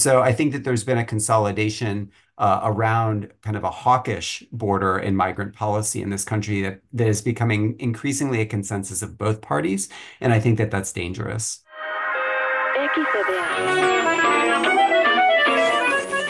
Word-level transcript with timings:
So 0.00 0.22
I 0.22 0.32
think 0.32 0.52
that 0.52 0.64
there's 0.64 0.82
been 0.82 0.96
a 0.96 1.04
consolidation 1.04 2.10
uh, 2.38 2.60
around 2.62 3.30
kind 3.42 3.54
of 3.54 3.64
a 3.64 3.70
hawkish 3.70 4.42
border 4.50 4.96
and 4.96 5.14
migrant 5.14 5.54
policy 5.54 6.00
in 6.00 6.08
this 6.08 6.24
country 6.24 6.62
that, 6.62 6.80
that 6.94 7.06
is 7.06 7.20
becoming 7.20 7.76
increasingly 7.78 8.40
a 8.40 8.46
consensus 8.46 9.02
of 9.02 9.18
both 9.18 9.42
parties. 9.42 9.90
And 10.22 10.32
I 10.32 10.40
think 10.40 10.56
that 10.56 10.70
that's 10.70 10.90
dangerous. 10.90 11.62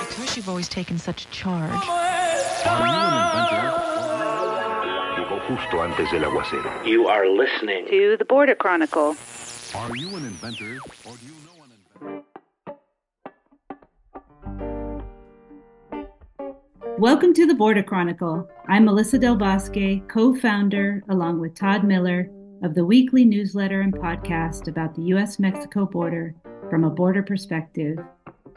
Because 0.09 0.37
you've 0.37 0.49
always 0.49 0.69
taken 0.69 0.99
such 0.99 1.31
charge. 1.31 1.71
You 6.85 7.07
are 7.07 7.29
listening 7.29 7.87
to 7.87 8.17
the 8.17 8.25
Border 8.25 8.57
Chronicle. 8.57 9.15
Are 9.77 9.97
you 9.97 10.09
an 10.17 10.25
inventor 10.25 10.81
or 11.07 11.15
do 11.17 11.27
you 11.27 11.35
know 11.47 11.63
an 11.63 11.71
inventor? 12.01 12.30
Welcome 17.01 17.33
to 17.33 17.47
the 17.47 17.55
Border 17.55 17.83
Chronicle. 17.83 18.47
I'm 18.69 18.85
Melissa 18.85 19.19
Del 19.19 19.35
Bosque, 19.35 20.07
co 20.07 20.35
founder, 20.35 21.03
along 21.09 21.41
with 21.41 21.55
Todd 21.55 21.83
Miller, 21.83 22.31
of 22.63 22.75
the 22.75 22.85
weekly 22.85 23.25
newsletter 23.25 23.81
and 23.81 23.95
podcast 23.95 24.69
about 24.69 24.95
the 24.95 25.05
U.S. 25.05 25.39
Mexico 25.39 25.87
border 25.87 26.35
from 26.69 26.85
a 26.85 26.91
border 26.91 27.23
perspective. 27.23 27.97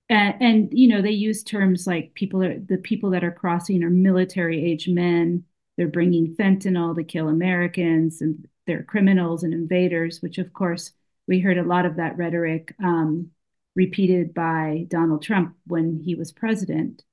And, 0.09 0.41
and 0.41 0.69
you 0.71 0.87
know, 0.87 1.01
they 1.01 1.11
use 1.11 1.43
terms 1.43 1.85
like 1.85 2.13
people 2.13 2.43
are 2.43 2.57
the 2.57 2.77
people 2.77 3.09
that 3.11 3.23
are 3.23 3.31
crossing 3.31 3.83
are 3.83 3.89
military 3.89 4.63
age 4.63 4.87
men. 4.87 5.43
They're 5.75 5.87
bringing 5.87 6.35
fentanyl 6.35 6.95
to 6.95 7.03
kill 7.03 7.27
Americans, 7.27 8.21
and 8.21 8.47
they're 8.65 8.83
criminals 8.83 9.43
and 9.43 9.53
invaders. 9.53 10.21
Which, 10.21 10.37
of 10.37 10.53
course, 10.53 10.93
we 11.27 11.39
heard 11.39 11.57
a 11.57 11.63
lot 11.63 11.85
of 11.85 11.97
that 11.97 12.17
rhetoric 12.17 12.73
um, 12.81 13.31
repeated 13.75 14.33
by 14.33 14.85
Donald 14.87 15.21
Trump 15.21 15.55
when 15.67 16.01
he 16.03 16.15
was 16.15 16.31
president. 16.31 17.03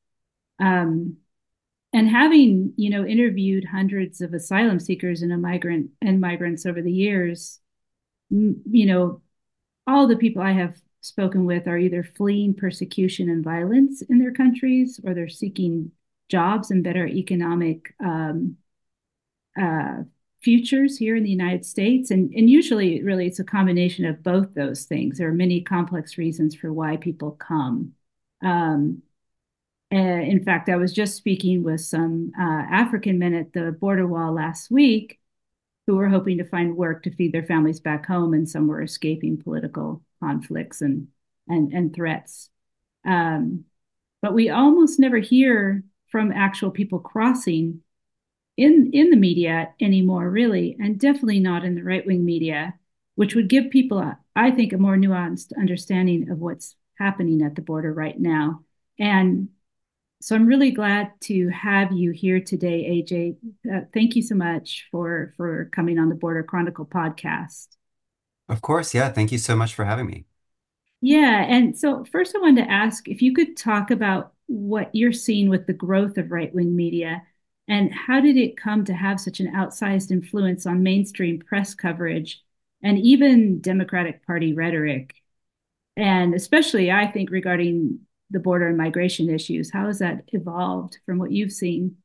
Um, 0.61 1.17
and 1.95 2.09
having 2.09 2.75
you 2.77 2.91
know 2.91 3.07
interviewed 3.07 3.65
hundreds 3.65 4.21
of 4.21 4.35
asylum 4.35 4.79
seekers 4.79 5.23
and 5.23 5.41
migrant 5.41 5.91
and 6.03 6.21
migrants 6.21 6.67
over 6.67 6.83
the 6.83 6.93
years 6.93 7.61
you 8.31 8.87
know 8.87 9.23
all 9.87 10.07
the 10.07 10.17
people 10.17 10.43
i 10.43 10.53
have 10.53 10.77
spoken 11.01 11.45
with 11.45 11.67
are 11.67 11.79
either 11.79 12.03
fleeing 12.03 12.55
persecution 12.55 13.31
and 13.31 13.45
violence 13.45 14.03
in 14.03 14.19
their 14.19 14.33
countries 14.33 15.01
or 15.05 15.15
they're 15.15 15.29
seeking 15.29 15.91
jobs 16.29 16.71
and 16.71 16.83
better 16.83 17.07
economic 17.07 17.95
um, 18.03 18.57
uh, 19.61 20.03
futures 20.43 20.97
here 20.99 21.17
in 21.17 21.23
the 21.23 21.31
united 21.31 21.65
states. 21.65 22.11
And, 22.11 22.33
and 22.35 22.51
usually 22.51 23.03
really 23.03 23.27
it's 23.27 23.39
a 23.39 23.45
combination 23.45 24.05
of 24.05 24.23
both 24.23 24.55
those 24.55 24.85
things. 24.85 25.19
There 25.19 25.29
are 25.29 25.33
many 25.33 25.63
complex 25.63 26.19
reasons 26.19 26.55
for 26.55 26.73
why 26.73 26.97
people 26.99 27.33
come. 27.33 27.93
Um, 28.43 29.03
uh, 29.95 29.99
in 29.99 30.45
fact, 30.45 30.69
I 30.69 30.77
was 30.77 30.93
just 30.93 31.17
speaking 31.17 31.63
with 31.63 31.81
some 31.81 32.33
uh, 32.39 32.43
African 32.71 33.19
men 33.19 33.35
at 33.35 33.53
the 33.53 33.73
border 33.73 34.07
wall 34.07 34.35
last 34.35 34.71
week 34.71 35.21
who 35.87 35.97
were 35.97 36.09
hoping 36.09 36.39
to 36.39 36.45
find 36.45 36.77
work 36.77 37.03
to 37.05 37.15
feed 37.15 37.33
their 37.33 37.45
families 37.45 37.81
back 37.81 38.07
home, 38.07 38.35
and 38.35 38.49
some 38.49 38.67
were 38.67 38.83
escaping 38.83 39.37
political 39.37 40.03
conflicts 40.21 40.81
and 40.81 41.09
and, 41.49 41.73
and 41.73 41.95
threats. 41.95 42.51
Um, 43.07 43.65
but 44.23 44.35
we 44.35 44.49
almost 44.49 44.99
never 44.99 45.19
hear 45.19 45.85
from 46.11 46.33
actual 46.33 46.71
people 46.71 46.99
crossing 46.99 47.83
in 48.57 48.91
in 48.93 49.11
the 49.11 49.17
media 49.17 49.75
anymore, 49.81 50.29
really, 50.31 50.77
and 50.81 50.99
definitely 50.99 51.41
not 51.41 51.65
in 51.65 51.75
the 51.75 51.83
right 51.85 52.07
wing 52.07 52.25
media, 52.25 52.75
which 53.17 53.35
would 53.35 53.49
give 53.49 53.71
people, 53.71 53.99
a, 53.99 54.19
I 54.35 54.51
think, 54.51 54.73
a 54.73 54.79
more 54.79 54.97
nuanced 54.97 55.53
understanding 55.59 56.31
of 56.31 56.39
what's 56.39 56.77
happening 56.99 57.43
at 57.43 57.55
the 57.55 57.63
border 57.63 57.93
right 57.93 58.19
now. 58.19 58.65
And 58.99 59.49
so 60.25 60.35
I'm 60.35 60.47
really 60.47 60.71
glad 60.71 61.13
to 61.25 61.51
have 61.51 61.93
you 61.93 62.11
here 62.11 62.41
today, 62.41 62.87
AJ. 62.87 63.37
Uh, 63.71 63.81
thank 63.93 64.17
you 64.17 64.23
so 64.23 64.35
much 64.35 64.89
for 64.91 65.35
for 65.37 65.69
coming 65.71 65.99
on 65.99 66.09
the 66.09 66.15
Border 66.15 66.43
Chronicle 66.43 66.87
podcast. 66.87 67.69
Of 68.49 68.63
course, 68.63 68.95
yeah. 68.95 69.11
Thank 69.11 69.33
you 69.33 69.37
so 69.37 69.55
much 69.55 69.75
for 69.75 69.85
having 69.85 70.07
me. 70.07 70.25
Yeah, 71.03 71.45
and 71.47 71.79
so 71.79 72.07
first 72.07 72.35
I 72.35 72.39
wanted 72.39 72.65
to 72.65 72.71
ask 72.71 73.07
if 73.07 73.21
you 73.21 73.35
could 73.35 73.55
talk 73.55 73.91
about 73.91 74.33
what 74.47 74.89
you're 74.95 75.13
seeing 75.13 75.51
with 75.51 75.67
the 75.67 75.75
growth 75.75 76.17
of 76.17 76.33
right-wing 76.33 76.75
media 76.75 77.23
and 77.69 77.93
how 77.93 78.23
did 78.23 78.39
it 78.39 78.57
come 78.57 78.87
to 78.87 78.95
have 78.95 79.21
such 79.21 79.41
an 79.41 79.53
outsized 79.53 80.11
influence 80.11 80.65
on 80.65 80.83
mainstream 80.83 81.39
press 81.39 81.75
coverage 81.75 82.43
and 82.83 82.99
even 82.99 83.61
Democratic 83.61 84.27
Party 84.27 84.55
rhetoric? 84.55 85.17
And 85.99 86.35
especially, 86.35 86.91
I 86.91 87.09
think, 87.09 87.31
regarding 87.31 88.01
the 88.35 88.41
border 88.41 88.69
and 88.69 88.77
migration 88.79 89.31
issues. 89.31 89.73
How 89.73 89.87
has 89.87 90.01
that 90.01 90.25
evolved 90.35 90.99
from 91.07 91.19
what 91.19 91.33
you've 91.33 91.53
seen? 91.53 91.97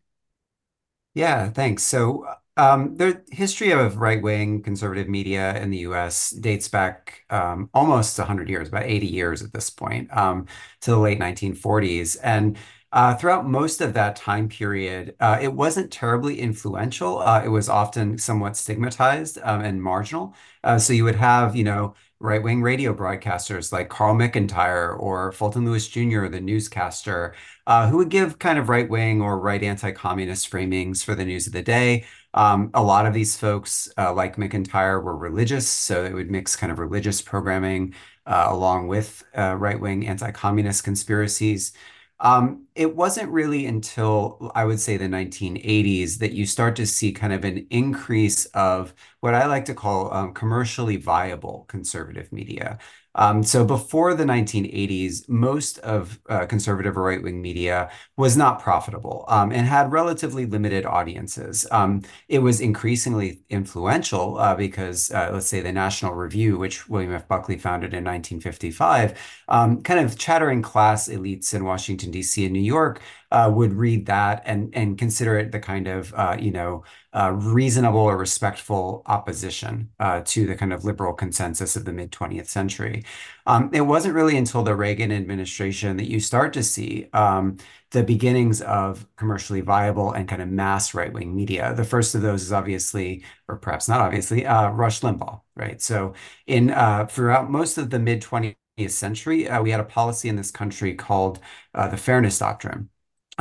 Yeah, 1.13 1.49
thanks. 1.49 1.83
So, 1.83 2.25
um, 2.55 2.95
the 2.95 3.23
history 3.31 3.71
of 3.71 3.97
right-wing 3.97 4.63
conservative 4.63 5.07
media 5.07 5.55
in 5.61 5.69
the 5.69 5.79
U.S. 5.79 6.29
dates 6.31 6.67
back 6.67 7.23
um, 7.29 7.69
almost 7.73 8.17
100 8.19 8.49
years, 8.49 8.67
about 8.67 8.83
80 8.83 9.07
years 9.07 9.41
at 9.41 9.53
this 9.53 9.69
point, 9.69 10.15
um, 10.15 10.45
to 10.81 10.91
the 10.91 10.97
late 10.99 11.19
1940s. 11.19 12.15
And 12.17 12.57
uh, 12.91 13.15
throughout 13.15 13.47
most 13.47 13.81
of 13.81 13.93
that 13.93 14.15
time 14.15 14.49
period, 14.49 15.15
uh, 15.19 15.39
it 15.41 15.53
wasn't 15.53 15.91
terribly 15.91 16.39
influential. 16.39 17.19
Uh, 17.19 17.41
it 17.43 17.49
was 17.49 17.69
often 17.69 18.17
somewhat 18.17 18.57
stigmatized 18.57 19.37
um, 19.43 19.61
and 19.61 19.81
marginal. 19.81 20.35
Uh, 20.63 20.77
so 20.79 20.93
you 20.93 21.03
would 21.05 21.15
have, 21.15 21.55
you 21.55 21.63
know, 21.63 21.93
right 22.19 22.43
wing 22.43 22.61
radio 22.61 22.93
broadcasters 22.93 23.71
like 23.71 23.89
Carl 23.89 24.15
McIntire 24.15 24.99
or 24.99 25.31
Fulton 25.31 25.65
Lewis 25.65 25.87
Jr., 25.87 26.27
the 26.27 26.41
newscaster, 26.41 27.33
uh, 27.67 27.87
who 27.89 27.97
would 27.97 28.09
give 28.09 28.39
kind 28.39 28.59
of 28.59 28.69
right 28.69 28.89
wing 28.89 29.21
or 29.21 29.39
right 29.39 29.63
anti 29.63 29.91
communist 29.91 30.51
framings 30.51 31.03
for 31.03 31.15
the 31.15 31.25
news 31.25 31.47
of 31.47 31.53
the 31.53 31.61
day. 31.61 32.05
Um, 32.33 32.71
a 32.73 32.83
lot 32.83 33.05
of 33.05 33.13
these 33.13 33.37
folks, 33.37 33.91
uh, 33.97 34.13
like 34.13 34.35
McIntire, 34.35 35.01
were 35.03 35.17
religious, 35.17 35.67
so 35.67 36.03
they 36.03 36.13
would 36.13 36.29
mix 36.29 36.55
kind 36.55 36.71
of 36.71 36.79
religious 36.79 37.21
programming 37.21 37.95
uh, 38.25 38.47
along 38.49 38.87
with 38.87 39.23
uh, 39.37 39.55
right 39.55 39.79
wing 39.79 40.07
anti 40.07 40.31
communist 40.31 40.83
conspiracies. 40.83 41.73
Um, 42.21 42.65
it 42.75 42.95
wasn't 42.95 43.29
really 43.31 43.65
until 43.65 44.51
I 44.53 44.65
would 44.65 44.79
say 44.81 44.97
the 44.97 45.07
1980s 45.07 46.17
that 46.17 46.33
you 46.33 46.45
start 46.45 46.75
to 46.75 46.85
see 46.85 47.13
kind 47.13 47.31
of 47.31 47.45
an 47.45 47.65
increase 47.69 48.45
of 48.47 48.93
what 49.21 49.33
I 49.33 49.45
like 49.45 49.65
to 49.65 49.73
call 49.73 50.13
um, 50.13 50.33
commercially 50.33 50.97
viable 50.97 51.65
conservative 51.69 52.31
media. 52.33 52.77
Um, 53.19 53.43
so 53.43 53.65
before 53.65 54.13
the 54.13 54.23
1980s, 54.23 55.27
most 55.27 55.77
of 55.79 56.19
uh, 56.29 56.45
conservative 56.45 56.97
or 56.97 57.03
right-wing 57.03 57.41
media 57.41 57.91
was 58.15 58.37
not 58.37 58.61
profitable 58.61 59.25
um, 59.27 59.51
and 59.51 59.67
had 59.67 59.91
relatively 59.91 60.45
limited 60.45 60.85
audiences. 60.85 61.67
Um, 61.69 62.01
it 62.29 62.39
was 62.39 62.61
increasingly 62.61 63.41
influential 63.49 64.37
uh, 64.37 64.55
because, 64.55 65.11
uh, 65.11 65.31
let's 65.33 65.47
say, 65.47 65.59
the 65.59 65.73
National 65.73 66.13
Review, 66.13 66.57
which 66.57 66.87
William 66.87 67.13
F. 67.13 67.27
Buckley 67.27 67.57
founded 67.57 67.93
in 67.93 68.05
1955, 68.05 69.19
um, 69.49 69.83
kind 69.83 69.99
of 69.99 70.17
chattering 70.17 70.61
class 70.61 71.09
elites 71.09 71.53
in 71.53 71.65
Washington, 71.65 72.11
D.C. 72.11 72.45
and 72.45 72.53
New 72.53 72.61
York 72.61 73.01
uh, 73.31 73.51
would 73.53 73.73
read 73.73 74.05
that 74.07 74.41
and 74.45 74.73
and 74.75 74.97
consider 74.97 75.37
it 75.37 75.51
the 75.51 75.59
kind 75.59 75.87
of 75.87 76.13
uh, 76.15 76.35
you 76.39 76.51
know 76.51 76.83
uh, 77.13 77.31
reasonable 77.31 77.99
or 77.99 78.17
respectful 78.17 79.03
opposition 79.05 79.89
uh, 79.99 80.21
to 80.25 80.45
the 80.47 80.55
kind 80.55 80.73
of 80.73 80.83
liberal 80.85 81.13
consensus 81.13 81.75
of 81.75 81.85
the 81.85 81.93
mid 81.93 82.11
20th 82.11 82.47
century. 82.47 83.03
Um, 83.45 83.69
it 83.73 83.81
wasn't 83.81 84.15
really 84.15 84.37
until 84.37 84.63
the 84.63 84.75
Reagan 84.75 85.11
administration 85.11 85.97
that 85.97 86.09
you 86.09 86.19
start 86.19 86.53
to 86.53 86.63
see 86.63 87.07
um, 87.13 87.57
the 87.91 88.03
beginnings 88.03 88.61
of 88.61 89.07
commercially 89.15 89.61
viable 89.61 90.11
and 90.11 90.27
kind 90.27 90.41
of 90.41 90.49
mass 90.49 90.93
right-wing 90.93 91.35
media. 91.35 91.73
The 91.75 91.83
first 91.83 92.15
of 92.15 92.21
those 92.21 92.43
is 92.43 92.51
obviously, 92.53 93.23
or 93.47 93.57
perhaps 93.57 93.87
not 93.87 94.01
obviously, 94.01 94.45
uh, 94.45 94.69
Rush 94.71 95.01
Limbaugh, 95.01 95.41
right? 95.55 95.81
So 95.81 96.13
in 96.47 96.69
uh, 96.71 97.05
throughout 97.07 97.49
most 97.49 97.77
of 97.77 97.89
the 97.89 97.99
mid 97.99 98.21
20th 98.21 98.55
century, 98.89 99.47
we 99.61 99.71
had 99.71 99.79
a 99.79 99.83
policy 99.83 100.29
in 100.29 100.35
this 100.35 100.51
country 100.51 100.93
called 100.95 101.39
the 101.73 101.97
Fairness 101.97 102.39
Doctrine 102.39 102.89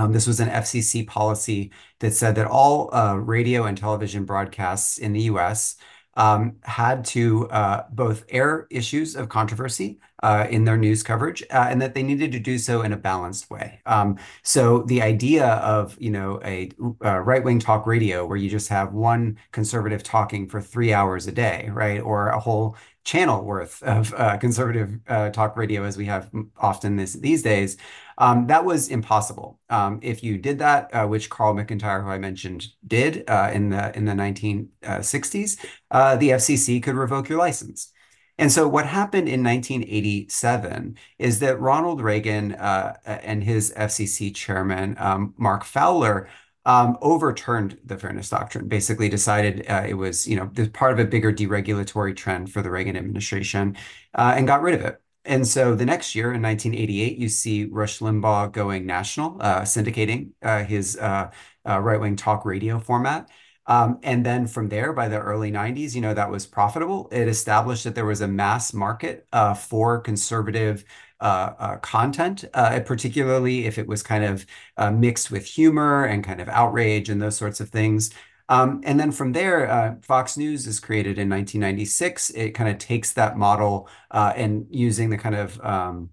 this 0.07 0.27
was 0.27 0.41
an 0.41 0.49
FCC 0.49 1.07
policy 1.07 1.73
that 1.99 2.15
said 2.15 2.35
that 2.37 2.47
all 2.47 2.95
uh, 2.95 3.15
radio 3.15 3.65
and 3.65 3.77
television 3.77 4.25
broadcasts 4.25 4.99
in 4.99 5.13
the 5.13 5.23
US 5.23 5.77
um, 6.19 6.57
had 6.65 7.05
to 7.05 7.49
uh, 7.51 7.85
both 7.93 8.25
air 8.29 8.67
issues 8.71 9.15
of 9.15 9.29
controversy 9.29 10.01
uh, 10.25 10.49
in 10.51 10.65
their 10.65 10.77
news 10.77 11.05
coverage 11.05 11.45
uh, 11.45 11.67
and 11.71 11.81
that 11.81 11.95
they 11.95 12.03
needed 12.03 12.33
to 12.33 12.41
do 12.41 12.59
so 12.59 12.83
in 12.83 12.93
a 12.93 12.97
balanced 12.97 13.49
way. 13.51 13.81
Um, 13.87 14.19
so 14.43 14.83
the 14.83 15.01
idea 15.01 15.47
of, 15.47 15.97
you 16.01 16.11
know, 16.11 16.41
a, 16.45 16.71
a 17.03 17.09
uh, 17.09 17.19
right-wing 17.19 17.61
talk 17.61 17.87
radio 17.87 18.27
where 18.27 18.37
you 18.37 18.51
just 18.51 18.69
have 18.69 18.93
one 18.93 19.39
conservative 19.53 20.03
talking 20.03 20.49
for 20.49 20.61
three 20.61 20.93
hours 20.93 21.29
a 21.29 21.33
day, 21.33 21.71
right? 21.73 22.01
Or 22.01 22.31
a 22.31 22.41
whole 22.41 22.77
channel 23.05 23.45
worth 23.45 23.81
of 23.85 24.13
uh, 24.15 24.37
conservative 24.39 24.99
uh, 25.07 25.31
talk 25.31 25.57
radio 25.57 25.85
as 25.85 25.97
we 25.97 26.07
have 26.07 26.31
often 26.57 26.97
this, 26.97 27.13
these 27.13 27.43
days, 27.43 27.77
um, 28.19 28.49
that 28.49 28.65
was 28.65 28.89
impossible. 28.89 29.61
Um, 29.71 30.01
if 30.03 30.23
you 30.23 30.39
did 30.39 30.59
that, 30.59 30.93
uh, 30.93 31.07
which 31.07 31.31
Carl 31.31 31.55
McIntire, 31.55 32.03
who 32.03 32.11
I 32.11 32.19
mentioned, 32.19 32.67
did 32.87 33.25
uh, 33.29 33.51
in 33.53 33.71
the 33.71 33.97
in 33.97 34.05
the 34.05 34.13
1960s, 34.13 35.65
uh, 35.91 36.17
the 36.17 36.31
FCC 36.31 36.83
could 36.83 36.97
revoke 36.97 37.29
your 37.29 37.39
license. 37.39 37.93
And 38.39 38.53
so 38.53 38.69
what 38.69 38.87
happened 38.87 39.29
in 39.29 39.43
1987 39.43 40.97
is 41.19 41.41
that 41.41 41.61
Ronald 41.61 42.01
Reagan 42.01 42.55
uh, 42.55 42.95
and 43.05 43.43
his 43.43 43.73
FCC 43.77 44.35
chairman, 44.35 44.95
um, 44.99 45.35
Mark 45.37 45.65
Fowler, 45.65 46.29
um, 46.65 46.99
overturned 47.01 47.79
the 47.85 47.99
fairness 47.99 48.29
doctrine, 48.29 48.69
basically 48.69 49.09
decided 49.09 49.65
uh, 49.69 49.85
it 49.87 49.95
was, 49.95 50.29
you 50.29 50.37
know, 50.37 50.51
part 50.73 50.93
of 50.93 50.99
a 50.99 51.05
bigger 51.05 51.33
deregulatory 51.33 52.15
trend 52.15 52.53
for 52.53 52.63
the 52.63 52.71
Reagan 52.71 52.97
administration 52.97 53.77
uh, 54.15 54.35
and 54.37 54.47
got 54.47 54.63
rid 54.63 54.75
of 54.75 54.83
it. 54.83 55.01
And 55.29 55.47
so 55.47 55.75
the 55.75 55.85
next 55.85 56.15
year 56.15 56.33
in 56.33 56.43
1988, 56.43 57.19
you 57.19 57.29
see 57.29 57.67
Rush 57.67 57.99
Limbaugh 58.01 58.51
going 58.51 58.87
national, 58.87 59.37
uh, 59.41 59.61
syndicating 59.61 60.31
uh, 60.43 60.65
his 60.65 60.97
uh, 60.97 61.31
uh, 61.69 61.79
right-wing 61.79 62.17
talk 62.17 62.45
radio 62.47 62.81
format. 62.81 63.29
Um, 63.67 63.99
and 64.03 64.25
then 64.25 64.47
from 64.47 64.71
there, 64.71 64.95
by 64.95 65.09
the 65.09 65.21
early 65.21 65.51
90s, 65.51 65.95
you 65.95 66.01
know, 66.01 66.15
that 66.15 66.31
was 66.31 66.47
profitable. 66.47 67.09
It 67.13 67.29
established 67.29 67.85
that 67.85 67.95
there 67.95 68.07
was 68.07 68.23
a 68.23 68.29
mass 68.29 68.73
market 68.73 69.27
for 69.59 70.01
conservative 70.01 70.85
uh, 71.21 71.53
uh, 71.59 71.77
content, 71.79 72.45
uh, 72.55 72.79
particularly 72.87 73.67
if 73.67 73.77
it 73.77 73.89
was 73.89 74.05
kind 74.05 74.25
of 74.25 74.47
mixed 74.95 75.33
with 75.33 75.45
humor 75.45 76.05
and 76.05 76.23
kind 76.23 76.41
of 76.41 76.49
outrage 76.49 77.09
and 77.09 77.21
those 77.21 77.37
sorts 77.37 77.61
of 77.61 77.71
things. 77.71 78.11
Um, 78.49 78.81
and 78.85 78.99
then 78.99 79.13
from 79.13 79.33
there, 79.33 79.71
uh, 79.71 79.97
Fox 80.03 80.37
News 80.37 80.67
is 80.67 80.81
created 80.81 81.19
in 81.19 81.29
1996. 81.29 82.31
It 82.31 82.51
kind 82.51 82.71
of 82.71 82.79
takes 82.79 83.13
that 83.13 83.37
model 83.37 83.89
uh, 84.11 84.33
and 84.37 84.67
using 84.71 85.11
the 85.11 85.19
kind 85.19 85.35
of 85.35 85.61
um, 85.61 86.11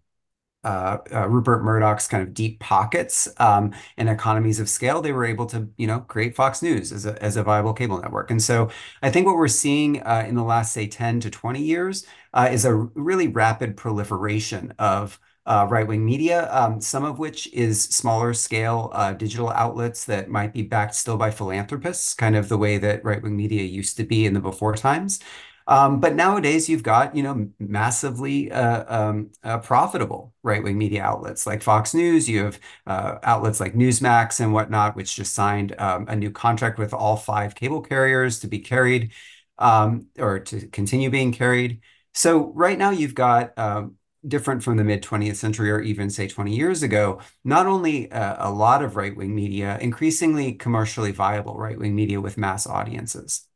uh, 0.66 0.98
uh, 1.14 1.30
Rupert 1.30 1.64
Murdoch's 1.64 2.08
kind 2.08 2.24
of 2.24 2.34
deep 2.34 2.60
pockets 2.60 3.28
um, 3.38 3.72
and 3.98 4.10
economies 4.10 4.60
of 4.60 4.68
scale, 4.68 5.00
they 5.00 5.12
were 5.12 5.24
able 5.24 5.46
to, 5.46 5.70
you 5.78 5.86
know, 5.86 6.00
create 6.00 6.36
Fox 6.36 6.64
News 6.64 6.92
as 6.92 7.06
a, 7.06 7.22
as 7.22 7.38
a 7.38 7.44
viable 7.44 7.74
cable 7.74 8.02
network. 8.02 8.32
And 8.32 8.42
so 8.42 8.72
I 9.04 9.12
think 9.12 9.28
what 9.28 9.36
we're 9.36 9.48
seeing 9.48 10.02
uh, 10.02 10.26
in 10.28 10.34
the 10.34 10.44
last, 10.44 10.74
say, 10.74 10.88
10 10.88 11.20
to 11.20 11.30
20 11.30 11.62
years 11.62 12.08
uh, 12.34 12.50
is 12.52 12.66
a 12.66 12.74
really 12.74 13.28
rapid 13.28 13.78
proliferation 13.78 14.74
of 14.80 15.20
uh, 15.46 15.68
right-wing 15.70 16.04
media, 16.04 16.52
um, 16.52 16.82
some 16.82 17.04
of 17.04 17.20
which 17.20 17.52
is 17.54 17.84
smaller 17.84 18.34
scale 18.34 18.90
uh, 18.94 19.14
digital 19.14 19.50
outlets 19.52 20.06
that 20.06 20.30
might 20.30 20.54
be 20.54 20.64
backed 20.64 20.96
still 20.96 21.18
by 21.18 21.30
philanthropists, 21.32 22.14
kind 22.14 22.36
of 22.36 22.50
the 22.50 22.58
way 22.58 22.78
that 22.78 23.04
right-wing 23.04 23.36
media 23.38 23.64
used 23.64 23.98
to 23.98 24.04
be 24.04 24.26
in 24.26 24.34
the 24.34 24.40
before 24.40 24.76
times. 24.76 25.20
Um, 25.68 26.00
but 26.00 26.14
nowadays, 26.16 26.70
you've 26.70 26.84
got 26.84 27.16
you 27.16 27.24
know 27.24 27.50
massively 27.60 28.52
uh, 28.52 28.86
um, 28.88 29.32
uh, 29.44 29.58
profitable 29.60 30.34
right-wing 30.44 30.78
media 30.78 31.02
outlets 31.04 31.48
like 31.48 31.64
Fox 31.64 31.94
News. 31.94 32.30
You 32.30 32.46
have 32.46 32.60
uh, 32.86 33.18
outlets 33.24 33.60
like 33.60 33.74
Newsmax 33.74 34.40
and 34.40 34.54
whatnot, 34.54 34.96
which 34.96 35.16
just 35.16 35.34
signed 35.34 35.76
um, 35.80 36.06
a 36.08 36.16
new 36.16 36.30
contract 36.32 36.78
with 36.78 36.94
all 36.94 37.18
five 37.18 37.56
cable 37.56 37.82
carriers 37.82 38.40
to 38.42 38.48
be 38.48 38.60
carried 38.60 39.12
um, 39.58 40.08
or 40.20 40.40
to 40.40 40.68
continue 40.68 41.10
being 41.10 41.32
carried. 41.32 41.82
So 42.14 42.52
right 42.54 42.78
now, 42.78 42.92
you've 42.92 43.16
got 43.16 43.58
um, 43.58 43.96
different 44.28 44.64
from 44.64 44.78
the 44.78 44.84
mid 44.84 45.02
20th 45.04 45.38
century 45.38 45.72
or 45.72 45.82
even 45.82 46.10
say 46.10 46.28
20 46.28 46.56
years 46.56 46.84
ago, 46.84 47.20
not 47.44 47.68
only 47.68 48.10
a, 48.10 48.38
a 48.40 48.52
lot 48.52 48.84
of 48.84 48.96
right-wing 48.96 49.34
media, 49.36 49.78
increasingly 49.82 50.54
commercially 50.54 51.12
viable 51.12 51.56
right-wing 51.58 51.96
media 51.96 52.22
with 52.22 52.38
mass 52.38 52.68
audiences. 52.68 53.48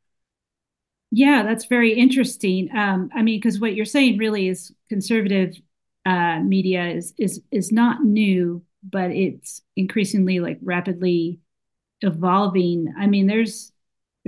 Yeah, 1.10 1.42
that's 1.42 1.64
very 1.64 1.92
interesting. 1.94 2.68
Um, 2.76 3.10
I 3.14 3.22
mean, 3.22 3.38
because 3.40 3.58
what 3.60 3.74
you're 3.74 3.84
saying 3.84 4.18
really 4.18 4.48
is 4.48 4.72
conservative 4.88 5.56
uh, 6.06 6.40
media 6.40 6.86
is 6.88 7.12
is 7.18 7.42
is 7.50 7.72
not 7.72 8.04
new, 8.04 8.64
but 8.82 9.10
it's 9.10 9.62
increasingly 9.76 10.40
like 10.40 10.58
rapidly 10.62 11.40
evolving. 12.02 12.94
I 12.98 13.06
mean, 13.06 13.26
there's 13.26 13.72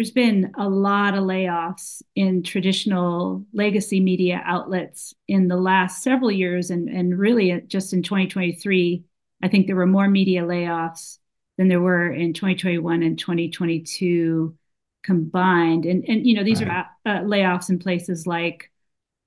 there's 0.03 0.11
been 0.11 0.51
a 0.59 0.69
lot 0.69 1.15
of 1.15 1.23
layoffs 1.23 2.03
in 2.17 2.43
traditional 2.43 3.47
legacy 3.53 4.01
media 4.01 4.43
outlets 4.45 5.15
in 5.29 5.47
the 5.47 5.57
last 5.57 6.03
several 6.03 6.33
years, 6.33 6.71
and 6.71 6.89
and 6.89 7.17
really 7.17 7.61
just 7.69 7.93
in 7.93 8.03
2023, 8.03 9.05
I 9.45 9.47
think 9.49 9.69
there 9.69 9.77
were 9.77 9.87
more 9.87 10.09
media 10.09 10.43
layoffs 10.43 11.19
than 11.57 11.69
there 11.69 11.81
were 11.81 12.11
in 12.11 12.33
2021 12.33 13.05
and 13.05 13.17
2022 13.17 14.57
combined. 15.05 15.87
And 15.87 16.05
and 16.09 16.27
you 16.27 16.35
know 16.35 16.43
these 16.43 16.65
right. 16.65 16.85
are 17.07 17.19
uh, 17.19 17.21
layoffs 17.21 17.71
in 17.71 17.79
places 17.79 18.27
like 18.27 18.73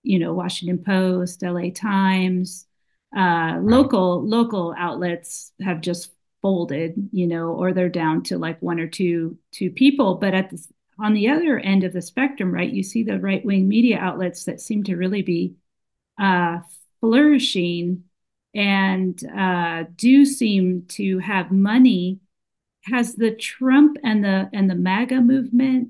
you 0.04 0.20
know 0.20 0.34
Washington 0.34 0.84
Post, 0.84 1.42
LA 1.42 1.70
Times, 1.74 2.68
uh, 3.16 3.22
right. 3.22 3.60
local 3.62 4.28
local 4.28 4.76
outlets 4.78 5.54
have 5.62 5.80
just 5.80 6.12
folded, 6.46 6.94
you 7.12 7.26
know, 7.26 7.48
or 7.54 7.74
they're 7.74 7.90
down 7.90 8.22
to 8.22 8.38
like 8.38 8.62
one 8.62 8.80
or 8.80 8.86
two 8.88 9.36
two 9.52 9.72
people. 9.72 10.14
But 10.14 10.36
at 10.36 10.52
the 10.52 10.64
on 11.00 11.16
the 11.16 11.28
other 11.28 11.58
end 11.58 11.84
of 11.84 11.92
the 11.92 12.04
spectrum, 12.04 12.54
right, 12.54 12.72
you 12.72 12.84
see 12.84 13.02
the 13.02 13.20
right 13.20 13.44
wing 13.44 13.68
media 13.68 13.98
outlets 13.98 14.46
that 14.46 14.62
seem 14.62 14.84
to 14.84 14.96
really 14.96 15.24
be 15.24 15.56
uh, 16.20 16.60
flourishing 17.02 18.04
and 18.54 19.20
uh, 19.36 19.86
do 19.96 20.24
seem 20.24 20.84
to 20.90 21.18
have 21.18 21.52
money. 21.52 22.20
Has 22.84 23.16
the 23.16 23.32
Trump 23.32 23.98
and 24.04 24.24
the 24.24 24.48
and 24.54 24.70
the 24.70 24.76
MAGA 24.76 25.22
movement 25.22 25.90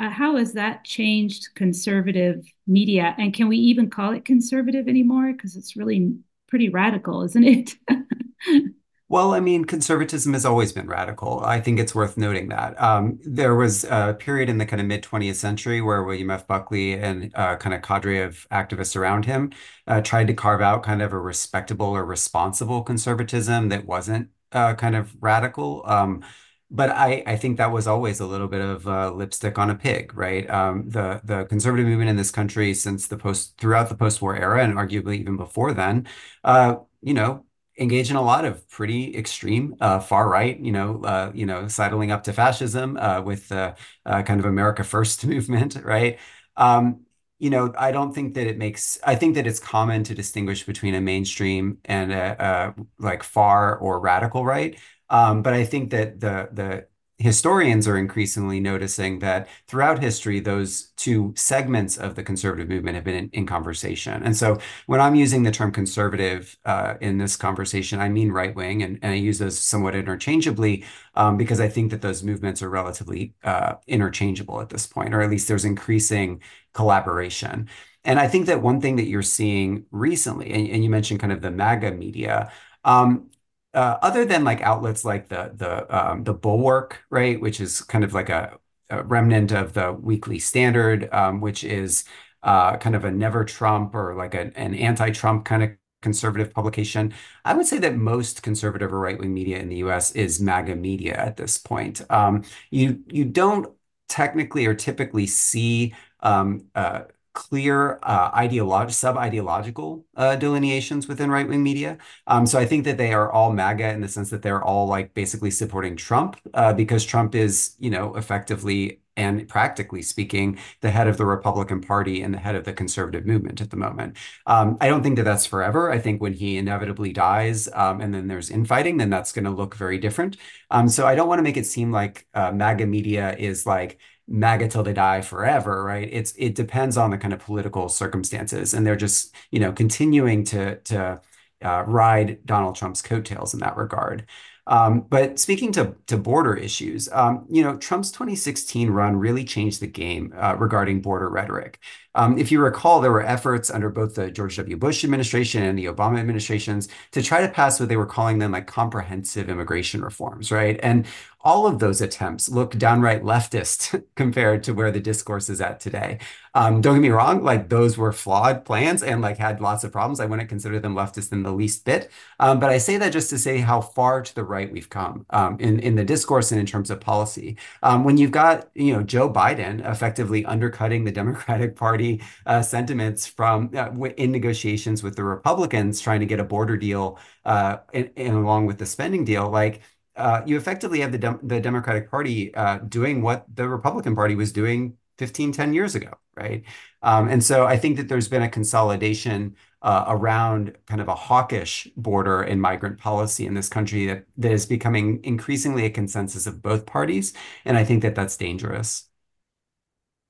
uh, 0.00 0.10
how 0.10 0.36
has 0.36 0.54
that 0.54 0.84
changed 0.84 1.54
conservative 1.54 2.44
media? 2.66 3.14
And 3.18 3.32
can 3.32 3.46
we 3.48 3.58
even 3.58 3.88
call 3.88 4.12
it 4.14 4.24
conservative 4.24 4.88
anymore? 4.88 5.32
Because 5.32 5.56
it's 5.56 5.76
really 5.76 6.16
pretty 6.48 6.70
radical 6.70 7.22
isn't 7.22 7.44
it 7.44 7.76
Well, 9.08 9.34
I 9.34 9.40
mean, 9.40 9.64
conservatism 9.66 10.32
has 10.32 10.44
always 10.44 10.72
been 10.72 10.88
radical. 10.88 11.40
I 11.44 11.60
think 11.60 11.78
it's 11.78 11.94
worth 11.94 12.16
noting 12.16 12.48
that. 12.48 12.80
Um, 12.82 13.20
there 13.22 13.54
was 13.54 13.84
a 13.84 14.16
period 14.18 14.48
in 14.48 14.58
the 14.58 14.66
kind 14.66 14.80
of 14.80 14.86
mid 14.88 15.04
20th 15.04 15.36
century 15.36 15.80
where 15.80 16.02
William 16.02 16.28
F. 16.30 16.46
Buckley 16.48 16.94
and 16.94 17.30
uh, 17.36 17.56
kind 17.56 17.72
of 17.74 17.82
cadre 17.82 18.18
of 18.22 18.48
activists 18.50 18.96
around 18.96 19.24
him 19.24 19.52
uh, 19.86 20.00
tried 20.00 20.26
to 20.26 20.34
carve 20.34 20.60
out 20.60 20.82
kind 20.82 21.02
of 21.02 21.12
a 21.12 21.18
respectable 21.20 21.86
or 21.86 22.04
responsible 22.04 22.82
conservatism 22.82 23.68
that 23.68 23.86
wasn't 23.86 24.30
uh, 24.50 24.74
kind 24.74 24.96
of 24.96 25.14
radical. 25.20 25.82
Um, 25.86 26.24
but 26.68 26.90
I, 26.90 27.22
I 27.28 27.36
think 27.36 27.58
that 27.58 27.70
was 27.70 27.86
always 27.86 28.18
a 28.18 28.26
little 28.26 28.48
bit 28.48 28.60
of 28.60 28.88
uh, 28.88 29.12
lipstick 29.12 29.56
on 29.56 29.70
a 29.70 29.76
pig, 29.76 30.14
right? 30.16 30.50
Um, 30.50 30.90
the 30.90 31.20
the 31.22 31.44
conservative 31.44 31.86
movement 31.86 32.10
in 32.10 32.16
this 32.16 32.32
country 32.32 32.74
since 32.74 33.06
the 33.06 33.16
post 33.16 33.56
throughout 33.58 33.88
the 33.88 33.94
post-war 33.94 34.34
era 34.36 34.64
and 34.64 34.74
arguably 34.74 35.20
even 35.20 35.36
before 35.36 35.72
then, 35.72 36.08
uh, 36.42 36.76
you 37.02 37.14
know, 37.14 37.45
engage 37.78 38.10
in 38.10 38.16
a 38.16 38.22
lot 38.22 38.44
of 38.44 38.68
pretty 38.70 39.16
extreme 39.16 39.76
uh, 39.80 40.00
far 40.00 40.28
right, 40.28 40.58
you 40.58 40.72
know, 40.72 41.02
uh, 41.04 41.30
you 41.34 41.46
know, 41.46 41.68
sidling 41.68 42.10
up 42.10 42.24
to 42.24 42.32
fascism 42.32 42.96
uh, 42.96 43.20
with 43.20 43.48
the 43.48 43.74
uh, 44.06 44.22
kind 44.22 44.40
of 44.40 44.46
America 44.46 44.82
First 44.84 45.24
movement, 45.26 45.76
right? 45.84 46.18
Um, 46.56 47.02
you 47.38 47.50
know, 47.50 47.74
I 47.78 47.92
don't 47.92 48.14
think 48.14 48.34
that 48.34 48.46
it 48.46 48.56
makes, 48.56 48.98
I 49.04 49.14
think 49.14 49.34
that 49.34 49.46
it's 49.46 49.60
common 49.60 50.04
to 50.04 50.14
distinguish 50.14 50.64
between 50.64 50.94
a 50.94 51.00
mainstream 51.02 51.78
and 51.84 52.12
a, 52.12 52.74
a 52.78 52.84
like 52.98 53.22
far 53.22 53.76
or 53.76 54.00
radical 54.00 54.44
right. 54.44 54.78
Um, 55.10 55.42
but 55.42 55.52
I 55.52 55.64
think 55.64 55.90
that 55.90 56.18
the 56.18 56.48
the 56.52 56.86
historians 57.18 57.88
are 57.88 57.96
increasingly 57.96 58.60
noticing 58.60 59.20
that 59.20 59.48
throughout 59.66 60.02
history, 60.02 60.38
those 60.38 60.88
two 60.96 61.32
segments 61.34 61.96
of 61.96 62.14
the 62.14 62.22
conservative 62.22 62.68
movement 62.68 62.94
have 62.94 63.04
been 63.04 63.14
in, 63.14 63.30
in 63.32 63.46
conversation. 63.46 64.22
And 64.22 64.36
so 64.36 64.58
when 64.86 65.00
I'm 65.00 65.14
using 65.14 65.42
the 65.42 65.50
term 65.50 65.72
conservative 65.72 66.58
uh, 66.66 66.94
in 67.00 67.16
this 67.16 67.36
conversation, 67.36 68.00
I 68.00 68.10
mean 68.10 68.32
right 68.32 68.54
wing, 68.54 68.82
and, 68.82 68.98
and 69.00 69.12
I 69.12 69.16
use 69.16 69.38
those 69.38 69.58
somewhat 69.58 69.94
interchangeably 69.94 70.84
um, 71.14 71.38
because 71.38 71.58
I 71.58 71.68
think 71.68 71.90
that 71.90 72.02
those 72.02 72.22
movements 72.22 72.62
are 72.62 72.68
relatively 72.68 73.32
uh, 73.42 73.74
interchangeable 73.86 74.60
at 74.60 74.68
this 74.68 74.86
point, 74.86 75.14
or 75.14 75.22
at 75.22 75.30
least 75.30 75.48
there's 75.48 75.64
increasing 75.64 76.42
collaboration. 76.74 77.68
And 78.04 78.20
I 78.20 78.28
think 78.28 78.46
that 78.46 78.62
one 78.62 78.80
thing 78.80 78.96
that 78.96 79.06
you're 79.06 79.22
seeing 79.22 79.86
recently, 79.90 80.52
and, 80.52 80.68
and 80.68 80.84
you 80.84 80.90
mentioned 80.90 81.20
kind 81.20 81.32
of 81.32 81.40
the 81.40 81.50
MAGA 81.50 81.92
media, 81.92 82.52
um, 82.84 83.30
uh, 83.76 83.98
other 84.02 84.24
than 84.24 84.44
like 84.44 84.60
outlets 84.62 85.04
like 85.04 85.28
the 85.28 85.52
the 85.54 85.96
um, 85.96 86.24
the 86.24 86.34
Bulwark, 86.34 87.04
right, 87.10 87.40
which 87.40 87.60
is 87.60 87.82
kind 87.82 88.04
of 88.04 88.14
like 88.14 88.30
a, 88.30 88.58
a 88.90 89.02
remnant 89.04 89.52
of 89.52 89.74
the 89.74 89.92
Weekly 89.92 90.38
Standard, 90.40 91.08
um, 91.12 91.40
which 91.40 91.62
is 91.64 92.04
uh, 92.42 92.76
kind 92.78 92.96
of 92.96 93.04
a 93.04 93.10
never 93.12 93.44
Trump 93.44 93.94
or 93.94 94.14
like 94.14 94.34
a, 94.34 94.50
an 94.58 94.74
anti-Trump 94.74 95.44
kind 95.44 95.62
of 95.62 95.70
conservative 96.02 96.52
publication. 96.54 97.12
I 97.44 97.54
would 97.54 97.66
say 97.66 97.78
that 97.78 97.96
most 97.96 98.42
conservative 98.42 98.92
or 98.92 99.00
right-wing 99.00 99.34
media 99.34 99.58
in 99.58 99.68
the 99.68 99.76
U.S. 99.76 100.12
is 100.12 100.40
MAGA 100.40 100.76
media 100.76 101.14
at 101.16 101.36
this 101.36 101.58
point. 101.58 102.02
Um, 102.10 102.44
you 102.70 103.02
you 103.08 103.24
don't 103.26 103.72
technically 104.08 104.66
or 104.66 104.74
typically 104.74 105.26
see 105.26 105.94
um, 106.20 106.66
uh, 106.74 107.02
clear 107.36 107.98
uh, 108.02 108.30
ideological, 108.34 108.94
sub-ideological 108.94 110.04
uh, 110.16 110.36
delineations 110.36 111.06
within 111.06 111.30
right-wing 111.30 111.62
media. 111.62 111.98
Um, 112.26 112.46
so 112.46 112.58
I 112.58 112.64
think 112.64 112.84
that 112.86 112.96
they 112.96 113.12
are 113.12 113.30
all 113.30 113.52
MAGA 113.52 113.90
in 113.90 114.00
the 114.00 114.08
sense 114.08 114.30
that 114.30 114.40
they're 114.40 114.64
all 114.64 114.86
like 114.88 115.12
basically 115.12 115.50
supporting 115.50 115.96
Trump 115.96 116.40
uh, 116.54 116.72
because 116.72 117.04
Trump 117.04 117.34
is, 117.34 117.76
you 117.78 117.90
know, 117.90 118.16
effectively 118.16 119.02
and 119.18 119.46
practically 119.48 120.02
speaking, 120.02 120.58
the 120.80 120.90
head 120.90 121.08
of 121.08 121.16
the 121.16 121.26
Republican 121.26 121.80
Party 121.80 122.22
and 122.22 122.32
the 122.32 122.38
head 122.38 122.54
of 122.54 122.64
the 122.64 122.72
conservative 122.72 123.26
movement 123.26 123.60
at 123.60 123.70
the 123.70 123.76
moment. 123.76 124.16
Um, 124.46 124.76
I 124.80 124.88
don't 124.88 125.02
think 125.02 125.16
that 125.16 125.24
that's 125.24 125.46
forever. 125.46 125.90
I 125.90 125.98
think 125.98 126.20
when 126.20 126.34
he 126.34 126.56
inevitably 126.56 127.12
dies 127.12 127.68
um, 127.74 128.00
and 128.00 128.12
then 128.14 128.28
there's 128.28 128.50
infighting, 128.50 128.96
then 128.96 129.10
that's 129.10 129.32
going 129.32 129.44
to 129.44 129.50
look 129.50 129.74
very 129.74 129.98
different. 129.98 130.36
Um, 130.70 130.88
so 130.88 131.06
I 131.06 131.14
don't 131.14 131.28
want 131.28 131.38
to 131.38 131.42
make 131.42 131.56
it 131.56 131.66
seem 131.66 131.92
like 131.92 132.26
uh, 132.34 132.52
MAGA 132.52 132.86
media 132.86 133.36
is 133.38 133.66
like 133.66 133.98
MAGA 134.28 134.68
till 134.68 134.82
they 134.82 134.92
die 134.92 135.20
forever, 135.20 135.84
right? 135.84 136.08
It's 136.10 136.32
it 136.36 136.54
depends 136.54 136.96
on 136.96 137.10
the 137.10 137.18
kind 137.18 137.32
of 137.32 137.40
political 137.40 137.88
circumstances, 137.88 138.74
and 138.74 138.86
they're 138.86 138.96
just 138.96 139.34
you 139.50 139.60
know 139.60 139.72
continuing 139.72 140.44
to 140.44 140.76
to 140.80 141.20
uh, 141.62 141.84
ride 141.86 142.44
Donald 142.44 142.76
Trump's 142.76 143.02
coattails 143.02 143.54
in 143.54 143.60
that 143.60 143.76
regard. 143.76 144.26
Um, 144.68 145.02
but 145.08 145.38
speaking 145.38 145.70
to, 145.72 145.94
to 146.08 146.16
border 146.16 146.54
issues, 146.54 147.08
um, 147.12 147.46
you 147.48 147.62
know, 147.62 147.76
Trump's 147.76 148.10
2016 148.10 148.90
run 148.90 149.16
really 149.16 149.44
changed 149.44 149.80
the 149.80 149.86
game 149.86 150.34
uh, 150.36 150.56
regarding 150.58 151.02
border 151.02 151.30
rhetoric. 151.30 151.78
Um, 152.16 152.36
if 152.36 152.50
you 152.50 152.60
recall, 152.60 153.00
there 153.00 153.12
were 153.12 153.22
efforts 153.22 153.70
under 153.70 153.90
both 153.90 154.16
the 154.16 154.30
George 154.30 154.56
W. 154.56 154.76
Bush 154.76 155.04
administration 155.04 155.62
and 155.62 155.78
the 155.78 155.84
Obama 155.84 156.18
administrations 156.18 156.88
to 157.12 157.22
try 157.22 157.42
to 157.42 157.48
pass 157.48 157.78
what 157.78 157.88
they 157.88 157.96
were 157.96 158.06
calling 158.06 158.38
them 158.38 158.52
like 158.52 158.66
comprehensive 158.66 159.48
immigration 159.48 160.02
reforms, 160.02 160.50
right? 160.50 160.80
And 160.82 161.06
all 161.46 161.64
of 161.64 161.78
those 161.78 162.00
attempts 162.00 162.48
look 162.48 162.76
downright 162.76 163.22
leftist 163.22 164.02
compared 164.16 164.64
to 164.64 164.74
where 164.74 164.90
the 164.90 164.98
discourse 164.98 165.48
is 165.48 165.60
at 165.60 165.78
today. 165.78 166.18
Um, 166.54 166.80
don't 166.80 166.96
get 166.96 167.02
me 167.02 167.10
wrong, 167.10 167.44
like 167.44 167.68
those 167.68 167.96
were 167.96 168.12
flawed 168.12 168.64
plans 168.64 169.00
and 169.04 169.22
like 169.22 169.38
had 169.38 169.60
lots 169.60 169.84
of 169.84 169.92
problems. 169.92 170.18
I 170.18 170.26
wouldn't 170.26 170.48
consider 170.48 170.80
them 170.80 170.96
leftist 170.96 171.30
in 171.30 171.44
the 171.44 171.52
least 171.52 171.84
bit. 171.84 172.10
Um, 172.40 172.58
but 172.58 172.70
I 172.70 172.78
say 172.78 172.96
that 172.96 173.12
just 173.12 173.30
to 173.30 173.38
say 173.38 173.58
how 173.58 173.80
far 173.80 174.22
to 174.22 174.34
the 174.34 174.42
right 174.42 174.72
we've 174.72 174.90
come 174.90 175.24
um, 175.30 175.56
in, 175.60 175.78
in 175.78 175.94
the 175.94 176.04
discourse 176.04 176.50
and 176.50 176.58
in 176.58 176.66
terms 176.66 176.90
of 176.90 177.00
policy. 177.00 177.58
Um, 177.80 178.02
when 178.02 178.18
you've 178.18 178.32
got, 178.32 178.68
you 178.74 178.92
know, 178.92 179.04
Joe 179.04 179.32
Biden 179.32 179.88
effectively 179.88 180.44
undercutting 180.46 181.04
the 181.04 181.12
Democratic 181.12 181.76
Party 181.76 182.22
uh, 182.46 182.60
sentiments 182.62 183.24
from 183.24 183.70
uh, 183.76 183.92
in 184.16 184.32
negotiations 184.32 185.00
with 185.04 185.14
the 185.14 185.22
Republicans 185.22 186.00
trying 186.00 186.20
to 186.20 186.26
get 186.26 186.40
a 186.40 186.44
border 186.44 186.76
deal 186.76 187.20
uh, 187.44 187.76
and, 187.94 188.10
and 188.16 188.34
along 188.34 188.66
with 188.66 188.78
the 188.78 188.86
spending 188.86 189.24
deal, 189.24 189.48
like 189.48 189.80
uh, 190.16 190.42
you 190.46 190.56
effectively 190.56 191.00
have 191.00 191.12
the, 191.12 191.18
De 191.18 191.38
the 191.42 191.60
Democratic 191.60 192.10
Party 192.10 192.54
uh, 192.54 192.78
doing 192.78 193.22
what 193.22 193.44
the 193.54 193.68
Republican 193.68 194.14
Party 194.14 194.34
was 194.34 194.52
doing 194.52 194.96
15, 195.18 195.52
10 195.52 195.74
years 195.74 195.94
ago, 195.94 196.12
right? 196.36 196.64
Um, 197.02 197.28
and 197.28 197.42
so 197.42 197.66
I 197.66 197.76
think 197.76 197.96
that 197.96 198.08
there's 198.08 198.28
been 198.28 198.42
a 198.42 198.48
consolidation 198.48 199.56
uh, 199.82 200.04
around 200.08 200.76
kind 200.86 201.00
of 201.00 201.08
a 201.08 201.14
hawkish 201.14 201.88
border 201.96 202.42
and 202.42 202.60
migrant 202.60 202.98
policy 202.98 203.46
in 203.46 203.54
this 203.54 203.68
country 203.68 204.06
that, 204.06 204.26
that 204.38 204.52
is 204.52 204.66
becoming 204.66 205.20
increasingly 205.24 205.84
a 205.84 205.90
consensus 205.90 206.46
of 206.46 206.62
both 206.62 206.86
parties. 206.86 207.32
And 207.64 207.76
I 207.76 207.84
think 207.84 208.02
that 208.02 208.14
that's 208.14 208.36
dangerous. 208.36 209.08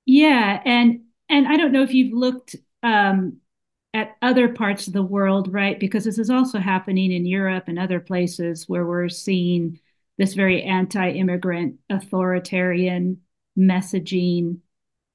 Yeah. 0.05 0.63
And, 0.65 1.03
and 1.29 1.47
I 1.49 1.57
don't 1.57 1.73
know 1.73 1.83
if 1.83 1.93
you've 1.93 2.13
looked 2.15 2.57
um, 2.83 3.39
at 3.97 4.15
other 4.21 4.49
parts 4.53 4.87
of 4.87 4.93
the 4.93 5.03
world, 5.03 5.51
right? 5.51 5.81
Because 5.81 6.05
this 6.05 6.19
is 6.19 6.29
also 6.29 6.59
happening 6.59 7.13
in 7.13 7.25
Europe 7.25 7.65
and 7.67 7.79
other 7.79 7.99
places 7.99 8.69
where 8.69 8.85
we're 8.85 9.09
seeing 9.09 9.81
this 10.19 10.35
very 10.35 10.63
anti 10.63 11.13
immigrant 11.13 11.77
authoritarian 11.91 13.19
messaging 13.59 14.59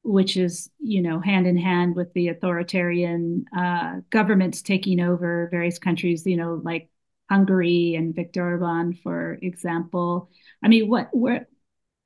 which 0.03 0.35
is 0.35 0.67
you 0.79 0.99
know 0.99 1.19
hand 1.19 1.45
in 1.45 1.55
hand 1.57 1.95
with 1.95 2.11
the 2.13 2.29
authoritarian 2.29 3.45
uh, 3.55 3.97
governments 4.09 4.63
taking 4.63 4.99
over 4.99 5.47
various 5.51 5.77
countries 5.77 6.25
you 6.25 6.35
know 6.35 6.59
like 6.63 6.89
hungary 7.29 7.93
and 7.93 8.15
viktor 8.15 8.43
orban 8.43 8.93
for 9.03 9.37
example. 9.43 10.31
I 10.63 10.69
mean 10.69 10.89
what 10.89 11.09
where 11.11 11.47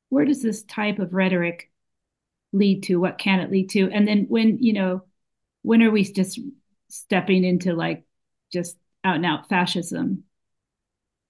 where 0.09 0.25
does 0.25 0.41
this 0.43 0.63
type 0.63 0.99
of 0.99 1.13
rhetoric 1.13 1.71
lead 2.51 2.83
to? 2.83 2.97
What 2.97 3.17
can 3.17 3.39
it 3.39 3.49
lead 3.49 3.69
to? 3.71 3.89
And 3.91 4.05
then 4.05 4.25
when 4.27 4.61
you 4.61 4.73
know 4.73 5.03
when 5.61 5.81
are 5.81 5.91
we 5.91 6.03
just 6.03 6.37
stepping 6.95 7.43
into 7.43 7.73
like 7.73 8.05
just 8.51 8.77
out 9.03 9.15
and 9.17 9.25
out 9.25 9.49
fascism 9.49 10.23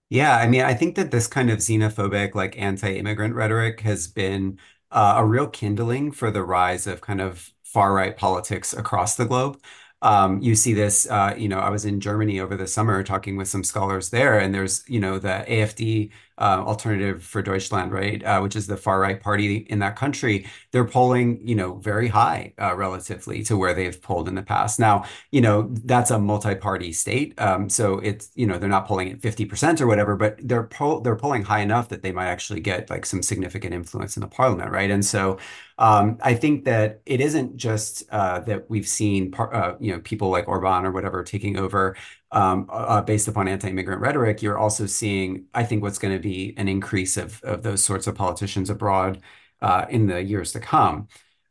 yeah, 0.10 0.38
I 0.38 0.48
mean, 0.48 0.62
I 0.62 0.74
think 0.74 0.96
that 0.96 1.12
this 1.12 1.28
kind 1.28 1.50
of 1.50 1.60
xenophobic, 1.60 2.36
like 2.36 2.58
anti-immigrant 2.60 3.34
rhetoric 3.36 3.82
has 3.82 4.08
been 4.08 4.60
uh, 4.92 5.16
a 5.18 5.26
real 5.26 5.48
kindling 5.48 6.12
for 6.12 6.30
the 6.32 6.44
rise 6.44 6.86
of 6.88 7.02
kind 7.02 7.20
of 7.22 7.52
far 7.64 7.94
right 7.94 8.16
politics 8.16 8.74
across 8.74 9.16
the 9.16 9.26
globe. 9.26 9.60
Um, 10.02 10.40
you 10.42 10.56
see 10.56 10.74
this, 10.74 11.10
uh, 11.10 11.34
you 11.38 11.48
know, 11.50 11.58
I 11.60 11.70
was 11.70 11.86
in 11.86 12.00
Germany 12.00 12.40
over 12.40 12.56
the 12.56 12.68
summer 12.68 13.02
talking 13.04 13.36
with 13.38 13.48
some 13.48 13.64
scholars 13.64 14.10
there, 14.12 14.38
and 14.40 14.54
there's, 14.54 14.88
you 14.88 15.00
know, 15.00 15.18
the 15.18 15.44
AfD 15.48 16.12
uh, 16.38 16.64
Alternative 16.66 17.24
for 17.24 17.42
Deutschland, 17.42 17.92
right, 17.92 18.24
uh, 18.24 18.40
which 18.42 18.56
is 18.56 18.68
the 18.68 18.78
far 18.78 19.00
right 19.00 19.22
party 19.22 19.58
in 19.70 19.80
that 19.80 19.96
country. 19.96 20.46
They're 20.72 20.86
polling, 20.86 21.40
you 21.48 21.56
know, 21.56 21.76
very 21.76 22.08
high 22.08 22.54
uh, 22.60 22.76
relatively 22.76 23.44
to 23.44 23.58
where 23.58 23.74
they've 23.74 24.02
polled 24.02 24.28
in 24.28 24.36
the 24.36 24.44
past. 24.44 24.80
Now, 24.80 25.06
you 25.32 25.42
know, 25.42 25.70
that's 25.86 26.12
a 26.12 26.20
multi-party 26.20 26.92
state, 26.92 27.40
um, 27.40 27.70
so 27.70 28.00
it's, 28.00 28.32
you 28.36 28.48
know, 28.48 28.58
they're 28.58 28.70
not 28.70 28.88
polling 28.88 29.12
at 29.12 29.20
50% 29.20 29.82
or 29.82 29.88
whatever, 29.88 30.16
but 30.16 30.38
they're 30.42 30.64
poll 30.64 31.00
they're 31.02 31.16
polling 31.16 31.44
high 31.44 31.62
enough 31.62 31.90
that 31.90 32.02
they 32.02 32.12
might 32.12 32.28
actually 32.28 32.60
get 32.60 32.90
like 32.90 33.06
some 33.06 33.22
significant 33.24 33.74
influence 33.74 34.18
in 34.18 34.22
the 34.22 34.28
parliament, 34.28 34.72
right? 34.72 34.92
And 34.92 35.06
so 35.06 35.38
um, 35.78 36.18
I 36.22 36.36
think 36.36 36.66
that 36.66 37.02
it 37.06 37.20
isn't 37.20 37.58
just 37.58 38.04
uh, 38.12 38.40
that 38.42 38.70
we've 38.70 38.88
seen, 38.88 39.34
uh, 39.38 39.74
you 39.80 39.92
know, 39.92 40.00
people 40.00 40.30
like 40.30 40.48
Orban 40.48 40.86
or 40.86 40.92
whatever 40.92 41.24
taking 41.24 41.58
over 41.58 41.96
um, 42.32 42.68
uh, 42.70 43.02
based 43.02 43.28
upon 43.28 43.48
anti-immigrant 43.48 44.02
rhetoric, 44.02 44.42
you're 44.42 44.58
also 44.58 44.86
seeing, 44.86 45.46
I 45.54 45.64
think, 45.64 45.82
what's 45.82 46.00
going 46.00 46.14
to 46.14 46.22
be 46.22 46.54
an 46.58 46.68
increase 46.68 47.18
of, 47.18 47.42
of 47.44 47.64
those 47.64 47.84
sorts 47.84 48.08
of 48.08 48.16
politicians 48.16 48.70
abroad 48.70 49.22
uh, 49.62 49.86
in 49.90 50.08
the 50.08 50.22
years 50.22 50.52
to 50.54 50.60
come. 50.60 51.08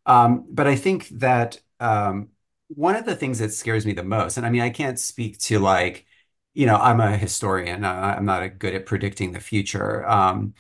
Um, 0.07 0.45
but 0.51 0.67
I 0.67 0.77
think 0.77 1.09
that 1.09 1.61
um, 1.81 2.29
one 2.69 2.97
of 2.97 3.07
the 3.07 3.17
things 3.17 3.39
that 3.39 3.53
scares 3.53 3.87
me 3.87 3.93
the 3.93 4.05
most, 4.05 4.37
and 4.37 4.45
I 4.45 4.51
mean, 4.51 4.63
I 4.63 4.71
can't 4.71 4.99
speak 4.99 5.39
to 5.41 5.59
like, 5.59 6.07
you 6.55 6.67
know, 6.67 6.77
I'm 6.77 7.01
a 7.01 7.17
historian. 7.17 7.85
I'm 7.85 8.25
not 8.25 8.59
good 8.59 8.75
at 8.75 8.87
predicting 8.87 9.33
the 9.33 9.41
future. 9.41 10.09
Um, 10.09 10.55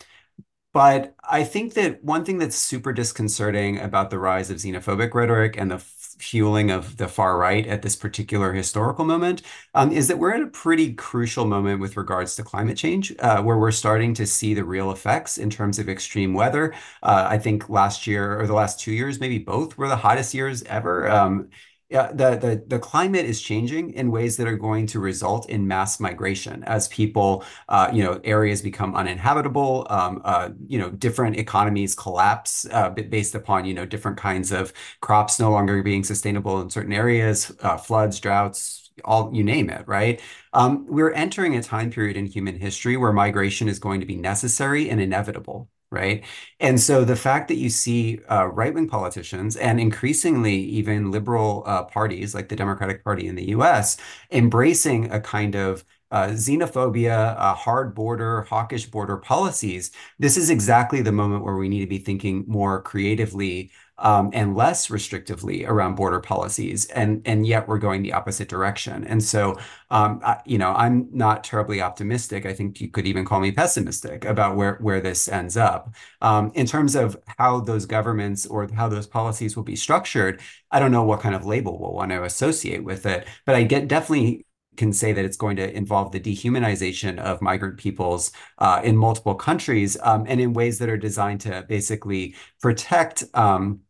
but 0.73 1.14
I 1.23 1.44
think 1.44 1.75
that 1.75 2.02
one 2.02 2.25
thing 2.25 2.38
that's 2.38 2.56
super 2.56 2.92
disconcerting 2.92 3.78
about 3.78 4.11
the 4.11 4.18
rise 4.18 4.50
of 4.50 4.56
xenophobic 4.56 5.14
rhetoric 5.14 5.56
and 5.56 5.71
the 5.71 5.78
fueling 6.18 6.71
of 6.71 6.97
the 6.97 7.09
far 7.09 7.38
right 7.38 7.66
at 7.66 7.83
this 7.83 7.97
particular 7.97 8.52
historical 8.52 9.04
moment 9.04 9.42
um, 9.75 9.92
is 9.92 10.09
that 10.09 10.18
we're 10.18 10.35
at 10.35 10.42
a 10.42 10.47
pretty 10.47 10.92
crucial 10.94 11.44
moment 11.47 11.80
with 11.80 11.97
regards 11.97 12.37
to 12.37 12.42
climate 12.42 12.76
change, 12.76 13.14
uh, 13.18 13.42
where 13.42 13.59
we're 13.59 13.71
starting 13.71 14.14
to 14.14 14.26
see 14.26 14.54
the 14.54 14.64
real 14.64 14.90
effects 14.90 15.38
in 15.38 15.50
terms 15.50 15.78
of 15.78 15.88
extreme 15.88 16.35
weather. 16.35 16.75
Uh, 17.02 17.26
I 17.28 17.38
think 17.38 17.68
last 17.68 18.06
year 18.06 18.38
or 18.40 18.47
the 18.47 18.54
last 18.54 18.80
two 18.80 18.92
years, 18.92 19.21
maybe 19.21 19.38
both, 19.38 19.76
were 19.78 19.88
the 19.88 19.97
hottest 19.97 20.35
years 20.35 20.62
ever. 20.64 21.11
Um, 21.11 21.49
yeah, 21.91 22.09
the, 22.12 22.37
the 22.37 22.64
the 22.67 22.79
climate 22.79 23.26
is 23.26 23.41
changing 23.41 23.91
in 23.93 24.11
ways 24.11 24.37
that 24.38 24.47
are 24.49 24.57
going 24.57 24.87
to 24.88 24.99
result 25.00 25.49
in 25.50 25.69
mass 25.69 26.00
migration 26.00 26.64
as 26.64 26.88
people, 26.88 27.45
uh, 27.69 27.91
you 27.93 28.03
know, 28.03 28.21
areas 28.25 28.62
become 28.62 28.97
uninhabitable. 28.97 29.87
Um, 29.91 30.21
uh, 30.25 30.50
you 30.67 30.79
know, 30.79 30.91
different 30.91 31.37
economies 31.37 31.95
collapse 31.95 32.67
uh, 32.73 32.91
based 32.91 33.35
upon 33.35 33.64
you 33.67 33.75
know 33.75 33.85
different 33.87 34.17
kinds 34.17 34.50
of 34.50 34.73
crops 35.03 35.38
no 35.38 35.50
longer 35.50 35.83
being 35.83 36.05
sustainable 36.05 36.61
in 36.61 36.71
certain 36.71 36.93
areas, 36.93 37.53
uh, 37.61 37.76
floods, 37.76 38.19
droughts, 38.19 38.91
all 39.05 39.31
you 39.35 39.45
name 39.45 39.69
it, 39.71 39.87
right? 39.87 40.21
Um, 40.53 40.87
we're 40.88 41.12
entering 41.12 41.55
a 41.57 41.62
time 41.62 41.91
period 41.91 42.17
in 42.17 42.26
human 42.26 42.59
history 42.59 42.97
where 42.97 43.12
migration 43.12 43.69
is 43.69 43.79
going 43.79 44.00
to 44.00 44.07
be 44.07 44.17
necessary 44.17 44.88
and 44.91 45.00
inevitable 45.00 45.69
right? 45.94 46.24
And 46.60 46.78
so 46.80 47.04
the 47.04 47.16
fact 47.16 47.48
that 47.48 47.56
you 47.56 47.70
see 47.70 48.20
uh, 48.30 48.46
right-wing 48.46 48.88
politicians 48.88 49.56
and 49.56 49.80
increasingly 49.80 50.54
even 50.56 51.10
liberal 51.10 51.62
uh, 51.66 51.84
parties 51.84 52.34
like 52.34 52.48
the 52.48 52.56
Democratic 52.56 53.04
Party 53.04 53.26
in 53.28 53.36
the 53.36 53.48
US 53.50 53.96
embracing 54.30 55.10
a 55.10 55.20
kind 55.20 55.54
of 55.54 55.84
uh, 56.10 56.28
xenophobia, 56.28 57.34
uh, 57.38 57.54
hard 57.54 57.94
border, 57.94 58.42
hawkish 58.42 58.86
border 58.86 59.16
policies, 59.16 59.90
this 60.18 60.36
is 60.36 60.50
exactly 60.50 61.02
the 61.02 61.10
moment 61.12 61.44
where 61.44 61.56
we 61.56 61.68
need 61.68 61.80
to 61.80 61.86
be 61.88 61.98
thinking 61.98 62.44
more 62.46 62.82
creatively 62.82 63.70
um, 64.04 64.30
and 64.34 64.54
less 64.54 64.88
restrictively 64.88 65.66
around 65.66 65.94
border 65.94 66.20
policies, 66.20 66.84
and 66.87 67.23
and 67.25 67.46
yet 67.46 67.66
we're 67.66 67.78
going 67.78 68.02
the 68.02 68.12
opposite 68.12 68.49
direction. 68.49 69.02
And 69.04 69.23
so, 69.23 69.58
um, 69.90 70.20
I, 70.23 70.40
you 70.44 70.58
know, 70.58 70.73
I'm 70.73 71.08
not 71.11 71.42
terribly 71.42 71.80
optimistic. 71.80 72.44
I 72.44 72.52
think 72.52 72.80
you 72.80 72.88
could 72.88 73.06
even 73.06 73.25
call 73.25 73.40
me 73.40 73.50
pessimistic 73.50 74.26
about 74.26 74.56
where 74.56 74.76
where 74.80 75.00
this 75.00 75.26
ends 75.26 75.56
up. 75.56 75.94
Um, 76.20 76.52
in 76.54 76.66
terms 76.66 76.94
of 76.94 77.16
how 77.38 77.61
those 77.61 77.87
governments 77.87 78.46
or 78.46 78.68
how 78.73 78.88
those 78.88 79.06
policies 79.06 79.56
will 79.56 79.64
be 79.64 79.76
structured, 79.76 80.42
I 80.70 80.80
don't 80.80 80.92
know 80.92 81.04
what 81.04 81.20
kind 81.20 81.34
of 81.34 81.46
label 81.46 81.78
we'll 81.78 81.94
want 81.94 82.11
to 82.12 82.25
associate 82.25 82.84
with 82.84 83.06
it, 83.06 83.26
but 83.46 83.54
I 83.54 83.62
get 83.62 83.88
definitely 83.88 84.44
can 84.76 84.92
say 84.92 85.12
that 85.12 85.25
it's 85.25 85.37
going 85.37 85.56
to 85.56 85.73
involve 85.76 86.12
the 86.12 86.20
dehumanization 86.20 87.18
of 87.18 87.40
migrant 87.40 87.78
peoples 87.78 88.32
uh, 88.58 88.80
in 88.84 88.96
multiple 88.96 89.34
countries 89.34 89.96
um, 90.02 90.25
and 90.28 90.40
in 90.40 90.52
ways 90.52 90.78
that 90.78 90.88
are 90.88 90.96
designed 90.96 91.40
to 91.40 91.64
basically 91.68 92.34
protect 92.61 93.25
um, 93.34 93.80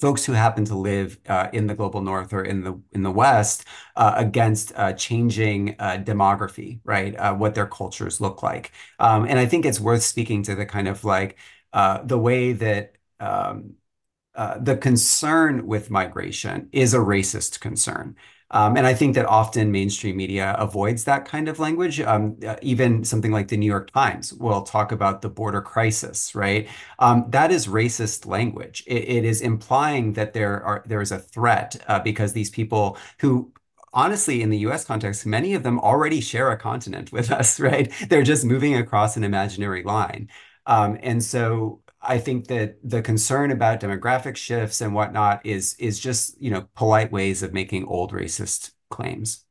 folks 0.00 0.24
who 0.24 0.32
happen 0.32 0.64
to 0.66 0.74
live 0.76 1.18
uh, 1.28 1.48
in 1.52 1.66
the 1.66 1.74
global 1.74 2.00
north 2.00 2.32
or 2.32 2.42
in 2.44 2.62
the 2.62 2.80
in 2.92 3.02
the 3.02 3.10
west 3.10 3.64
uh, 3.96 4.14
against 4.16 4.72
uh, 4.76 4.92
changing 4.92 5.74
uh, 5.78 5.98
demography, 6.04 6.80
right? 6.84 7.16
Uh, 7.16 7.34
what 7.34 7.54
their 7.54 7.66
cultures 7.66 8.20
look 8.20 8.42
like, 8.42 8.72
um, 8.98 9.24
and 9.26 9.38
I 9.38 9.46
think 9.46 9.64
it's 9.66 9.80
worth 9.80 10.02
speaking 10.02 10.42
to 10.44 10.54
the 10.54 10.66
kind 10.66 10.88
of 10.88 11.04
like 11.04 11.38
uh, 11.72 12.02
the 12.04 12.18
way 12.18 12.52
that. 12.52 12.94
Um, 13.20 13.74
the 14.60 14.76
concern 14.76 15.66
with 15.66 15.90
migration 15.90 16.68
is 16.72 16.94
a 16.94 16.98
racist 16.98 17.60
concern. 17.60 18.16
Um, 18.50 18.76
and 18.78 18.86
I 18.86 18.94
think 18.94 19.14
that 19.14 19.26
often 19.26 19.70
mainstream 19.70 20.16
media 20.16 20.54
avoids 20.58 21.04
that 21.04 21.26
kind 21.26 21.48
of 21.48 21.58
language. 21.58 22.00
Um, 22.00 22.36
uh, 22.46 22.56
even 22.62 23.04
something 23.04 23.30
like 23.30 23.48
the 23.48 23.56
New 23.58 23.66
York 23.66 23.90
Times 23.90 24.32
will 24.32 24.62
talk 24.62 24.90
about 24.90 25.20
the 25.20 25.28
border 25.28 25.60
crisis, 25.60 26.34
right? 26.34 26.66
Um, 26.98 27.26
that 27.28 27.50
is 27.52 27.66
racist 27.66 28.26
language. 28.26 28.82
It, 28.86 29.04
it 29.08 29.24
is 29.24 29.42
implying 29.42 30.14
that 30.14 30.32
there 30.32 30.62
are 30.64 30.82
there 30.86 31.02
is 31.02 31.12
a 31.12 31.18
threat 31.18 31.76
uh, 31.88 32.00
because 32.00 32.32
these 32.32 32.50
people 32.50 32.96
who 33.20 33.52
honestly, 33.92 34.42
in 34.42 34.50
the 34.50 34.58
US 34.58 34.84
context, 34.84 35.26
many 35.26 35.54
of 35.54 35.62
them 35.62 35.78
already 35.80 36.20
share 36.20 36.50
a 36.50 36.56
continent 36.58 37.12
with 37.12 37.30
us, 37.40 37.58
right? 37.60 37.92
They're 38.08 38.22
just 38.22 38.44
moving 38.44 38.76
across 38.76 39.16
an 39.16 39.24
imaginary 39.24 39.82
line. 39.82 40.28
Um, 40.66 40.98
and 41.02 41.22
so 41.24 41.80
I 42.00 42.18
think 42.18 42.46
that 42.48 42.78
the 42.88 43.02
concern 43.02 43.50
about 43.50 43.80
demographic 43.80 44.36
shifts 44.36 44.80
and 44.80 44.94
whatnot 44.94 45.44
is 45.44 45.74
is 45.78 45.98
just, 45.98 46.40
you 46.40 46.50
know, 46.50 46.68
polite 46.74 47.12
ways 47.12 47.42
of 47.42 47.52
making 47.52 47.86
old 47.86 48.12
racist 48.12 48.72
claims. 48.90 49.44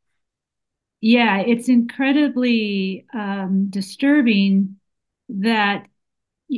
Yeah, 1.02 1.40
it's 1.42 1.70
incredibly 1.70 3.06
um, 3.14 3.68
disturbing 3.70 4.78
that, 5.30 5.88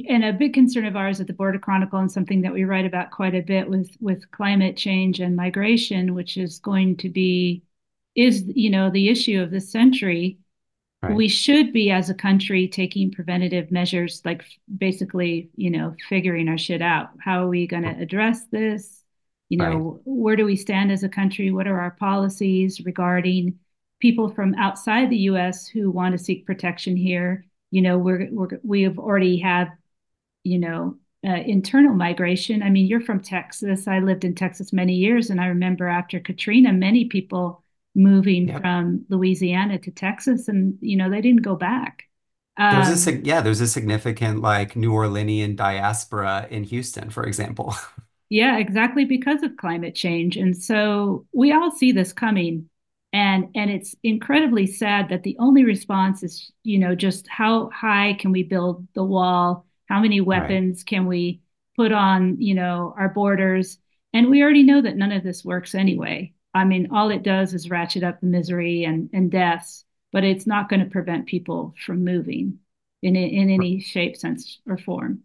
and 0.08 0.24
a 0.26 0.34
big 0.34 0.54
concern 0.54 0.86
of 0.86 0.96
ours 0.96 1.20
at 1.22 1.28
the 1.28 1.34
Border 1.34 1.60
Chronicle, 1.60 2.00
and 2.00 2.12
something 2.12 2.42
that 2.42 2.54
we 2.54 2.64
write 2.64 2.86
about 2.86 3.12
quite 3.12 3.36
a 3.36 3.42
bit 3.42 3.70
with 3.70 3.96
with 4.00 4.32
climate 4.32 4.78
change 4.78 5.20
and 5.20 5.36
migration, 5.36 6.14
which 6.16 6.38
is 6.38 6.60
going 6.60 6.98
to 6.98 7.10
be 7.10 7.64
is 8.16 8.44
you 8.56 8.70
know 8.70 8.90
the 8.90 9.10
issue 9.10 9.42
of 9.42 9.52
this 9.52 9.72
century 9.72 10.40
Right. 11.02 11.16
we 11.16 11.28
should 11.28 11.72
be 11.74 11.92
as 11.92 12.10
a 12.10 12.14
country 12.14 12.68
taking 12.68 13.12
preventative 13.12 13.72
measures 13.72 14.22
like 14.26 14.44
basically 14.78 15.50
you 15.56 15.70
know 15.70 15.96
figuring 16.10 16.48
our 16.50 16.58
shit 16.58 16.82
out. 16.82 17.10
How 17.20 17.44
are 17.46 17.48
we 17.48 17.68
going 17.68 17.84
to 17.84 18.02
address 18.02 18.46
this? 18.48 19.04
You 19.50 19.58
Right. 19.58 19.72
know 19.72 20.02
where 20.06 20.36
do 20.36 20.46
we 20.46 20.56
stand 20.56 20.92
as 20.92 21.04
a 21.04 21.10
country? 21.10 21.52
What 21.52 21.68
are 21.68 21.80
our 21.80 21.92
policies 21.92 22.82
regarding 22.86 23.60
people 24.00 24.30
from 24.30 24.54
outside 24.56 25.10
the 25.10 25.18
us 25.18 25.68
who 25.68 25.90
want 25.90 26.12
to 26.14 26.24
seek 26.24 26.46
protection 26.46 26.96
here? 26.96 27.46
You 27.72 27.82
know 27.82 27.98
we're, 27.98 28.28
we're 28.32 28.60
we 28.64 28.84
have 28.84 29.00
already 29.00 29.38
had 29.40 29.72
you 30.44 30.60
know 30.60 30.98
uh, 31.28 31.34
internal 31.46 31.94
migration. 31.94 32.64
I 32.64 32.70
mean 32.70 32.88
you're 32.88 33.02
from 33.02 33.22
texas. 33.22 33.88
I 33.88 34.00
lived 34.00 34.24
in 34.24 34.36
texas 34.36 34.72
many 34.74 34.96
years 34.96 35.30
and 35.30 35.42
i 35.42 35.48
remember 35.48 35.88
after 35.88 36.20
katrina 36.20 36.72
many 36.74 37.06
people 37.06 37.64
moving 37.96 38.48
Yep. 38.48 38.62
from 38.62 39.06
Louisiana 39.10 39.80
to 39.80 39.92
Texas, 39.92 40.48
and 40.48 40.78
you 40.82 40.98
know 40.98 41.10
they 41.10 41.22
didn't 41.22 41.44
go 41.44 41.56
back. 41.56 42.04
There's 42.70 42.90
a 42.90 42.96
Um, 42.96 43.16
yeah, 43.26 43.42
there's 43.42 43.62
a 43.62 43.68
significant 43.68 44.42
like 44.42 44.76
New 44.76 44.92
Orleanian 44.92 45.56
diaspora 45.56 46.48
in 46.52 46.64
Houston, 46.66 47.10
for 47.10 47.24
example. 47.26 47.76
yeah, 48.30 48.58
exactly 48.58 49.06
because 49.06 49.42
of 49.44 49.58
climate 49.58 49.96
change, 49.96 50.38
and 50.38 50.56
so 50.56 51.26
we 51.34 51.52
all 51.52 51.72
see 51.72 51.92
this 51.92 52.14
coming, 52.14 52.70
and 53.12 53.48
and 53.56 53.72
it's 53.72 53.96
incredibly 54.04 54.68
sad 54.68 55.10
that 55.10 55.24
the 55.24 55.36
only 55.40 55.64
response 55.66 56.22
is 56.24 56.52
you 56.64 56.78
know 56.80 56.94
just 56.96 57.28
how 57.28 57.70
high 57.72 58.14
can 58.20 58.32
we 58.32 58.44
build 58.44 58.88
the 58.94 59.04
wall? 59.04 59.66
How 59.88 60.00
many 60.00 60.22
Right. 60.32 60.62
weapons 60.62 60.84
can 60.84 61.08
we 61.08 61.42
put 61.76 61.92
on 61.92 62.40
you 62.42 62.54
know 62.56 62.94
our 62.98 63.10
borders? 63.10 63.80
And 64.14 64.30
we 64.30 64.42
already 64.44 64.64
know 64.64 64.82
that 64.82 64.98
none 64.98 65.12
of 65.12 65.24
this 65.24 65.44
works 65.46 65.74
anyway. 65.76 66.34
I 66.54 66.66
mean, 66.66 66.90
all 66.92 67.12
it 67.12 67.24
does 67.24 67.54
is 67.54 67.70
ratchet 67.70 68.04
up 68.04 68.22
the 68.22 68.28
misery 68.28 68.84
and, 68.84 69.10
and 69.14 69.32
deaths, 69.32 69.86
but 70.12 70.24
it's 70.24 70.48
not 70.48 70.70
going 70.70 70.80
to 70.82 70.90
prevent 70.90 71.28
people 71.28 71.76
from 71.86 72.04
moving 72.04 72.60
in 73.02 73.16
in 73.16 73.50
any 73.50 73.80
shape, 73.80 74.18
sense, 74.18 74.60
or 74.68 74.78
form. 74.78 75.24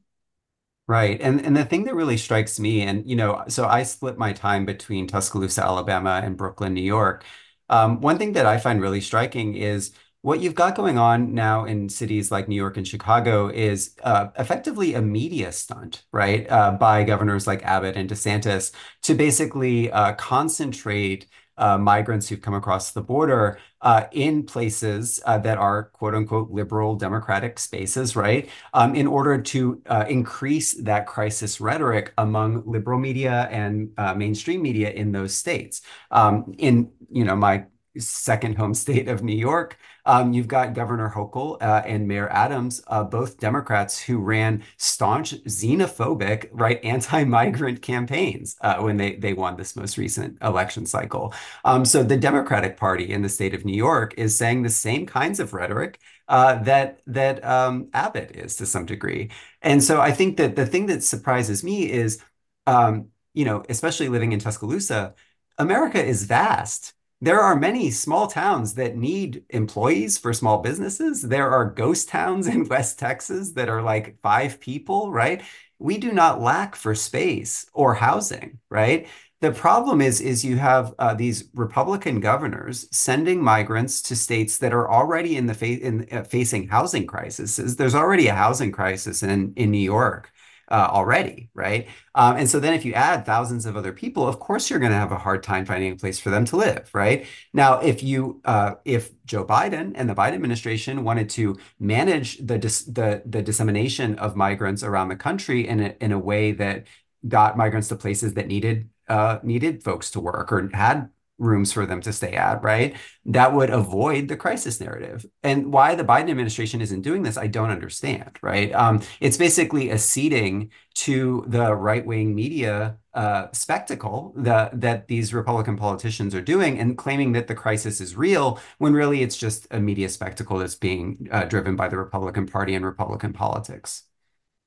Right. 0.86 1.18
And 1.20 1.40
and 1.40 1.56
the 1.56 1.64
thing 1.64 1.84
that 1.84 1.94
really 1.94 2.18
strikes 2.18 2.60
me, 2.60 2.82
and 2.82 3.08
you 3.08 3.16
know, 3.16 3.44
so 3.48 3.64
I 3.66 3.84
split 3.84 4.18
my 4.18 4.34
time 4.34 4.66
between 4.66 5.06
Tuscaloosa, 5.06 5.62
Alabama 5.64 6.20
and 6.22 6.36
Brooklyn, 6.36 6.74
New 6.74 6.82
York. 6.82 7.24
Um, 7.70 8.02
one 8.02 8.18
thing 8.18 8.32
that 8.34 8.44
I 8.44 8.58
find 8.58 8.80
really 8.82 9.00
striking 9.00 9.54
is 9.54 9.92
what 10.24 10.40
you've 10.40 10.54
got 10.54 10.74
going 10.74 10.96
on 10.96 11.34
now 11.34 11.66
in 11.66 11.86
cities 11.86 12.32
like 12.32 12.48
New 12.48 12.56
York 12.56 12.78
and 12.78 12.88
Chicago 12.88 13.48
is 13.48 13.94
uh, 14.04 14.28
effectively 14.38 14.94
a 14.94 15.02
media 15.02 15.52
stunt, 15.52 16.04
right, 16.12 16.50
uh, 16.50 16.70
by 16.70 17.04
governors 17.04 17.46
like 17.46 17.62
Abbott 17.62 17.94
and 17.94 18.08
DeSantis 18.08 18.72
to 19.02 19.14
basically 19.14 19.92
uh, 19.92 20.14
concentrate 20.14 21.26
uh, 21.58 21.76
migrants 21.76 22.26
who've 22.26 22.40
come 22.40 22.54
across 22.54 22.92
the 22.92 23.02
border 23.02 23.58
uh, 23.82 24.04
in 24.12 24.44
places 24.44 25.20
uh, 25.26 25.36
that 25.36 25.58
are 25.58 25.90
quote 25.92 26.14
unquote 26.14 26.50
liberal 26.50 26.96
democratic 26.96 27.58
spaces, 27.58 28.16
right? 28.16 28.48
um, 28.72 28.94
in 28.94 29.06
order 29.06 29.38
to 29.42 29.82
increase 30.08 30.72
that 30.72 31.06
crisis 31.06 31.60
rhetoric 31.60 32.14
among 32.16 32.62
liberal 32.64 32.98
media 32.98 33.46
and 33.50 33.90
mainstream 34.16 34.62
media 34.62 34.90
in 34.90 35.12
those 35.12 35.34
states. 35.34 35.82
Um, 36.10 36.54
in 36.56 36.90
you 37.10 37.24
know 37.24 37.36
my 37.36 37.66
second 37.98 38.56
home 38.56 38.74
state 38.74 39.08
of 39.08 39.22
New 39.22 39.36
York, 39.36 39.78
um, 40.06 40.32
you've 40.32 40.48
got 40.48 40.74
Governor 40.74 41.10
Hochul 41.14 41.56
uh, 41.62 41.82
and 41.86 42.06
Mayor 42.06 42.28
Adams, 42.30 42.82
uh, 42.88 43.04
both 43.04 43.38
Democrats 43.38 43.98
who 44.00 44.18
ran 44.18 44.62
staunch 44.76 45.34
xenophobic, 45.44 46.48
right, 46.52 46.78
anti-migrant 46.84 47.82
campaigns 47.82 48.56
uh, 48.60 48.76
when 48.78 48.96
they 48.96 49.16
they 49.16 49.32
won 49.32 49.56
this 49.56 49.76
most 49.76 49.98
recent 49.98 50.38
election 50.42 50.86
cycle. 50.86 51.32
Um, 51.64 51.84
so 51.84 52.02
the 52.02 52.16
Democratic 52.16 52.76
Party 52.76 53.10
in 53.10 53.22
the 53.22 53.28
state 53.28 53.54
of 53.54 53.64
New 53.64 53.76
York 53.76 54.14
is 54.16 54.36
saying 54.36 54.62
the 54.62 54.70
same 54.70 55.06
kinds 55.06 55.40
of 55.40 55.52
rhetoric 55.52 56.00
uh, 56.28 56.62
that 56.62 57.00
that 57.06 57.44
um, 57.44 57.88
Abbott 57.92 58.32
is 58.36 58.56
to 58.56 58.66
some 58.66 58.86
degree. 58.86 59.30
And 59.62 59.82
so 59.82 60.00
I 60.00 60.12
think 60.12 60.36
that 60.38 60.56
the 60.56 60.66
thing 60.66 60.86
that 60.86 61.02
surprises 61.02 61.62
me 61.62 61.90
is, 61.90 62.22
um, 62.66 63.08
you 63.34 63.44
know, 63.44 63.62
especially 63.68 64.08
living 64.08 64.32
in 64.32 64.38
Tuscaloosa, 64.40 65.14
America 65.58 66.02
is 66.02 66.24
vast. 66.24 66.93
There 67.20 67.40
are 67.40 67.56
many 67.56 67.90
small 67.90 68.26
towns 68.26 68.74
that 68.74 68.96
need 68.96 69.44
employees 69.50 70.18
for 70.18 70.32
small 70.32 70.58
businesses. 70.58 71.22
There 71.22 71.50
are 71.50 71.70
ghost 71.70 72.08
towns 72.08 72.46
in 72.54 72.68
West 72.68 72.98
Texas 72.98 73.52
that 73.52 73.68
are 73.68 73.82
like 73.82 74.20
five 74.22 74.60
people, 74.60 75.10
right? 75.10 75.42
We 75.78 75.98
do 75.98 76.12
not 76.12 76.40
lack 76.40 76.76
for 76.76 76.94
space 76.94 77.66
or 77.72 77.94
housing, 77.94 78.58
right? 78.70 79.08
The 79.40 79.52
problem 79.52 80.00
is, 80.00 80.22
is 80.22 80.44
you 80.44 80.56
have 80.56 80.94
uh, 80.98 81.12
these 81.12 81.50
Republican 81.54 82.20
governors 82.20 82.86
sending 82.96 83.42
migrants 83.42 84.00
to 84.02 84.16
states 84.16 84.56
that 84.58 84.72
are 84.72 84.90
already 84.90 85.36
in 85.36 85.44
the 85.46 85.52
fa 85.52 85.66
in 85.66 86.06
uh, 86.10 86.22
facing 86.22 86.68
housing 86.68 87.06
crises. 87.06 87.76
There's 87.76 87.94
already 87.94 88.28
a 88.28 88.34
housing 88.34 88.72
crisis 88.72 89.22
in 89.22 89.52
in 89.56 89.70
New 89.70 89.76
York. 89.76 90.32
Uh, 90.70 90.88
already, 90.90 91.50
right? 91.54 91.88
Um, 92.14 92.36
and 92.36 92.48
so 92.48 92.60
then 92.60 92.74
if 92.74 92.84
you 92.84 92.92
add 92.94 93.26
thousands 93.26 93.66
of 93.66 93.76
other 93.76 93.92
people, 93.92 94.26
of 94.26 94.38
course 94.40 94.70
you're 94.70 94.78
going 94.78 94.92
to 94.92 94.98
have 94.98 95.12
a 95.12 95.18
hard 95.18 95.42
time 95.42 95.64
finding 95.66 95.92
a 95.92 95.96
place 95.96 96.18
for 96.18 96.30
them 96.30 96.44
to 96.46 96.56
live, 96.56 96.90
right? 96.94 97.26
Now, 97.52 97.80
if 97.80 98.02
you 98.02 98.40
uh, 98.44 98.74
if 98.84 99.12
Joe 99.24 99.44
Biden 99.44 99.92
and 99.94 100.08
the 100.08 100.14
Biden 100.14 100.34
administration 100.34 101.04
wanted 101.04 101.28
to 101.30 101.56
manage 101.78 102.38
the 102.38 102.58
dis 102.58 102.84
the 102.84 103.22
the 103.26 103.42
dissemination 103.42 104.18
of 104.18 104.36
migrants 104.36 104.82
around 104.82 105.08
the 105.08 105.16
country 105.16 105.66
in 105.68 105.80
a 105.80 105.94
in 106.00 106.12
a 106.12 106.18
way 106.18 106.52
that 106.52 106.86
got 107.26 107.56
migrants 107.56 107.88
to 107.88 107.96
places 107.96 108.34
that 108.34 108.46
needed 108.46 108.88
uh, 109.08 109.38
needed 109.42 109.82
folks 109.82 110.10
to 110.12 110.20
work 110.20 110.52
or 110.52 110.68
had 110.72 111.10
rooms 111.38 111.72
for 111.72 111.84
them 111.84 112.00
to 112.00 112.12
stay 112.12 112.34
at, 112.34 112.62
right? 112.62 112.96
That 113.24 113.52
would 113.52 113.70
avoid 113.70 114.28
the 114.28 114.36
crisis 114.36 114.80
narrative. 114.80 115.26
And 115.42 115.72
why 115.72 115.94
the 115.94 116.04
Biden 116.04 116.30
administration 116.30 116.80
isn't 116.80 117.02
doing 117.02 117.22
this, 117.22 117.36
I 117.36 117.48
don't 117.48 117.70
understand, 117.70 118.38
right? 118.40 118.72
Um, 118.72 119.00
it's 119.20 119.36
basically 119.36 119.90
acceding 119.90 120.70
to 120.94 121.44
the 121.48 121.74
right-wing 121.74 122.34
media 122.34 122.98
uh, 123.14 123.46
spectacle 123.52 124.32
that 124.36 124.80
that 124.80 125.08
these 125.08 125.34
Republican 125.34 125.76
politicians 125.76 126.34
are 126.34 126.40
doing 126.40 126.78
and 126.78 126.98
claiming 126.98 127.32
that 127.32 127.46
the 127.46 127.54
crisis 127.54 128.00
is 128.00 128.16
real 128.16 128.60
when 128.78 128.92
really 128.92 129.22
it's 129.22 129.36
just 129.36 129.66
a 129.70 129.80
media 129.80 130.08
spectacle 130.08 130.58
that's 130.58 130.74
being 130.74 131.28
uh, 131.30 131.44
driven 131.44 131.76
by 131.76 131.88
the 131.88 131.96
Republican 131.96 132.46
Party 132.46 132.74
and 132.74 132.84
Republican 132.84 133.32
politics. 133.32 134.04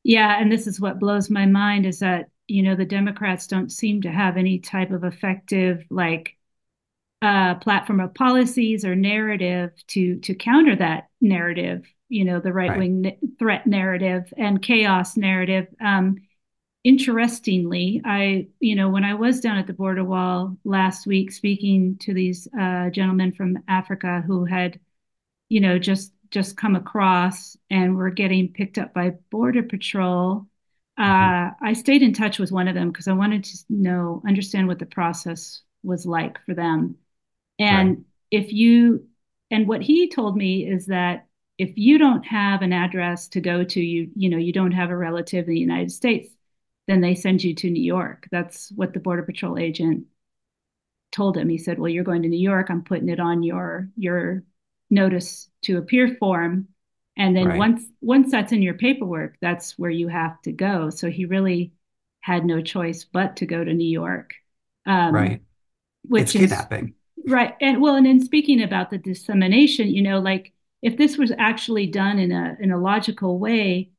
Yeah, 0.04 0.40
and 0.40 0.50
this 0.50 0.68
is 0.68 0.80
what 0.80 1.00
blows 1.00 1.30
my 1.30 1.46
mind 1.46 1.86
is 1.86 2.00
that, 2.00 2.30
you 2.48 2.64
know, 2.64 2.76
the 2.76 2.86
Democrats 2.86 3.48
don't 3.48 3.70
seem 3.70 4.02
to 4.04 4.12
have 4.12 4.38
any 4.38 4.60
type 4.60 4.92
of 4.92 5.04
effective 5.04 5.84
like 5.90 6.37
uh, 7.22 7.56
platform 7.56 8.00
of 8.00 8.14
policies 8.14 8.86
or 8.86 8.96
narrative 8.96 9.72
to 9.88 10.20
to 10.20 10.36
counter 10.36 10.76
that 10.76 11.10
narrative. 11.22 11.86
You 12.10 12.26
know, 12.26 12.40
the 12.40 12.54
right 12.54 12.78
wing 12.78 13.04
right. 13.04 13.20
threat 13.40 13.68
narrative 13.68 14.34
and 14.38 14.62
chaos 14.62 15.18
narrative. 15.18 15.68
Um, 15.82 16.18
interestingly, 16.84 18.02
I 18.06 18.48
you 18.60 18.76
know 18.76 18.90
when 18.90 19.04
I 19.04 19.16
was 19.16 19.40
down 19.42 19.58
at 19.58 19.68
the 19.68 19.74
border 19.74 20.04
wall 20.04 20.58
last 20.64 21.08
week 21.08 21.32
speaking 21.32 21.98
to 22.02 22.14
these 22.14 22.48
uh, 22.60 22.90
gentlemen 22.92 23.34
from 23.34 23.60
Africa 23.68 24.24
who 24.26 24.46
had, 24.46 24.80
you 25.50 25.60
know, 25.60 25.80
just 25.80 26.14
just 26.30 26.58
come 26.58 26.76
across 26.76 27.58
and 27.70 27.96
were 27.96 28.10
getting 28.10 28.54
picked 28.54 28.78
up 28.78 28.94
by 28.94 29.12
border 29.32 29.64
patrol. 29.64 30.48
Uh, 30.98 31.04
mm-hmm. 31.04 31.66
I 31.66 31.74
stayed 31.74 32.02
in 32.02 32.14
touch 32.14 32.40
with 32.40 32.52
one 32.52 32.68
of 32.68 32.76
them 32.76 32.92
because 32.92 33.08
I 33.08 33.14
wanted 33.14 33.44
to 33.46 33.58
know, 33.70 34.22
understand 34.28 34.68
what 34.68 34.80
the 34.80 34.86
process 34.86 35.62
was 35.84 36.06
like 36.06 36.44
for 36.46 36.54
them. 36.54 36.96
And 37.60 37.90
right. 37.90 37.98
if 38.32 38.54
you, 38.54 39.08
and 39.50 39.68
what 39.68 39.82
he 39.82 40.10
told 40.10 40.38
me 40.38 40.70
is 40.70 40.88
that 40.88 41.26
if 41.58 41.72
you 41.76 41.98
don't 41.98 42.26
have 42.26 42.62
an 42.62 42.74
address 42.74 43.30
to 43.30 43.42
go 43.42 43.64
to, 43.64 43.82
you, 43.82 44.12
you 44.16 44.30
know, 44.30 44.38
you 44.38 44.54
don't 44.54 44.74
have 44.74 44.92
a 44.92 44.98
relative 44.98 45.48
in 45.48 45.54
the 45.54 45.60
United 45.60 45.92
States, 45.92 46.30
then 46.88 47.02
they 47.02 47.16
send 47.16 47.44
you 47.44 47.56
to 47.56 47.70
New 47.70 47.84
York. 47.84 48.28
That's 48.32 48.72
what 48.76 48.94
the 48.94 49.00
Border 49.00 49.24
Patrol 49.24 49.58
agent 49.58 50.06
told 51.12 51.36
him. 51.36 51.50
He 51.50 51.58
said, 51.58 51.80
well, 51.80 51.90
you're 51.90 52.04
going 52.04 52.22
to 52.22 52.30
New 52.30 52.38
York. 52.38 52.70
I'm 52.70 52.84
putting 52.84 53.10
it 53.10 53.20
on 53.20 53.42
your, 53.42 53.90
your 53.98 54.44
notice 54.90 55.50
to 55.64 55.78
appear 55.78 56.16
form. 56.20 56.68
And 57.18 57.36
then 57.36 57.48
right. 57.48 57.58
once, 57.58 57.84
once 58.00 58.32
that's 58.32 58.52
in 58.52 58.62
your 58.62 58.76
paperwork, 58.76 59.38
that's 59.42 59.80
where 59.80 59.90
you 59.90 60.08
have 60.08 60.40
to 60.44 60.52
go. 60.52 60.92
So 60.92 61.10
he 61.10 61.26
really 61.26 61.74
had 62.20 62.46
no 62.46 62.62
choice 62.62 63.04
but 63.04 63.38
to 63.38 63.46
go 63.48 63.64
to 63.64 63.74
New 63.74 63.90
York. 63.90 64.36
Um, 64.86 65.16
right. 65.16 65.42
Which 66.04 66.24
it's 66.24 66.36
is 66.36 66.42
kidnapping. 66.42 66.94
Right. 67.28 67.56
And 67.60 67.82
well, 67.82 67.96
and 67.96 68.08
in 68.08 68.24
speaking 68.24 68.64
about 68.64 68.90
the 68.90 68.98
dissemination, 68.98 69.90
you 69.90 70.02
know, 70.02 70.20
like 70.20 70.54
if 70.82 70.96
this 70.98 71.18
was 71.18 71.32
actually 71.38 71.88
done 71.88 72.20
in 72.20 72.32
a 72.32 72.56
in 72.60 72.72
a 72.72 72.80
logical 72.80 73.38
way, 73.38 73.92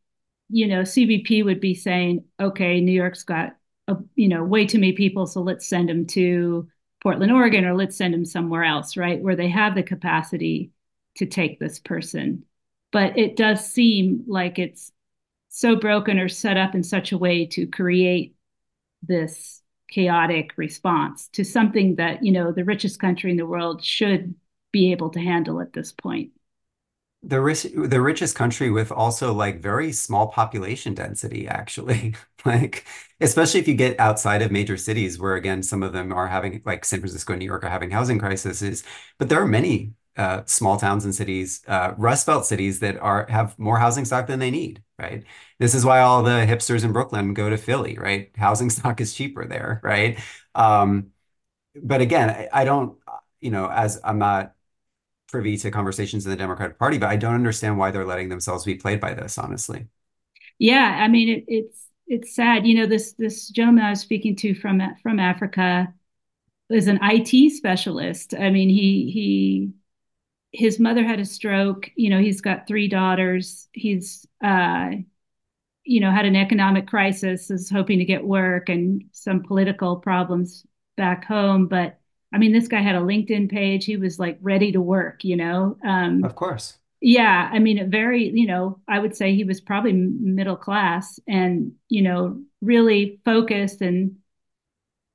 you 0.49 0.67
know, 0.67 0.83
CBP 0.83 1.45
would 1.45 1.61
be 1.61 1.75
saying, 1.75 2.25
okay, 2.41 2.81
New 2.81 2.93
York's 2.93 3.25
got 3.25 3.55
a, 3.87 3.97
you 4.15 4.29
know 4.29 4.45
way 4.45 4.67
too 4.67 4.79
many 4.79 4.93
people, 4.95 5.27
so 5.27 5.43
let's 5.43 5.69
send 5.69 5.91
them 5.91 6.07
to 6.07 6.69
Portland, 7.03 7.31
Oregon, 7.33 7.67
or 7.67 7.77
let's 7.77 7.97
send 7.99 8.15
them 8.15 8.25
somewhere 8.25 8.65
else, 8.65 8.97
right, 8.97 9.21
where 9.21 9.37
they 9.37 9.49
have 9.51 9.75
the 9.75 9.83
capacity 9.83 10.73
to 11.17 11.27
take 11.27 11.61
this 11.61 11.79
person. 11.79 12.45
But 12.93 13.19
it 13.19 13.37
does 13.37 13.71
seem 13.71 14.25
like 14.27 14.59
it's 14.59 14.91
so 15.51 15.77
broken 15.77 16.19
or 16.19 16.29
set 16.29 16.57
up 16.57 16.75
in 16.75 16.83
such 16.83 17.13
a 17.13 17.19
way 17.19 17.47
to 17.49 17.67
create 17.67 18.37
this 19.03 19.63
chaotic 19.89 20.53
response 20.57 21.29
to 21.29 21.45
something 21.45 21.97
that 21.97 22.25
you 22.25 22.33
know 22.33 22.53
the 22.53 22.65
richest 22.65 23.01
country 23.01 23.31
in 23.31 23.37
the 23.37 23.47
world 23.47 23.83
should 23.85 24.35
be 24.73 24.93
able 24.93 25.11
to 25.11 25.21
handle 25.21 25.61
at 25.61 25.73
this 25.73 25.93
point. 25.93 26.31
The 27.25 27.41
rich 27.41 27.65
the 27.75 28.01
richest 28.01 28.37
country 28.37 28.71
with 28.71 28.93
also 28.93 29.33
like 29.35 29.61
very 29.61 29.91
small 29.93 30.29
population 30.29 30.95
density 30.95 31.49
actually. 31.49 32.15
Like 32.45 32.87
especially 33.21 33.59
if 33.59 33.67
you 33.67 33.75
get 33.75 33.99
outside 33.99 34.43
of 34.43 34.53
major 34.53 34.77
cities 34.77 35.19
where 35.19 35.35
again 35.35 35.65
some 35.65 35.83
of 35.83 35.93
them 35.93 36.13
are 36.13 36.29
having 36.29 36.63
like 36.65 36.85
San 36.85 37.01
Francisco 37.01 37.33
and 37.33 37.41
New 37.41 37.47
York 37.47 37.65
are 37.65 37.69
having 37.69 37.91
housing 37.91 38.19
crises. 38.21 38.85
But 39.19 39.29
there 39.29 39.43
are 39.43 39.47
many 39.47 39.93
uh, 40.19 40.45
small 40.47 40.79
towns 40.79 41.05
and 41.07 41.15
cities, 41.15 41.63
uh, 41.69 41.95
Rust 41.99 42.27
Belt 42.27 42.47
cities 42.47 42.81
that 42.81 42.99
are 42.99 43.27
have 43.31 43.59
more 43.59 43.79
housing 43.79 44.05
stock 44.05 44.27
than 44.29 44.41
they 44.41 44.51
need, 44.51 44.83
right? 44.99 45.25
This 45.61 45.75
is 45.75 45.85
why 45.87 46.01
all 46.01 46.23
the 46.25 46.31
hipsters 46.47 46.85
in 46.85 46.93
Brooklyn 46.93 47.35
go 47.35 47.51
to 47.51 47.57
Philly, 47.59 47.99
right? 47.99 48.31
Housing 48.37 48.71
stock 48.71 49.01
is 49.01 49.15
cheaper 49.15 49.47
there, 49.47 49.81
right? 49.85 50.19
Um, 50.55 51.09
but 51.83 52.01
again, 52.03 52.31
I, 52.31 52.49
I 52.53 52.65
don't, 52.65 52.99
you 53.41 53.51
know, 53.53 53.69
as 53.71 54.01
I'm 54.05 54.19
not 54.19 54.55
privy 55.29 55.57
to 55.59 55.71
conversations 55.71 56.27
in 56.27 56.31
the 56.31 56.37
Democratic 56.37 56.79
Party, 56.79 56.99
but 56.99 57.11
I 57.11 57.17
don't 57.17 57.35
understand 57.35 57.79
why 57.79 57.91
they're 57.93 58.07
letting 58.07 58.29
themselves 58.31 58.65
be 58.65 58.77
played 58.77 59.01
by 59.01 59.15
this, 59.15 59.39
honestly. 59.39 59.89
Yeah, 60.59 60.99
I 61.03 61.09
mean, 61.09 61.29
it, 61.29 61.45
it's 61.49 61.89
it's 62.07 62.35
sad. 62.35 62.67
You 62.67 62.75
know, 62.77 62.87
this 62.87 63.13
this 63.15 63.49
gentleman 63.49 63.85
I 63.85 63.91
was 63.91 64.01
speaking 64.01 64.37
to 64.37 64.55
from 64.55 64.81
from 65.03 65.19
Africa 65.21 65.93
is 66.71 66.89
an 66.89 67.01
IT 67.03 67.51
specialist. 67.51 68.35
I 68.39 68.51
mean, 68.51 68.69
he 68.71 69.11
he 69.13 69.73
his 70.53 70.79
mother 70.81 71.05
had 71.05 71.21
a 71.21 71.25
stroke. 71.25 71.91
You 71.97 72.11
know, 72.11 72.21
he's 72.21 72.41
got 72.41 72.67
three 72.67 72.89
daughters. 72.89 73.69
He's, 73.73 74.27
uh, 74.43 74.91
you 75.85 76.01
know, 76.01 76.11
had 76.11 76.27
an 76.27 76.37
economic 76.37 76.87
crisis, 76.87 77.51
is 77.51 77.71
hoping 77.71 77.99
to 77.99 78.05
get 78.05 78.25
work 78.25 78.69
and 78.69 79.05
some 79.13 79.43
political 79.43 79.97
problems 79.97 80.67
back 80.97 81.25
home. 81.25 81.67
But 81.67 81.99
I 82.33 82.39
mean, 82.39 82.53
this 82.53 82.69
guy 82.69 82.81
had 82.81 82.95
a 82.95 83.01
LinkedIn 83.01 83.51
page. 83.51 83.85
He 83.85 83.97
was 83.97 84.19
like 84.19 84.39
ready 84.43 84.73
to 84.73 84.81
work, 84.81 85.25
you 85.25 85.37
know? 85.37 85.79
Um, 85.87 86.25
of 86.25 86.35
course. 86.35 86.79
Yeah. 87.01 87.49
I 87.53 87.59
mean, 87.59 87.79
a 87.79 87.87
very, 87.87 88.29
you 88.29 88.47
know, 88.47 88.81
I 88.89 88.99
would 88.99 89.17
say 89.17 89.35
he 89.35 89.45
was 89.45 89.61
probably 89.61 89.93
middle 89.93 90.57
class 90.57 91.21
and, 91.29 91.73
you 91.89 92.03
know, 92.03 92.43
really 92.61 93.21
focused 93.25 93.81
and, 93.81 94.17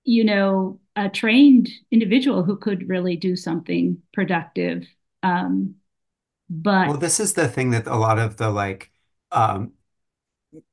you 0.06 0.24
know, 0.24 0.80
a 0.96 1.10
trained 1.10 1.70
individual 1.92 2.44
who 2.44 2.56
could 2.56 2.88
really 2.88 3.16
do 3.16 3.36
something 3.36 4.02
productive 4.14 4.88
um, 5.24 5.76
but 6.50 6.96
well, 6.96 6.98
this 6.98 7.20
is 7.20 7.34
the 7.34 7.48
thing 7.48 7.72
that 7.72 7.88
a 7.88 7.96
lot 7.96 8.20
of 8.20 8.38
the 8.38 8.50
like 8.50 8.92
um, 9.32 9.74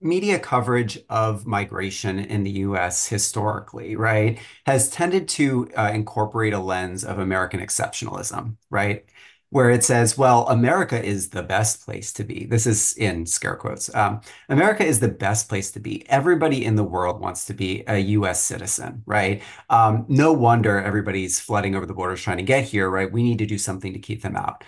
media 0.00 0.38
coverage 0.38 0.98
of 1.08 1.46
migration 1.46 2.18
in 2.18 2.44
the 2.44 2.50
US 2.50 3.06
historically, 3.06 3.96
right, 3.96 4.38
has 4.66 4.90
tended 4.90 5.28
to 5.30 5.68
uh, 5.76 5.90
incorporate 5.94 6.52
a 6.52 6.58
lens 6.58 7.04
of 7.04 7.18
American 7.18 7.60
exceptionalism, 7.60 8.56
right? 8.70 9.04
Where 9.50 9.70
it 9.70 9.82
says, 9.82 10.16
well, 10.16 10.46
America 10.48 11.02
is 11.04 11.30
the 11.30 11.42
best 11.42 11.84
place 11.84 12.12
to 12.14 12.24
be. 12.24 12.44
This 12.46 12.68
is 12.68 12.92
in 12.96 13.26
scare 13.26 13.56
quotes. 13.56 13.92
Um, 13.92 14.20
America 14.48 14.84
is 14.84 15.00
the 15.00 15.08
best 15.08 15.48
place 15.48 15.72
to 15.72 15.80
be. 15.80 16.08
Everybody 16.08 16.64
in 16.64 16.76
the 16.76 16.84
world 16.84 17.20
wants 17.20 17.46
to 17.46 17.54
be 17.54 17.82
a 17.88 17.98
US 17.98 18.40
citizen, 18.44 19.02
right? 19.06 19.42
Um, 19.68 20.04
no 20.08 20.32
wonder 20.32 20.80
everybody's 20.80 21.40
flooding 21.40 21.74
over 21.74 21.84
the 21.84 21.94
borders 21.94 22.22
trying 22.22 22.36
to 22.36 22.44
get 22.44 22.62
here, 22.64 22.88
right? 22.88 23.10
We 23.10 23.24
need 23.24 23.38
to 23.38 23.46
do 23.46 23.58
something 23.58 23.92
to 23.92 23.98
keep 23.98 24.22
them 24.22 24.36
out. 24.36 24.62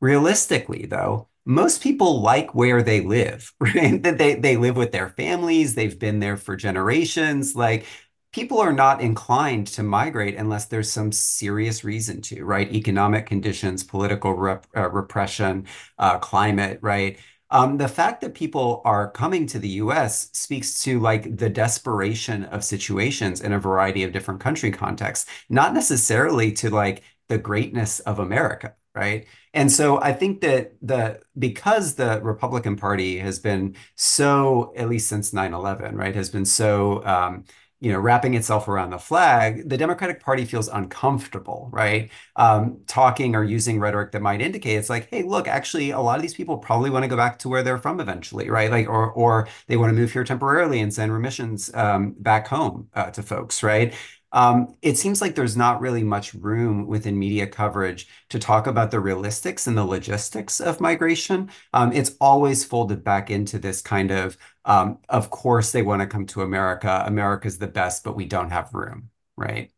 Realistically, 0.00 0.86
though, 0.86 1.28
most 1.44 1.82
people 1.82 2.20
like 2.20 2.54
where 2.54 2.82
they 2.82 3.00
live, 3.00 3.52
right? 3.60 4.02
That 4.02 4.18
they 4.18 4.34
they 4.34 4.56
live 4.56 4.76
with 4.76 4.92
their 4.92 5.08
families, 5.10 5.74
they've 5.74 5.98
been 5.98 6.18
there 6.20 6.36
for 6.36 6.56
generations. 6.56 7.54
Like 7.54 7.86
people 8.32 8.58
are 8.60 8.72
not 8.72 9.00
inclined 9.00 9.66
to 9.68 9.82
migrate 9.82 10.36
unless 10.36 10.66
there's 10.66 10.90
some 10.90 11.12
serious 11.12 11.84
reason 11.84 12.20
to, 12.22 12.44
right? 12.44 12.72
Economic 12.72 13.26
conditions, 13.26 13.84
political 13.84 14.34
rep, 14.34 14.66
uh, 14.76 14.90
repression, 14.90 15.66
uh, 15.98 16.18
climate, 16.18 16.78
right? 16.82 17.18
Um, 17.50 17.76
the 17.76 17.88
fact 17.88 18.22
that 18.22 18.32
people 18.34 18.80
are 18.86 19.10
coming 19.10 19.46
to 19.48 19.58
the 19.58 19.68
US 19.68 20.30
speaks 20.32 20.82
to 20.84 20.98
like 20.98 21.36
the 21.36 21.50
desperation 21.50 22.44
of 22.44 22.64
situations 22.64 23.42
in 23.42 23.52
a 23.52 23.58
variety 23.58 24.04
of 24.04 24.12
different 24.12 24.40
country 24.40 24.70
contexts, 24.70 25.28
not 25.50 25.74
necessarily 25.74 26.50
to 26.52 26.70
like 26.70 27.02
the 27.28 27.36
greatness 27.36 28.00
of 28.00 28.18
America, 28.18 28.74
right? 28.94 29.26
And 29.52 29.70
so 29.70 30.00
I 30.00 30.14
think 30.14 30.40
that 30.40 30.72
the 30.80 31.20
because 31.38 31.94
the 31.94 32.20
Republican 32.22 32.76
Party 32.76 33.18
has 33.18 33.38
been 33.38 33.76
so, 33.96 34.72
at 34.76 34.88
least 34.88 35.08
since 35.08 35.32
9/11, 35.32 35.94
right, 35.94 36.14
has 36.14 36.30
been 36.30 36.46
so 36.46 37.04
um, 37.04 37.44
you 37.82 37.92
know, 37.92 37.98
wrapping 37.98 38.34
itself 38.34 38.68
around 38.68 38.90
the 38.90 38.98
flag, 38.98 39.68
the 39.68 39.76
Democratic 39.76 40.20
Party 40.20 40.44
feels 40.44 40.68
uncomfortable, 40.68 41.68
right? 41.72 42.10
Um, 42.36 42.80
talking 42.86 43.34
or 43.34 43.44
using 43.44 43.80
rhetoric 43.80 44.12
that 44.12 44.22
might 44.22 44.40
indicate 44.40 44.76
it's 44.76 44.88
like, 44.90 45.08
hey, 45.10 45.22
look, 45.24 45.48
actually, 45.48 45.90
a 45.90 46.00
lot 46.00 46.16
of 46.16 46.22
these 46.22 46.34
people 46.34 46.58
probably 46.58 46.90
want 46.90 47.02
to 47.04 47.08
go 47.08 47.16
back 47.16 47.38
to 47.40 47.48
where 47.48 47.62
they're 47.64 47.78
from 47.78 48.00
eventually, 48.00 48.48
right? 48.50 48.70
Like, 48.70 48.88
or 48.88 49.10
or 49.12 49.48
they 49.66 49.76
want 49.76 49.90
to 49.90 50.00
move 50.00 50.12
here 50.12 50.24
temporarily 50.24 50.80
and 50.80 50.94
send 50.94 51.12
remissions 51.12 51.74
um, 51.74 52.14
back 52.18 52.46
home 52.48 52.88
uh, 52.94 53.10
to 53.10 53.22
folks, 53.22 53.62
right? 53.62 53.94
Um, 54.34 54.76
it 54.80 54.96
seems 54.96 55.20
like 55.20 55.34
there's 55.34 55.58
not 55.58 55.82
really 55.82 56.02
much 56.02 56.32
room 56.34 56.86
within 56.86 57.18
media 57.18 57.46
coverage 57.46 58.08
to 58.30 58.38
talk 58.38 58.66
about 58.66 58.90
the 58.90 58.96
realistics 59.00 59.66
and 59.66 59.76
the 59.76 59.84
logistics 59.84 60.58
of 60.60 60.80
migration. 60.80 61.50
Um, 61.74 61.92
it's 61.92 62.16
always 62.18 62.64
folded 62.64 63.04
back 63.04 63.30
into 63.30 63.58
this 63.58 63.82
kind 63.82 64.10
of, 64.10 64.38
um, 64.64 64.98
of 65.08 65.30
course, 65.30 65.72
they 65.72 65.82
want 65.82 66.00
to 66.02 66.06
come 66.06 66.26
to 66.26 66.42
America. 66.42 67.04
America's 67.06 67.58
the 67.58 67.66
best, 67.68 68.04
but 68.04 68.16
we 68.16 68.26
don't 68.26 68.50
have 68.50 68.74
room, 68.74 69.10
right? 69.36 69.72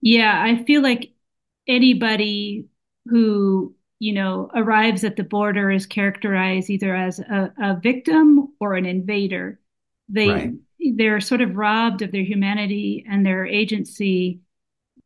Yeah, 0.00 0.40
I 0.42 0.64
feel 0.64 0.82
like 0.82 1.12
anybody 1.66 2.66
who, 3.06 3.74
you 3.98 4.12
know, 4.12 4.50
arrives 4.54 5.04
at 5.04 5.16
the 5.16 5.24
border 5.24 5.70
is 5.70 5.86
characterized 5.86 6.70
either 6.70 6.94
as 6.94 7.18
a, 7.20 7.52
a 7.60 7.80
victim 7.80 8.54
or 8.60 8.74
an 8.74 8.86
invader. 8.86 9.60
They 10.08 10.42
Right. 10.42 10.54
they're 10.94 11.20
sort 11.20 11.42
of 11.42 11.56
robbed 11.56 12.00
of 12.02 12.10
their 12.12 12.22
humanity 12.24 13.04
and 13.08 13.24
their 13.24 13.44
agency, 13.46 14.40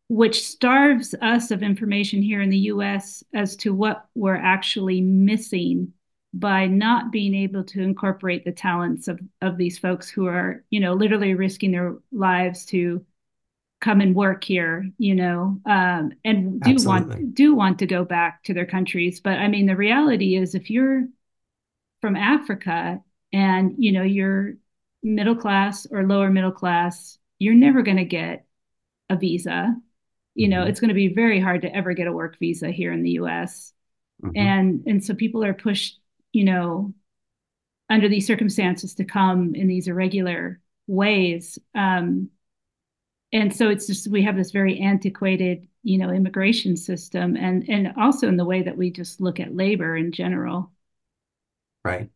which 0.09 0.47
starves 0.47 1.15
us 1.23 1.53
of 1.53 1.63
information 1.65 2.23
here 2.23 2.43
in 2.43 2.51
the 2.51 2.59
US 2.61 3.25
as 3.35 3.57
to 3.59 3.75
what 3.75 4.07
we're 4.17 4.37
actually 4.37 5.03
missing 5.03 5.94
by 6.35 6.67
not 6.67 7.13
being 7.13 7.35
able 7.35 7.65
to 7.65 7.83
incorporate 7.83 8.45
the 8.45 8.53
talents 8.53 9.09
of, 9.09 9.21
of 9.43 9.59
these 9.59 9.79
folks 9.79 10.11
who 10.11 10.27
are, 10.27 10.65
you 10.71 10.81
know, 10.81 10.95
literally 10.95 11.35
risking 11.35 11.73
their 11.73 11.97
lives 12.13 12.67
to 12.67 13.07
come 13.81 14.01
and 14.01 14.15
work 14.17 14.45
here, 14.45 14.91
you 14.99 15.15
know, 15.15 15.61
um, 15.67 16.13
and 16.25 16.63
do 16.63 16.81
Absolutely. 16.81 16.83
want 16.83 17.35
do 17.35 17.55
want 17.55 17.79
to 17.81 17.87
go 17.87 18.05
back 18.05 18.45
to 18.45 18.55
their 18.55 18.67
countries. 18.67 19.21
But 19.21 19.39
I 19.39 19.49
mean, 19.49 19.67
the 19.67 19.77
reality 19.77 20.37
is, 20.37 20.55
if 20.55 20.71
you're 20.71 21.05
from 22.01 22.17
Africa 22.17 23.01
and 23.33 23.75
you 23.79 23.93
know 23.93 24.03
you're 24.03 24.55
middle 25.03 25.37
class 25.37 25.87
or 25.91 26.05
lower 26.07 26.31
middle 26.31 26.53
class, 26.53 27.19
you're 27.39 27.55
never 27.55 27.83
going 27.83 27.97
to 27.99 28.05
get 28.05 28.47
a 29.11 29.17
visa. 29.17 29.75
You 30.35 30.49
know, 30.49 30.65
hmm 30.65 30.67
it's 30.67 30.81
going 30.81 30.89
to 30.91 30.95
be 30.95 31.09
very 31.15 31.41
hard 31.41 31.63
to 31.63 31.75
ever 31.75 31.95
get 31.95 32.09
a 32.09 32.13
work 32.13 32.39
visa 32.39 32.71
here 32.71 32.93
in 32.93 33.03
the 33.03 33.13
U.S. 33.13 33.73
hmm 34.23 34.35
And 34.35 34.85
and 34.87 35.05
so 35.05 35.15
people 35.15 35.45
are 35.45 35.55
pushed, 35.55 36.01
you 36.35 36.45
know, 36.45 36.95
under 37.91 38.09
these 38.09 38.27
circumstances 38.27 38.95
to 38.97 39.05
come 39.05 39.55
in 39.55 39.69
these 39.69 39.89
irregular 39.89 40.61
ways. 40.87 41.59
Um, 41.75 42.31
and 43.33 43.55
so 43.55 43.69
it's 43.69 43.87
just 43.87 44.09
we 44.09 44.23
have 44.23 44.37
this 44.37 44.51
very 44.51 44.81
antiquated 44.81 45.67
you 45.83 45.99
know 45.99 46.11
immigration 46.11 46.77
system 46.77 47.37
and 47.37 47.69
and 47.69 47.93
also 47.97 48.29
in 48.29 48.37
the 48.37 48.45
way 48.45 48.63
that 48.63 48.77
we 48.77 48.91
just 48.91 49.21
look 49.21 49.41
at 49.41 49.55
labor 49.55 49.97
in 49.97 50.13
general 50.13 50.71
Right. 51.85 52.11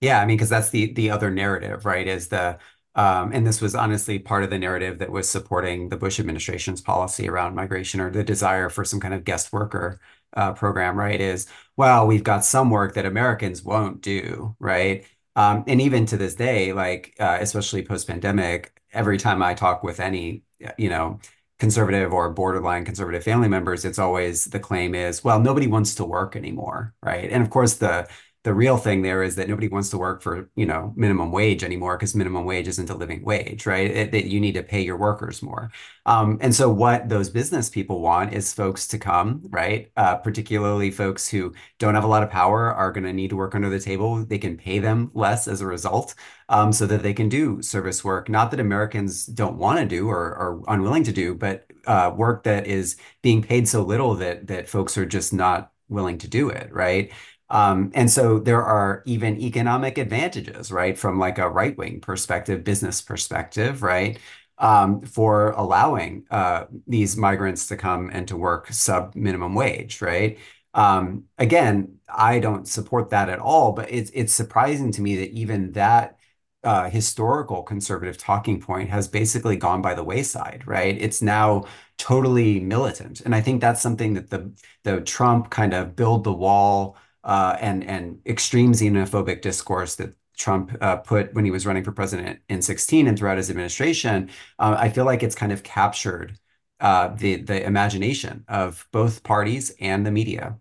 Yeah, 0.00 0.20
I 0.20 0.26
mean, 0.26 0.36
because 0.36 0.48
that's 0.48 0.70
the 0.70 0.92
the 0.92 1.10
other 1.10 1.30
narrative, 1.30 1.84
right? 1.84 2.06
Is 2.06 2.28
the 2.28 2.58
um, 2.94 3.32
and 3.32 3.46
this 3.46 3.60
was 3.60 3.74
honestly 3.74 4.18
part 4.18 4.42
of 4.44 4.50
the 4.50 4.58
narrative 4.58 4.98
that 4.98 5.10
was 5.10 5.28
supporting 5.30 5.88
the 5.88 5.96
Bush 5.96 6.18
administration's 6.20 6.80
policy 6.80 7.28
around 7.28 7.54
migration 7.54 8.00
or 8.00 8.10
the 8.10 8.24
desire 8.24 8.68
for 8.68 8.84
some 8.84 9.00
kind 9.00 9.14
of 9.14 9.24
guest 9.24 9.52
worker 9.52 10.00
uh, 10.34 10.52
program, 10.52 10.98
right? 10.98 11.20
Is 11.20 11.46
well, 11.76 12.06
we've 12.06 12.24
got 12.24 12.44
some 12.44 12.70
work 12.70 12.94
that 12.94 13.06
Americans 13.06 13.62
won't 13.62 14.02
do, 14.02 14.54
right? 14.58 15.06
Um, 15.36 15.64
and 15.66 15.80
even 15.80 16.06
to 16.06 16.16
this 16.16 16.34
day, 16.34 16.72
like 16.72 17.14
uh, 17.18 17.38
especially 17.40 17.82
post-pandemic, 17.84 18.80
every 18.92 19.18
time 19.18 19.42
I 19.42 19.54
talk 19.54 19.82
with 19.82 20.00
any, 20.00 20.42
you 20.76 20.90
know, 20.90 21.20
conservative 21.58 22.12
or 22.12 22.30
borderline 22.30 22.84
conservative 22.84 23.24
family 23.24 23.48
members, 23.48 23.84
it's 23.84 23.98
always 23.98 24.46
the 24.46 24.58
claim 24.60 24.94
is, 24.94 25.24
well, 25.24 25.40
nobody 25.40 25.66
wants 25.66 25.94
to 25.96 26.04
work 26.04 26.36
anymore, 26.36 26.94
right? 27.02 27.30
And 27.30 27.42
of 27.42 27.50
course, 27.50 27.74
the 27.74 28.08
the 28.44 28.52
real 28.52 28.76
thing 28.76 29.02
there 29.02 29.22
is 29.22 29.36
that 29.36 29.48
nobody 29.48 29.68
wants 29.68 29.90
to 29.90 29.98
work 29.98 30.20
for, 30.20 30.50
you 30.56 30.66
know, 30.66 30.92
minimum 30.96 31.30
wage 31.30 31.62
anymore 31.62 31.96
because 31.96 32.14
minimum 32.14 32.44
wage 32.44 32.66
isn't 32.66 32.90
a 32.90 32.94
living 32.96 33.24
wage, 33.24 33.66
right? 33.66 34.10
That 34.10 34.24
you 34.24 34.40
need 34.40 34.54
to 34.54 34.64
pay 34.64 34.80
your 34.80 34.96
workers 34.96 35.42
more. 35.42 35.70
Um, 36.06 36.38
and 36.40 36.52
so 36.52 36.68
what 36.68 37.08
those 37.08 37.30
business 37.30 37.68
people 37.70 38.00
want 38.00 38.32
is 38.32 38.52
folks 38.52 38.88
to 38.88 38.98
come, 38.98 39.42
right? 39.50 39.92
Uh, 39.96 40.16
particularly 40.16 40.90
folks 40.90 41.28
who 41.28 41.54
don't 41.78 41.94
have 41.94 42.02
a 42.02 42.08
lot 42.08 42.24
of 42.24 42.30
power 42.30 42.72
are 42.74 42.90
going 42.90 43.04
to 43.04 43.12
need 43.12 43.30
to 43.30 43.36
work 43.36 43.54
under 43.54 43.70
the 43.70 43.78
table. 43.78 44.24
They 44.24 44.38
can 44.38 44.56
pay 44.56 44.80
them 44.80 45.12
less 45.14 45.46
as 45.46 45.60
a 45.60 45.66
result, 45.66 46.14
um, 46.48 46.72
so 46.72 46.86
that 46.86 47.02
they 47.02 47.14
can 47.14 47.28
do 47.28 47.62
service 47.62 48.02
work. 48.04 48.28
Not 48.28 48.50
that 48.50 48.60
Americans 48.60 49.24
don't 49.26 49.56
want 49.56 49.78
to 49.78 49.86
do 49.86 50.08
or 50.08 50.18
are 50.18 50.60
unwilling 50.68 51.04
to 51.04 51.12
do, 51.12 51.34
but 51.34 51.66
uh, 51.86 52.12
work 52.14 52.42
that 52.44 52.66
is 52.66 52.96
being 53.22 53.42
paid 53.42 53.68
so 53.68 53.82
little 53.82 54.14
that 54.16 54.48
that 54.48 54.68
folks 54.68 54.98
are 54.98 55.06
just 55.06 55.32
not 55.32 55.70
willing 55.88 56.18
to 56.18 56.28
do 56.28 56.48
it, 56.48 56.72
right? 56.72 57.12
Um, 57.52 57.92
and 57.94 58.10
so 58.10 58.40
there 58.40 58.64
are 58.64 59.04
even 59.06 59.38
economic 59.40 59.98
advantages, 59.98 60.72
right, 60.72 60.98
from 60.98 61.18
like 61.18 61.38
a 61.38 61.50
right-wing 61.50 62.00
perspective, 62.00 62.64
business 62.64 63.02
perspective, 63.02 63.82
right, 63.82 64.18
um, 64.58 65.02
for 65.02 65.50
allowing 65.52 66.24
uh, 66.30 66.64
these 66.86 67.16
migrants 67.16 67.66
to 67.68 67.76
come 67.76 68.10
and 68.12 68.26
to 68.28 68.36
work 68.38 68.72
sub 68.72 69.14
minimum 69.14 69.54
wage, 69.54 70.00
right? 70.02 70.38
Um, 70.74 71.24
again, 71.38 71.98
I 72.08 72.38
don't 72.40 72.66
support 72.66 73.10
that 73.10 73.28
at 73.28 73.38
all, 73.38 73.72
but 73.72 73.90
it's 73.92 74.10
it's 74.14 74.32
surprising 74.32 74.90
to 74.92 75.02
me 75.02 75.16
that 75.16 75.30
even 75.32 75.72
that 75.72 76.18
uh, 76.64 76.88
historical 76.90 77.62
conservative 77.62 78.16
talking 78.18 78.60
point 78.60 78.88
has 78.90 79.08
basically 79.08 79.56
gone 79.56 79.82
by 79.82 79.94
the 79.94 80.04
wayside, 80.04 80.62
right? 80.66 80.96
It's 81.00 81.20
now 81.22 81.64
totally 81.98 82.60
militant, 82.60 83.20
and 83.22 83.34
I 83.34 83.40
think 83.42 83.60
that's 83.60 83.82
something 83.82 84.14
that 84.14 84.30
the 84.30 84.52
the 84.84 85.00
Trump 85.02 85.50
kind 85.50 85.74
of 85.74 85.96
build 85.96 86.24
the 86.24 86.32
wall 86.32 86.96
uh, 87.24 87.56
and 87.60 87.84
and 87.84 88.20
extreme 88.26 88.72
xenophobic 88.72 89.42
discourse 89.42 89.96
that 89.96 90.14
Trump 90.36 90.76
uh, 90.80 90.96
put 90.96 91.32
when 91.34 91.44
he 91.44 91.50
was 91.50 91.66
running 91.66 91.84
for 91.84 91.92
president 91.92 92.40
in 92.48 92.62
16 92.62 93.06
and 93.06 93.18
throughout 93.18 93.36
his 93.38 93.50
administration, 93.50 94.30
uh, 94.58 94.76
I 94.78 94.88
feel 94.90 95.04
like 95.04 95.22
it's 95.22 95.34
kind 95.34 95.52
of 95.52 95.62
captured 95.62 96.38
uh, 96.80 97.08
the 97.08 97.36
the 97.42 97.64
imagination 97.64 98.44
of 98.48 98.86
both 98.92 99.22
parties 99.22 99.74
and 99.80 100.04
the 100.06 100.10
media. 100.10 100.58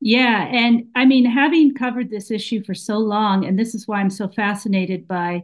yeah 0.00 0.44
and 0.46 0.86
i 0.94 1.04
mean 1.04 1.24
having 1.24 1.74
covered 1.74 2.10
this 2.10 2.30
issue 2.30 2.62
for 2.64 2.74
so 2.74 2.98
long 2.98 3.44
and 3.44 3.58
this 3.58 3.74
is 3.74 3.86
why 3.86 4.00
i'm 4.00 4.10
so 4.10 4.28
fascinated 4.28 5.06
by 5.06 5.42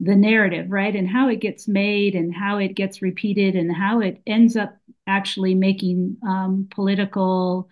the 0.00 0.14
narrative 0.16 0.66
right 0.70 0.96
and 0.96 1.08
how 1.08 1.28
it 1.28 1.40
gets 1.40 1.68
made 1.68 2.14
and 2.14 2.34
how 2.34 2.58
it 2.58 2.74
gets 2.74 3.00
repeated 3.02 3.54
and 3.56 3.74
how 3.74 4.00
it 4.00 4.20
ends 4.26 4.56
up 4.56 4.76
actually 5.06 5.54
making 5.54 6.16
um, 6.26 6.68
political 6.70 7.68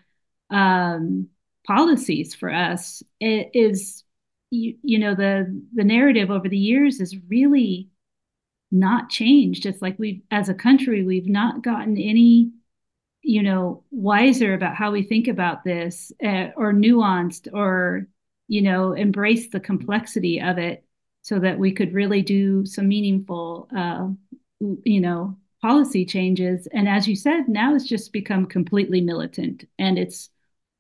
um, 0.51 1.29
policies 1.67 2.35
for 2.35 2.53
us 2.53 3.03
it 3.21 3.51
is 3.55 4.05
you, 4.51 4.77
you 4.83 4.99
know 4.99 5.15
the 5.15 5.63
the 5.75 5.85
narrative 5.85 6.31
over 6.31 6.49
the 6.49 6.59
years 6.59 7.01
is 7.01 7.17
really 7.29 7.89
not 8.73 9.11
changed. 9.11 9.67
It's 9.67 9.83
like 9.83 9.99
we've 9.99 10.23
as 10.31 10.49
a 10.49 10.55
country 10.55 11.05
we've 11.05 11.29
not 11.29 11.63
gotten 11.63 11.97
any 11.99 12.51
you 13.23 13.43
know 13.43 13.85
wiser 13.91 14.55
about 14.55 14.75
how 14.75 14.91
we 14.91 15.03
think 15.03 15.29
about 15.29 15.63
this 15.63 16.11
uh, 16.25 16.49
or 16.57 16.73
nuanced 16.73 17.49
or 17.53 18.09
you 18.49 18.63
know 18.63 18.95
embrace 18.95 19.51
the 19.51 19.61
complexity 19.61 20.41
of 20.41 20.59
it 20.59 20.85
so 21.21 21.39
that 21.39 21.59
we 21.59 21.71
could 21.73 21.93
really 21.93 22.23
do 22.23 22.67
some 22.67 22.89
meaningful 22.89 23.69
uh, 23.77 24.09
you 24.85 25.01
know 25.01 25.37
policy 25.61 26.05
changes. 26.05 26.67
And 26.73 26.89
as 26.89 27.07
you 27.07 27.15
said 27.15 27.49
now 27.49 27.75
it's 27.75 27.87
just 27.87 28.13
become 28.13 28.47
completely 28.47 29.01
militant 29.01 29.65
and 29.79 29.99
it's 29.99 30.31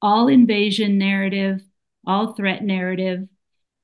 all 0.02 0.28
invasion 0.28 0.98
narrative 0.98 1.62
all 2.06 2.34
threat 2.34 2.64
narrative. 2.64 3.28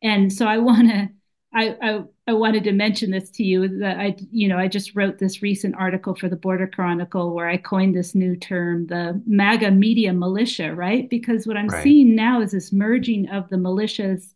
And 0.02 0.32
so 0.32 0.46
I 0.46 0.58
want 0.58 0.88
to 0.90 1.08
I, 1.54 1.76
I 1.82 2.04
I 2.28 2.32
wanted 2.34 2.64
to 2.64 2.72
mention 2.72 3.10
this 3.10 3.30
to 3.32 3.44
you 3.44 3.80
that 3.80 3.98
I 3.98 4.16
you 4.30 4.48
know 4.48 4.58
I 4.58 4.68
just 4.68 4.94
wrote 4.94 5.18
this 5.18 5.42
recent 5.42 5.74
article 5.76 6.14
for 6.14 6.28
the 6.28 6.36
Border 6.36 6.66
Chronicle 6.68 7.34
where 7.34 7.48
I 7.48 7.56
coined 7.56 7.96
this 7.96 8.14
new 8.14 8.36
term 8.36 8.86
the 8.88 9.20
MAGA 9.26 9.70
media 9.72 10.12
militia 10.12 10.74
right? 10.74 11.08
Because 11.08 11.46
what 11.46 11.56
I'm 11.56 11.70
Right, 11.70 11.70
seeing 11.70 12.14
now 12.14 12.42
is 12.42 12.52
this 12.52 12.72
merging 12.72 13.28
of 13.30 13.48
the 13.48 13.56
militias 13.56 14.34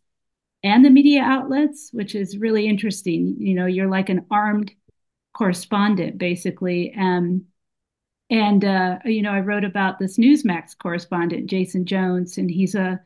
and 0.63 0.85
the 0.85 0.89
media 0.89 1.21
outlets 1.23 1.89
which 1.93 2.15
is 2.15 2.37
really 2.37 2.67
interesting. 2.67 3.37
You 3.39 3.55
know 3.55 3.65
you're 3.67 3.89
like 3.89 4.09
an 4.09 4.25
armed 4.31 4.71
correspondent 5.35 6.17
basically. 6.17 6.93
Um 6.97 7.45
and 8.29 8.63
uh, 8.63 8.99
you 9.05 9.21
know 9.21 9.31
I 9.31 9.39
wrote 9.39 9.63
about 9.63 9.99
this 9.99 10.17
Newsmax 10.17 10.77
correspondent 10.77 11.49
Jason 11.49 11.85
Jones 11.85 12.37
and 12.37 12.49
he's 12.49 12.75
a 12.75 13.01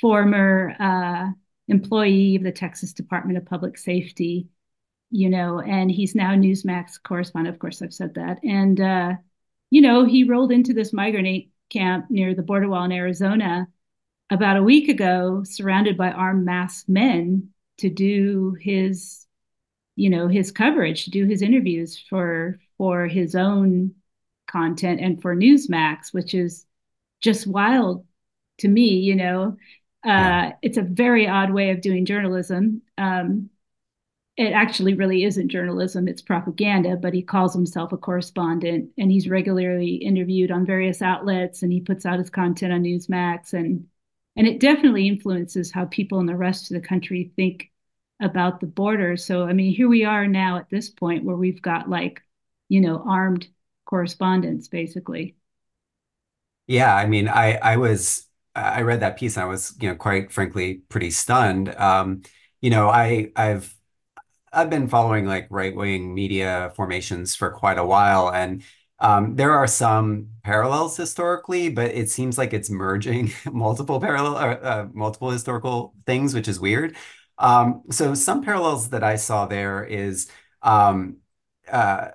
former 0.00 0.74
uh, 0.78 1.30
employee 1.68 2.36
of 2.36 2.42
the 2.42 2.52
Texas 2.52 2.92
Department 2.92 3.38
of 3.38 3.46
Public 3.46 3.78
Safety, 3.78 4.48
you 5.10 5.28
know, 5.28 5.60
and 5.60 5.90
he's 5.90 6.14
now 6.14 6.34
Newsmax 6.34 7.02
correspondent. 7.02 7.54
Of 7.54 7.60
course, 7.60 7.80
I've 7.80 7.94
said 7.94 8.14
that. 8.14 8.42
And, 8.44 8.80
uh, 8.80 9.14
you 9.70 9.80
know, 9.80 10.04
he 10.04 10.24
rolled 10.24 10.52
into 10.52 10.72
this 10.74 10.92
migrant 10.92 11.46
camp 11.70 12.06
near 12.10 12.34
the 12.34 12.42
border 12.42 12.68
wall 12.68 12.84
in 12.84 12.92
Arizona 12.92 13.68
about 14.30 14.56
a 14.56 14.62
week 14.62 14.88
ago, 14.88 15.42
surrounded 15.44 15.96
by 15.96 16.10
armed 16.10 16.44
masked 16.44 16.88
men 16.88 17.50
to 17.78 17.88
do 17.88 18.56
his 18.60 19.26
you 19.96 20.08
know, 20.08 20.28
his 20.28 20.50
coverage, 20.50 21.04
to 21.04 21.10
do 21.10 21.26
his 21.26 21.42
interviews 21.42 22.02
for 22.08 22.58
for 22.78 23.06
his 23.06 23.34
own 23.34 23.94
content 24.50 25.00
and 25.00 25.20
for 25.22 25.34
Newsmax, 25.36 26.12
which 26.12 26.34
is 26.34 26.66
just 27.20 27.46
wild 27.46 28.04
to 28.58 28.68
me, 28.68 28.88
you 28.98 29.14
know. 29.14 29.56
Yeah. 30.04 30.48
Uh, 30.48 30.56
it's 30.62 30.78
a 30.78 30.82
very 30.82 31.28
odd 31.28 31.52
way 31.52 31.70
of 31.70 31.80
doing 31.80 32.06
journalism. 32.06 32.82
Um, 32.98 33.50
it 34.36 34.52
actually 34.52 34.94
really 34.94 35.24
isn't 35.24 35.50
journalism, 35.50 36.08
it's 36.08 36.22
propaganda, 36.22 36.96
but 36.96 37.12
he 37.12 37.22
calls 37.22 37.52
himself 37.52 37.92
a 37.92 37.98
correspondent 37.98 38.88
and 38.96 39.10
he's 39.10 39.28
regularly 39.28 39.96
interviewed 39.96 40.50
on 40.50 40.64
various 40.64 41.02
outlets 41.02 41.62
and 41.62 41.70
he 41.70 41.80
puts 41.82 42.06
out 42.06 42.18
his 42.18 42.30
content 42.30 42.72
on 42.72 42.82
Newsmax 42.82 43.52
and 43.52 43.86
and 44.36 44.46
it 44.46 44.60
definitely 44.60 45.08
influences 45.08 45.70
how 45.72 45.84
people 45.86 46.20
in 46.20 46.26
the 46.26 46.36
rest 46.36 46.70
of 46.70 46.80
the 46.80 46.88
country 46.88 47.32
think 47.36 47.70
about 48.22 48.60
the 48.60 48.66
border. 48.66 49.16
So 49.16 49.44
I 49.44 49.52
mean, 49.52 49.74
here 49.74 49.88
we 49.88 50.04
are 50.04 50.26
now 50.26 50.56
at 50.56 50.70
this 50.70 50.88
point 50.88 51.24
where 51.24 51.36
we've 51.36 51.60
got 51.60 51.90
like, 51.90 52.22
you 52.68 52.80
know, 52.80 53.02
armed 53.06 53.46
correspondents 53.90 54.68
basically. 54.68 55.36
Yeah, 56.66 56.94
I 56.94 57.06
mean, 57.06 57.28
I 57.28 57.54
I 57.56 57.76
was 57.76 58.26
I 58.54 58.82
read 58.82 59.00
that 59.00 59.16
piece 59.18 59.36
and 59.36 59.44
I 59.44 59.48
was, 59.48 59.74
you 59.80 59.88
know, 59.88 59.94
quite 59.96 60.32
frankly 60.32 60.82
pretty 60.88 61.10
stunned. 61.10 61.74
Um, 61.76 62.22
you 62.60 62.70
know, 62.70 62.88
I 62.88 63.32
I've 63.36 63.74
I've 64.52 64.70
been 64.70 64.88
following 64.88 65.26
like 65.26 65.48
right-wing 65.50 66.14
media 66.14 66.72
formations 66.76 67.36
for 67.36 67.50
quite 67.52 67.78
a 67.78 67.84
while, 67.86 68.30
and 68.32 68.62
um, 69.00 69.36
there 69.36 69.52
are 69.52 69.66
some 69.68 70.30
parallels 70.44 70.96
historically, 70.96 71.70
but 71.70 71.92
it 71.92 72.10
seems 72.10 72.38
like 72.38 72.52
it's 72.54 72.70
merging 72.70 73.32
multiple 73.52 74.00
parallel 74.00 74.36
uh, 74.36 74.54
uh, 74.56 74.88
multiple 74.94 75.30
historical 75.30 75.94
things, 76.06 76.34
which 76.34 76.48
is 76.48 76.60
weird. 76.60 76.96
Um, 77.38 77.84
so 77.90 78.14
some 78.14 78.42
parallels 78.44 78.90
that 78.90 79.04
I 79.04 79.16
saw 79.16 79.46
there 79.46 79.84
is 79.84 80.30
um, 80.62 81.18
uh, 81.70 82.10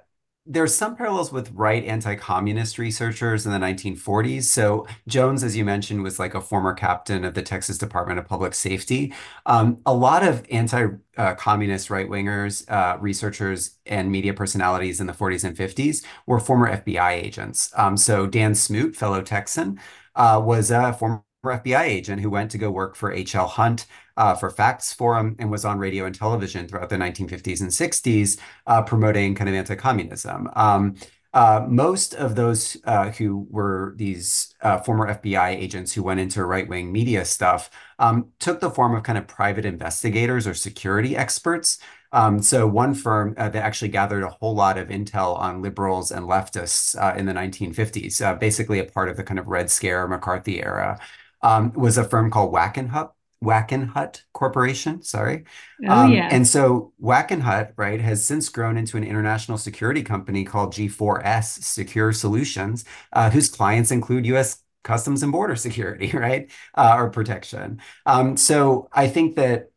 there's 0.46 0.76
some 0.76 0.96
parallels 0.96 1.32
with 1.32 1.52
right 1.54 1.84
anti-communist 1.84 2.78
researchers 2.78 3.46
in 3.46 3.52
the 3.52 3.58
1940s. 3.58 4.44
So 4.44 4.86
Jones, 5.08 5.44
as 5.44 5.58
you 5.58 5.66
mentioned, 5.66 6.04
was 6.04 6.20
like 6.20 6.36
a 6.36 6.42
former 6.42 6.74
captain 6.74 7.26
of 7.26 7.34
the 7.34 7.42
Texas 7.42 7.80
Department 7.80 8.20
of 8.20 8.28
Public 8.28 8.54
Safety. 8.54 9.14
Um, 9.48 9.80
a 9.88 9.94
lot 9.94 10.24
of 10.24 10.46
anti-communist 10.52 11.90
right-wingers, 11.90 12.70
uh, 12.70 12.98
researchers, 13.00 13.78
and 13.88 14.12
media 14.12 14.34
personalities 14.34 15.02
in 15.02 15.08
the 15.08 15.14
40s 15.14 15.44
and 15.44 15.58
50s 15.58 16.06
were 16.28 16.40
former 16.40 16.70
FBI 16.70 17.12
agents. 17.12 17.72
Um, 17.76 17.98
so 17.98 18.28
Dan 18.28 18.54
Smoot, 18.54 18.96
fellow 18.96 19.22
Texan, 19.22 19.80
uh, 20.16 20.42
was 20.44 20.70
a 20.70 20.94
former 20.94 21.25
FBI 21.52 21.84
agent 21.84 22.22
who 22.22 22.30
went 22.30 22.52
to 22.52 22.58
go 22.58 22.72
work 22.72 22.96
for 22.96 23.12
H.L. 23.12 23.48
Hunt 23.48 23.86
uh, 24.18 24.36
for 24.36 24.50
Facts 24.50 24.94
Forum 24.94 25.36
and 25.40 25.52
was 25.52 25.66
on 25.66 25.78
radio 25.78 26.06
and 26.06 26.16
television 26.16 26.68
throughout 26.68 26.90
the 26.90 26.98
1950s 26.98 27.62
and 27.62 27.70
60s, 27.70 28.40
uh, 28.68 28.82
promoting 28.82 29.36
kind 29.36 29.50
of 29.50 29.56
anti-communism. 29.56 30.50
Um, 30.56 30.96
uh, 31.36 31.66
most 31.68 32.14
of 32.16 32.36
those 32.36 32.78
uh, 32.86 33.10
who 33.12 33.46
were 33.52 33.94
these 33.98 34.56
uh, 34.62 34.78
former 34.80 35.14
FBI 35.14 35.50
agents 35.50 35.92
who 35.92 36.02
went 36.02 36.22
into 36.22 36.46
right-wing 36.46 36.94
media 36.94 37.26
stuff 37.26 37.70
um, 38.00 38.30
took 38.40 38.62
the 38.62 38.70
form 38.70 38.96
of 38.96 39.04
kind 39.04 39.18
of 39.18 39.28
private 39.28 39.66
investigators 39.66 40.48
or 40.48 40.54
security 40.54 41.18
experts. 41.18 41.78
Um, 42.14 42.42
so 42.42 42.66
one 42.66 42.94
firm 42.94 43.34
uh, 43.38 43.50
that 43.50 43.66
actually 43.66 43.90
gathered 43.90 44.24
a 44.24 44.30
whole 44.30 44.56
lot 44.56 44.78
of 44.78 44.88
intel 44.88 45.38
on 45.38 45.62
liberals 45.62 46.10
and 46.10 46.26
leftists 46.26 46.96
in 47.18 47.26
the 47.26 47.34
1950s, 47.34 48.26
uh, 48.26 48.36
basically 48.36 48.80
a 48.80 48.86
part 48.86 49.10
of 49.10 49.18
the 49.18 49.24
kind 49.24 49.38
of 49.38 49.48
Red 49.48 49.70
Scare 49.70 50.08
McCarthy 50.08 50.64
era, 50.64 50.98
um, 51.46 51.74
was 51.74 51.98
a 51.98 52.04
firm 52.04 52.32
called 52.32 52.54
Wackenhut 52.54 53.12
Wackenhut 53.44 54.22
Corporation, 54.34 55.04
sorry. 55.04 55.46
Oh 55.88 56.04
Um, 56.04 56.04
yeah. 56.04 56.30
and 56.30 56.48
so 56.48 56.94
Wackenhut, 57.02 57.74
right, 57.78 58.02
has 58.02 58.26
since 58.26 58.50
grown 58.50 58.78
into 58.78 58.98
an 58.98 59.04
international 59.04 59.58
security 59.58 60.02
company 60.04 60.44
called 60.46 60.74
G4S 60.74 61.62
Secure 61.64 62.12
Solutions, 62.14 62.86
uh, 63.14 63.30
whose 63.30 63.50
clients 63.50 63.92
include 63.92 64.26
U.S. 64.28 64.64
Customs 64.84 65.22
and 65.24 65.32
Border 65.32 65.56
Security, 65.56 66.12
right, 66.18 66.50
uh, 66.76 66.96
or 66.98 67.10
protection. 67.10 67.82
Um, 68.06 68.38
so 68.38 68.90
I 68.94 69.08
think 69.08 69.36
that 69.36 69.72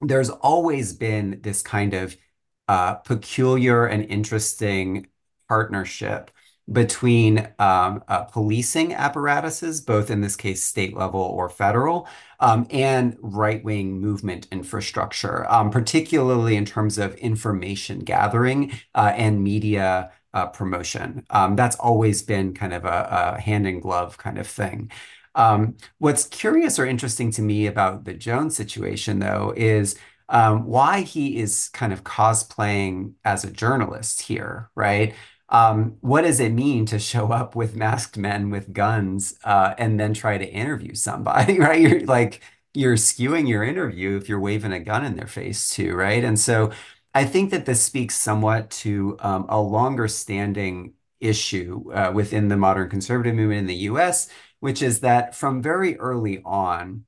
there's 0.00 0.30
always 0.30 0.92
been 0.92 1.40
this 1.42 1.62
kind 1.62 1.94
of 1.94 2.16
uh, 2.68 2.94
peculiar 2.96 3.86
and 3.86 4.04
interesting 4.04 5.06
partnership 5.48 6.30
between 6.70 7.48
um, 7.58 8.02
uh, 8.08 8.24
policing 8.24 8.92
apparatuses, 8.92 9.80
both 9.80 10.10
in 10.10 10.20
this 10.20 10.36
case 10.36 10.62
state 10.62 10.96
level 10.96 11.20
or 11.20 11.48
federal, 11.48 12.06
um, 12.40 12.66
and 12.70 13.16
right-wing 13.20 14.00
movement 14.00 14.46
infrastructure, 14.52 15.50
um, 15.50 15.70
particularly 15.70 16.56
in 16.56 16.64
terms 16.64 16.98
of 16.98 17.14
information 17.16 18.00
gathering 18.00 18.72
uh, 18.94 19.12
and 19.16 19.42
media 19.42 20.12
uh, 20.34 20.46
promotion. 20.46 21.24
Um, 21.30 21.56
that's 21.56 21.76
always 21.76 22.22
been 22.22 22.54
kind 22.54 22.74
of 22.74 22.84
a, 22.84 23.36
a 23.36 23.40
hand 23.40 23.66
in 23.66 23.80
glove 23.80 24.18
kind 24.18 24.38
of 24.38 24.46
thing. 24.46 24.90
Um, 25.34 25.76
what's 25.98 26.26
curious 26.26 26.78
or 26.78 26.86
interesting 26.86 27.30
to 27.32 27.42
me 27.42 27.66
about 27.66 28.04
the 28.04 28.14
Jones 28.14 28.56
situation, 28.56 29.20
though, 29.20 29.54
is 29.56 29.96
um, 30.28 30.66
why 30.66 31.00
he 31.00 31.38
is 31.38 31.70
kind 31.70 31.92
of 31.92 32.04
cosplaying 32.04 33.14
as 33.24 33.44
a 33.44 33.50
journalist 33.50 34.22
here, 34.22 34.70
right? 34.74 35.14
Um, 35.50 35.96
what 36.00 36.22
does 36.22 36.40
it 36.40 36.50
mean 36.52 36.84
to 36.86 36.98
show 36.98 37.32
up 37.32 37.56
with 37.56 37.74
masked 37.74 38.18
men 38.18 38.50
with 38.50 38.72
guns 38.72 39.34
uh, 39.44 39.74
and 39.78 39.98
then 39.98 40.12
try 40.14 40.36
to 40.38 40.46
interview 40.46 40.94
somebody, 40.94 41.58
right? 41.60 41.80
You're 41.80 42.00
like 42.06 42.42
you're 42.74 42.96
skewing 42.96 43.48
your 43.48 43.64
interview 43.64 44.16
if 44.16 44.28
you're 44.28 44.40
waving 44.40 44.72
a 44.72 44.80
gun 44.80 45.04
in 45.04 45.16
their 45.16 45.26
face 45.26 45.70
too, 45.70 45.94
right? 45.94 46.22
And 46.22 46.38
so 46.38 46.70
I 47.14 47.24
think 47.24 47.50
that 47.50 47.66
this 47.66 47.82
speaks 47.82 48.14
somewhat 48.14 48.70
to 48.70 49.16
um, 49.20 49.46
a 49.48 49.60
longer 49.60 50.06
standing 50.08 50.92
issue 51.20 51.90
uh, 51.92 52.12
within 52.14 52.48
the 52.48 52.56
modern 52.56 52.88
conservative 52.90 53.34
movement 53.34 53.60
in 53.60 53.66
the 53.66 53.74
US, 53.90 54.28
which 54.60 54.82
is 54.82 55.00
that 55.00 55.34
from 55.34 55.62
very 55.62 55.98
early 55.98 56.40
on, 56.44 57.04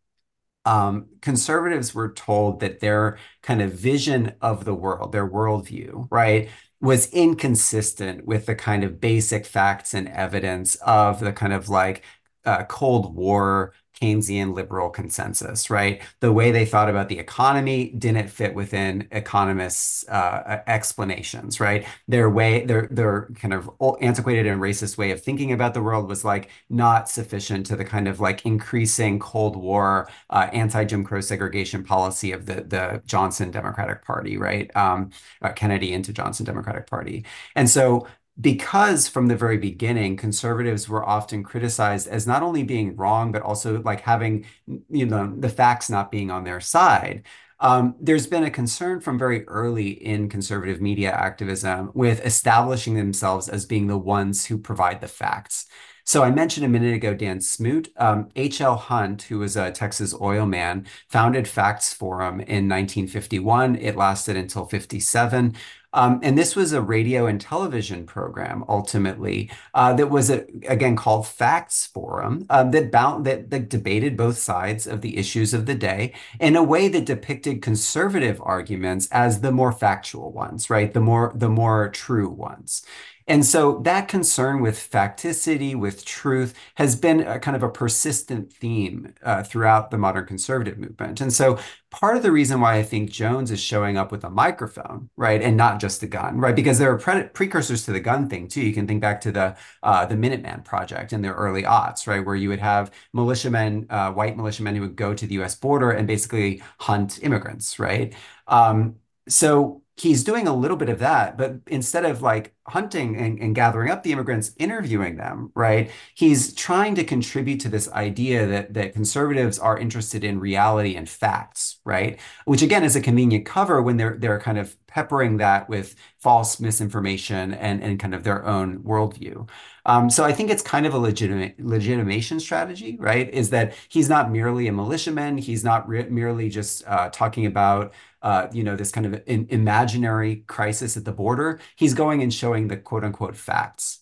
um, 0.64 1.07
conservatives 1.22 1.94
were 1.94 2.12
told 2.12 2.61
that 2.61 2.81
their 2.81 3.18
kind 3.42 3.62
of 3.62 3.72
vision 3.72 4.35
of 4.42 4.64
the 4.64 4.74
world, 4.74 5.12
their 5.12 5.29
worldview, 5.29 6.07
right, 6.11 6.48
was 6.81 7.11
inconsistent 7.12 8.27
with 8.27 8.47
the 8.47 8.55
kind 8.55 8.85
of 8.85 9.01
basic 9.01 9.45
facts 9.47 9.95
and 9.95 10.09
evidence 10.09 10.77
of 10.77 11.21
the 11.21 11.33
kind 11.33 11.53
of 11.53 11.69
like 11.69 12.03
uh, 12.45 12.64
Cold 12.64 13.14
War 13.14 13.75
Keynesian 14.01 14.55
liberal 14.55 14.89
consensus, 14.89 15.69
right? 15.69 16.01
The 16.21 16.33
way 16.33 16.51
they 16.51 16.65
thought 16.65 16.89
about 16.89 17.09
the 17.09 17.19
economy 17.19 17.91
didn't 17.99 18.29
fit 18.29 18.55
within 18.55 19.07
economists' 19.11 20.09
uh, 20.09 20.63
explanations, 20.67 21.61
right? 21.61 21.87
Their 22.09 22.31
way, 22.31 22.65
their 22.65 22.89
their 22.91 23.29
kind 23.35 23.53
of 23.53 23.71
antiquated 24.01 24.47
and 24.47 24.61
racist 24.61 24.97
way 24.97 25.11
of 25.11 25.23
thinking 25.23 25.53
about 25.53 25.75
the 25.75 25.83
world 25.83 26.09
was 26.09 26.25
like 26.25 26.49
not 26.71 27.09
sufficient 27.11 27.67
to 27.67 27.77
the 27.77 27.85
kind 27.85 28.09
of 28.09 28.21
like 28.21 28.47
increasing 28.47 29.19
Cold 29.19 29.57
War 29.57 30.09
uh, 30.31 30.49
anti-Jim 30.53 31.05
Crow 31.05 31.21
segregation 31.21 31.85
policy 31.85 32.33
of 32.33 32.47
the 32.47 32.63
the 32.63 33.03
Johnson 33.07 33.51
Democratic 33.51 34.03
Party, 34.05 34.37
right? 34.39 34.75
Um, 34.77 35.11
uh, 35.43 35.53
Kennedy 35.53 35.93
into 35.93 36.13
Johnson 36.13 36.47
Democratic 36.47 36.87
Party, 36.87 37.25
and 37.55 37.69
so 37.69 38.07
because 38.40 39.09
from 39.09 39.26
the 39.26 39.37
very 39.37 39.59
beginning, 39.59 40.16
conservatives 40.16 40.88
were 40.88 41.05
often 41.05 41.42
criticized 41.42 42.09
as 42.09 42.26
not 42.26 42.42
only 42.42 42.62
being 42.62 42.96
wrong, 42.96 43.33
but 43.33 43.42
also 43.42 43.83
like 43.83 44.00
having, 44.00 44.46
you 44.88 45.07
know, 45.07 45.35
the 45.37 45.48
facts 45.48 45.90
not 45.90 46.11
being 46.11 46.31
on 46.31 46.44
their 46.44 46.61
side. 46.61 47.24
Um, 47.61 47.94
there's 48.00 48.26
been 48.26 48.44
a 48.44 48.50
concern 48.50 49.00
from 49.00 49.18
very 49.18 49.46
early 49.46 49.90
in 49.90 50.31
conservative 50.31 50.81
media 50.81 51.11
activism 51.12 51.90
with 51.92 52.24
establishing 52.24 52.94
themselves 52.94 53.48
as 53.48 53.66
being 53.66 53.87
the 53.87 53.98
ones 53.98 54.46
who 54.46 54.57
provide 54.57 55.00
the 55.03 55.09
facts. 55.09 55.66
So 56.05 56.24
I 56.24 56.31
mentioned 56.31 56.66
a 56.66 56.68
minute 56.68 56.94
ago 56.94 57.14
Dan 57.14 57.40
Smoot. 57.40 57.88
Um, 57.96 58.31
H.L. 58.35 58.76
Hunt, 58.76 59.22
who 59.22 59.38
was 59.38 59.57
a 59.57 59.70
Texas 59.70 60.14
oil 60.20 60.46
man, 60.46 60.87
founded 61.09 61.46
Facts 61.46 61.92
Forum 61.92 62.40
in 62.40 62.68
1951. 62.68 63.76
It 63.76 63.94
lasted 63.96 64.37
until 64.37 64.64
57. 64.64 65.55
Um, 65.92 66.20
and 66.22 66.38
this 66.38 66.55
was 66.55 66.72
a 66.72 66.81
radio 66.81 67.26
and 67.26 67.40
television 67.40 68.07
program 68.07 68.64
ultimately 68.68 69.50
uh, 69.74 69.92
that 69.94 70.09
was 70.09 70.31
a, 70.31 70.44
again 70.68 70.96
called 70.96 71.26
Facts 71.26 71.87
Forum 71.87 72.46
um, 72.50 72.70
that 72.70 72.92
bound 72.92 73.26
that, 73.26 73.50
that 73.50 73.68
debated 73.68 74.16
both 74.16 74.38
sides 74.38 74.87
of 74.87 75.00
the 75.00 75.16
issues 75.16 75.53
of 75.53 75.66
the 75.66 75.74
day 75.74 76.14
in 76.38 76.57
a 76.57 76.62
way 76.62 76.88
that 76.88 77.07
depicted 77.07 77.62
conservative 77.62 78.40
arguments 78.44 79.09
as 79.11 79.40
the 79.40 79.53
more 79.53 79.72
factual 79.72 80.33
ones, 80.33 80.70
right? 80.70 80.92
The 80.94 81.00
more 81.00 81.33
the 81.35 81.48
more 81.48 81.88
true 81.90 82.29
ones. 82.29 82.83
And 83.31 83.47
so 83.47 83.79
that 83.85 84.09
concern 84.09 84.61
with 84.61 84.77
facticity, 84.77 85.77
with 85.77 86.05
truth, 86.05 86.53
has 86.75 86.97
been 86.97 87.21
a 87.21 87.38
kind 87.38 87.57
of 87.57 87.62
a 87.62 87.69
persistent 87.69 88.53
theme 88.53 89.14
uh, 89.23 89.45
throughout 89.45 89.93
the 89.93 89.99
modern 89.99 90.27
conservative 90.27 90.79
movement. 90.79 91.21
And 91.21 91.33
so 91.33 91.57
part 91.93 92.16
of 92.16 92.25
the 92.25 92.33
reason 92.33 92.61
why 92.61 92.75
I 92.75 92.83
think 92.83 93.09
Jones 93.12 93.53
is 93.53 93.61
showing 93.61 93.97
up 93.97 94.11
with 94.11 94.25
a 94.25 94.31
microphone, 94.31 95.11
right, 95.16 95.40
and 95.40 95.57
not 95.57 95.79
just 95.79 96.03
a 96.03 96.09
gun, 96.09 96.38
right, 96.38 96.57
because 96.57 96.81
there 96.81 96.90
are 96.90 96.99
pre 96.99 97.23
precursors 97.29 97.85
to 97.85 97.93
the 97.93 98.01
gun 98.01 98.29
thing 98.29 98.49
too. 98.49 98.62
You 98.62 98.73
can 98.73 98.88
think 98.88 99.01
back 99.01 99.21
to 99.21 99.31
the 99.31 99.57
uh, 99.85 100.07
the 100.07 100.16
Minuteman 100.16 100.64
Project 100.64 101.12
in 101.12 101.23
the 101.23 101.33
early 101.33 101.62
aughts, 101.62 102.09
right, 102.09 102.27
where 102.27 102.35
you 102.35 102.49
would 102.49 102.59
have 102.59 102.90
militiamen, 103.12 103.87
uh, 103.90 104.11
white 104.11 104.37
militiamen 104.37 104.75
who 104.75 104.81
would 104.81 104.97
go 104.97 105.14
to 105.14 105.25
the 105.25 105.35
U.S. 105.35 105.55
border 105.55 105.93
and 105.93 106.09
basically 106.09 106.65
hunt 106.81 107.23
immigrants, 107.23 107.79
right. 107.79 108.13
Um, 108.48 108.96
so 109.29 109.83
he's 110.01 110.25
doing 110.25 110.46
a 110.46 110.55
little 110.55 110.77
bit 110.77 110.88
of 110.88 110.98
that, 111.01 111.37
but 111.37 111.57
instead 111.67 112.05
of 112.05 112.23
like 112.23 112.55
hunting 112.67 113.17
and, 113.17 113.38
and 113.38 113.55
gathering 113.55 113.90
up 113.90 114.03
the 114.03 114.13
immigrants, 114.13 114.53
interviewing 114.59 115.17
them, 115.17 115.51
right? 115.55 115.90
He's 116.15 116.55
trying 116.55 116.94
to 116.94 117.05
contribute 117.05 117.61
to 117.61 117.69
this 117.69 117.90
idea 117.92 118.46
that 118.46 118.75
that 118.75 118.94
conservatives 118.94 119.59
are 119.59 119.79
interested 119.79 120.25
in 120.25 120.40
reality 120.40 120.96
and 120.96 121.09
facts, 121.09 121.81
right? 121.85 122.19
Which 122.44 122.63
again 122.63 122.85
is 122.85 122.96
a 122.96 123.01
convenient 123.01 123.46
cover 123.46 123.83
when 123.83 123.96
they're 123.96 124.17
they're 124.17 124.40
kind 124.40 124.59
of 124.59 124.77
peppering 124.87 125.37
that 125.37 125.69
with 125.69 125.94
false 126.19 126.61
misinformation 126.61 127.55
and 127.55 127.83
and 127.83 128.01
kind 128.01 128.15
of 128.15 128.25
their 128.25 128.46
own 128.46 128.81
worldview. 128.81 129.48
Um, 129.87 130.11
so 130.11 130.25
I 130.25 130.33
think 130.33 130.51
it's 130.51 130.63
kind 130.63 130.87
of 130.87 130.94
a 130.94 130.98
legitimate 130.98 131.59
legitimation 131.59 132.38
strategy, 132.38 132.96
right? 133.01 133.29
Is 133.33 133.51
that 133.51 133.75
he's 133.88 134.09
not 134.09 134.31
merely 134.31 134.69
a 134.69 134.73
militiaman, 134.73 135.38
he's 135.38 135.65
not 135.65 135.88
merely 135.88 136.48
just 136.48 136.87
uh, 136.87 137.09
talking 137.11 137.46
about 137.46 137.92
uh, 138.23 138.48
you 138.52 138.64
know, 138.64 138.77
this 138.77 138.90
kind 138.90 139.06
of 139.06 139.23
in, 139.27 139.46
imaginary 139.50 140.44
crisis 140.46 140.96
at 140.96 141.04
the 141.04 141.12
border. 141.12 141.60
He's 141.77 141.94
going 141.94 142.23
and 142.23 142.33
showing 142.33 142.68
the 142.68 142.77
quote 142.77 143.04
unquote 143.04 143.37
facts. 143.37 144.00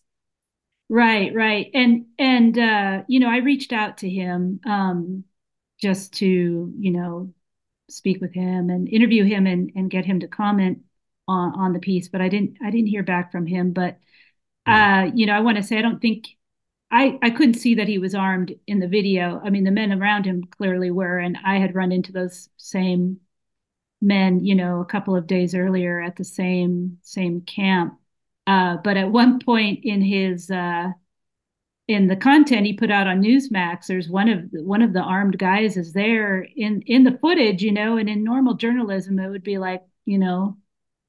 Right, 0.88 1.34
right. 1.34 1.70
And 1.74 2.06
and 2.18 2.58
uh, 2.58 3.02
you 3.08 3.20
know, 3.20 3.28
I 3.28 3.38
reached 3.38 3.72
out 3.72 3.98
to 3.98 4.08
him 4.08 4.60
um 4.66 5.24
just 5.80 6.14
to, 6.14 6.26
you 6.78 6.90
know, 6.90 7.32
speak 7.88 8.20
with 8.20 8.34
him 8.34 8.70
and 8.70 8.88
interview 8.88 9.24
him 9.24 9.46
and 9.46 9.70
and 9.74 9.90
get 9.90 10.04
him 10.04 10.20
to 10.20 10.28
comment 10.28 10.80
on 11.26 11.52
on 11.54 11.72
the 11.72 11.78
piece, 11.78 12.08
but 12.08 12.20
I 12.20 12.28
didn't 12.28 12.58
I 12.62 12.70
didn't 12.70 12.88
hear 12.88 13.02
back 13.02 13.30
from 13.32 13.46
him. 13.46 13.72
But 13.72 13.98
uh, 14.66 15.10
you 15.14 15.26
know, 15.26 15.34
I 15.34 15.40
want 15.40 15.56
to 15.58 15.62
say 15.62 15.78
I 15.78 15.82
don't 15.82 16.00
think 16.00 16.26
I 16.90 17.18
I 17.22 17.30
couldn't 17.30 17.54
see 17.54 17.76
that 17.76 17.88
he 17.88 17.98
was 17.98 18.14
armed 18.14 18.54
in 18.66 18.80
the 18.80 18.88
video. 18.88 19.40
I 19.44 19.50
mean, 19.50 19.64
the 19.64 19.70
men 19.70 19.92
around 19.92 20.24
him 20.24 20.44
clearly 20.44 20.90
were, 20.90 21.18
and 21.18 21.38
I 21.44 21.58
had 21.58 21.74
run 21.74 21.92
into 21.92 22.12
those 22.12 22.48
same 22.56 23.20
men, 24.00 24.44
you 24.44 24.54
know, 24.54 24.80
a 24.80 24.84
couple 24.84 25.16
of 25.16 25.26
days 25.26 25.54
earlier 25.54 26.00
at 26.00 26.16
the 26.16 26.24
same 26.24 26.98
same 27.02 27.40
camp. 27.42 27.98
Uh, 28.46 28.76
but 28.82 28.96
at 28.96 29.10
one 29.10 29.40
point 29.40 29.80
in 29.82 30.00
his 30.00 30.50
uh, 30.50 30.88
in 31.88 32.06
the 32.06 32.16
content 32.16 32.66
he 32.66 32.72
put 32.74 32.90
out 32.90 33.06
on 33.06 33.22
Newsmax, 33.22 33.86
there's 33.86 34.08
one 34.08 34.28
of 34.28 34.44
one 34.52 34.82
of 34.82 34.92
the 34.92 35.00
armed 35.02 35.38
guys 35.38 35.76
is 35.76 35.92
there 35.92 36.46
in 36.56 36.82
in 36.82 37.04
the 37.04 37.18
footage, 37.20 37.62
you 37.62 37.72
know, 37.72 37.96
and 37.96 38.08
in 38.08 38.24
normal 38.24 38.54
journalism 38.54 39.18
it 39.18 39.28
would 39.28 39.42
be 39.42 39.58
like, 39.58 39.82
you 40.04 40.18
know, 40.18 40.56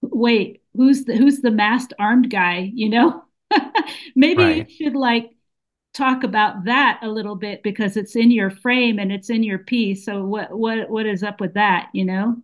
wait, 0.01 0.61
who's 0.75 1.05
the 1.05 1.15
who's 1.15 1.41
the 1.41 1.51
masked 1.51 1.93
armed 1.99 2.29
guy, 2.29 2.71
you 2.73 2.89
know? 2.89 3.23
Maybe 4.15 4.43
right. 4.43 4.69
you 4.69 4.75
should 4.85 4.95
like 4.95 5.31
talk 5.93 6.23
about 6.23 6.65
that 6.65 6.99
a 7.01 7.09
little 7.09 7.35
bit 7.35 7.63
because 7.63 7.97
it's 7.97 8.15
in 8.15 8.31
your 8.31 8.49
frame 8.49 8.99
and 8.99 9.11
it's 9.11 9.29
in 9.29 9.43
your 9.43 9.59
piece. 9.59 10.05
So 10.05 10.23
what 10.25 10.57
what 10.57 10.89
what 10.89 11.05
is 11.05 11.23
up 11.23 11.41
with 11.41 11.55
that, 11.55 11.89
you 11.93 12.05
know? 12.05 12.37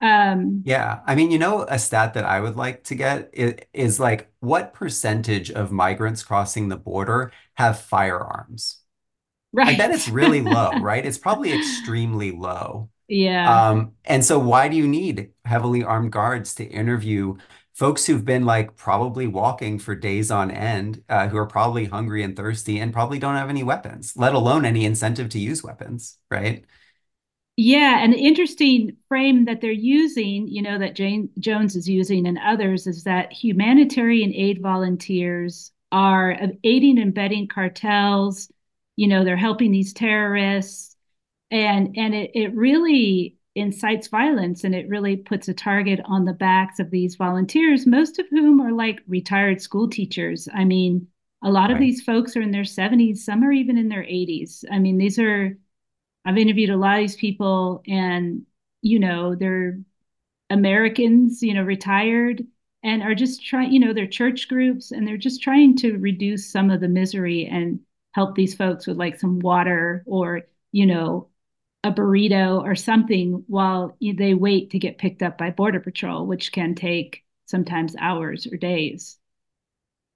Um, 0.00 0.62
yeah, 0.64 1.00
I 1.06 1.14
mean, 1.14 1.30
you 1.30 1.38
know, 1.38 1.62
a 1.68 1.78
stat 1.78 2.14
that 2.14 2.24
I 2.24 2.40
would 2.40 2.56
like 2.56 2.84
to 2.84 2.94
get 2.94 3.30
is, 3.32 3.54
is 3.72 4.00
like 4.00 4.30
what 4.40 4.74
percentage 4.74 5.50
of 5.50 5.72
migrants 5.72 6.22
crossing 6.22 6.68
the 6.68 6.76
border 6.76 7.32
have 7.54 7.80
firearms? 7.80 8.80
Right. 9.52 9.68
I 9.68 9.76
bet 9.76 9.92
it's 9.92 10.08
really 10.08 10.42
low, 10.42 10.72
right? 10.80 11.04
It's 11.04 11.18
probably 11.18 11.52
extremely 11.52 12.30
low. 12.30 12.90
Yeah. 13.08 13.70
Um, 13.70 13.92
and 14.04 14.24
so 14.24 14.38
why 14.38 14.68
do 14.68 14.76
you 14.76 14.86
need 14.86 15.30
heavily 15.44 15.82
armed 15.82 16.12
guards 16.12 16.54
to 16.56 16.64
interview 16.64 17.36
folks 17.74 18.06
who've 18.06 18.24
been 18.24 18.44
like 18.44 18.76
probably 18.76 19.26
walking 19.26 19.78
for 19.78 19.94
days 19.94 20.30
on 20.30 20.50
end, 20.50 21.04
uh, 21.08 21.28
who 21.28 21.36
are 21.36 21.46
probably 21.46 21.84
hungry 21.84 22.22
and 22.22 22.36
thirsty 22.36 22.78
and 22.78 22.92
probably 22.92 23.18
don't 23.18 23.36
have 23.36 23.50
any 23.50 23.62
weapons, 23.62 24.14
let 24.16 24.34
alone 24.34 24.64
any 24.64 24.84
incentive 24.84 25.28
to 25.30 25.38
use 25.38 25.62
weapons, 25.62 26.18
right? 26.30 26.64
Yeah, 27.58 28.02
and 28.04 28.12
an 28.12 28.18
interesting 28.18 28.96
frame 29.08 29.46
that 29.46 29.60
they're 29.62 29.72
using, 29.72 30.46
you 30.48 30.60
know, 30.60 30.78
that 30.78 30.94
Jane 30.94 31.30
Jones 31.38 31.74
is 31.74 31.88
using 31.88 32.26
and 32.26 32.38
others 32.38 32.86
is 32.86 33.04
that 33.04 33.32
humanitarian 33.32 34.34
aid 34.34 34.60
volunteers 34.60 35.72
are 35.90 36.36
aiding 36.64 36.98
and 36.98 37.10
abetting 37.10 37.48
cartels. 37.48 38.52
You 38.96 39.08
know, 39.08 39.24
they're 39.24 39.36
helping 39.38 39.70
these 39.72 39.94
terrorists, 39.94 40.96
and 41.50 41.96
and 41.96 42.14
it 42.14 42.32
it 42.34 42.54
really 42.54 43.36
incites 43.54 44.08
violence 44.08 44.64
and 44.64 44.74
it 44.74 44.88
really 44.88 45.16
puts 45.16 45.48
a 45.48 45.54
target 45.54 46.00
on 46.04 46.26
the 46.26 46.34
backs 46.34 46.78
of 46.78 46.90
these 46.90 47.16
volunteers, 47.16 47.86
most 47.86 48.18
of 48.18 48.26
whom 48.30 48.60
are 48.60 48.72
like 48.72 49.00
retired 49.08 49.62
school 49.62 49.88
teachers. 49.88 50.46
I 50.54 50.64
mean, 50.64 51.08
a 51.42 51.50
lot 51.50 51.64
right. 51.64 51.72
of 51.72 51.78
these 51.78 52.02
folks 52.02 52.36
are 52.36 52.42
in 52.42 52.50
their 52.50 52.64
70s, 52.64 53.24
some 53.24 53.42
are 53.44 53.52
even 53.52 53.78
in 53.78 53.88
their 53.88 54.04
80s. 54.04 54.64
I 54.70 54.78
mean, 54.78 54.98
these 54.98 55.18
are 55.18 55.56
I've 56.26 56.38
interviewed 56.38 56.70
a 56.70 56.76
lot 56.76 56.96
of 56.96 57.02
these 57.02 57.16
people, 57.16 57.82
and 57.88 58.46
you 58.82 58.98
know, 59.00 59.34
they're 59.34 59.80
Americans, 60.50 61.42
you 61.42 61.54
know, 61.54 61.62
retired, 61.62 62.46
and 62.82 63.02
are 63.02 63.14
just 63.14 63.44
trying, 63.44 63.72
you 63.72 63.80
know, 63.80 63.92
they're 63.92 64.06
church 64.06 64.48
groups, 64.48 64.92
and 64.92 65.06
they're 65.06 65.16
just 65.16 65.42
trying 65.42 65.76
to 65.78 65.98
reduce 65.98 66.50
some 66.50 66.70
of 66.70 66.80
the 66.80 66.88
misery 66.88 67.46
and 67.46 67.80
help 68.12 68.34
these 68.34 68.54
folks 68.54 68.86
with 68.86 68.96
like 68.96 69.18
some 69.20 69.40
water 69.40 70.04
or, 70.06 70.42
you 70.72 70.86
know, 70.86 71.28
a 71.84 71.92
burrito 71.92 72.62
or 72.62 72.74
something 72.74 73.44
while 73.46 73.96
they 74.00 74.34
wait 74.34 74.70
to 74.70 74.78
get 74.78 74.98
picked 74.98 75.22
up 75.22 75.38
by 75.38 75.50
Border 75.50 75.80
Patrol, 75.80 76.26
which 76.26 76.52
can 76.52 76.74
take 76.74 77.24
sometimes 77.46 77.94
hours 78.00 78.46
or 78.46 78.56
days. 78.56 79.18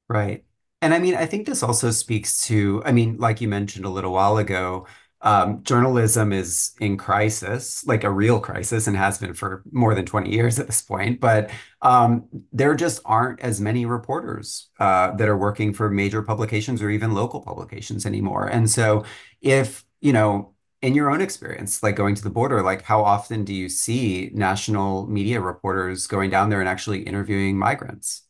Right. 0.09 0.45
And 0.83 0.95
I 0.95 0.99
mean, 0.99 1.15
I 1.15 1.27
think 1.27 1.47
this 1.47 1.63
also 1.63 1.91
speaks 1.91 2.47
to, 2.47 2.83
I 2.85 2.93
mean, 2.93 3.19
like 3.19 3.41
you 3.41 3.49
mentioned 3.49 3.85
a 3.85 3.91
little 3.91 4.13
while 4.13 4.39
ago, 4.39 4.87
um, 5.23 5.63
journalism 5.63 6.33
is 6.33 6.73
in 6.81 6.97
crisis, 6.97 7.87
like 7.87 8.05
a 8.05 8.11
real 8.11 8.41
crisis, 8.41 8.87
and 8.87 8.97
has 8.97 9.19
been 9.19 9.35
for 9.35 9.63
more 9.71 9.95
than 9.95 10.07
20 10.07 10.31
years 10.31 10.59
at 10.59 10.67
this 10.67 10.81
point. 10.83 11.21
But 11.21 11.51
um, 11.83 12.25
there 12.53 12.75
just 12.75 13.03
aren't 13.05 13.41
as 13.41 13.61
many 13.61 13.85
reporters 13.87 14.71
uh, 14.79 15.13
that 15.17 15.29
are 15.29 15.37
working 15.37 15.75
for 15.75 15.91
major 15.91 16.23
publications 16.23 16.81
or 16.83 16.91
even 16.91 17.13
local 17.13 17.43
publications 17.43 18.07
anymore. 18.07 18.47
And 18.47 18.71
so, 18.71 19.05
if, 19.43 19.85
you 20.01 20.13
know, 20.13 20.55
in 20.83 20.95
your 20.95 21.11
own 21.11 21.21
experience, 21.21 21.83
like 21.83 21.97
going 21.97 22.15
to 22.15 22.23
the 22.23 22.31
border, 22.31 22.63
like 22.63 22.83
how 22.83 23.03
often 23.05 23.45
do 23.45 23.53
you 23.55 23.69
see 23.69 24.31
national 24.33 25.07
media 25.07 25.41
reporters 25.41 26.07
going 26.07 26.31
down 26.31 26.49
there 26.49 26.61
and 26.61 26.69
actually 26.69 27.03
interviewing 27.03 27.59
migrants? 27.59 28.23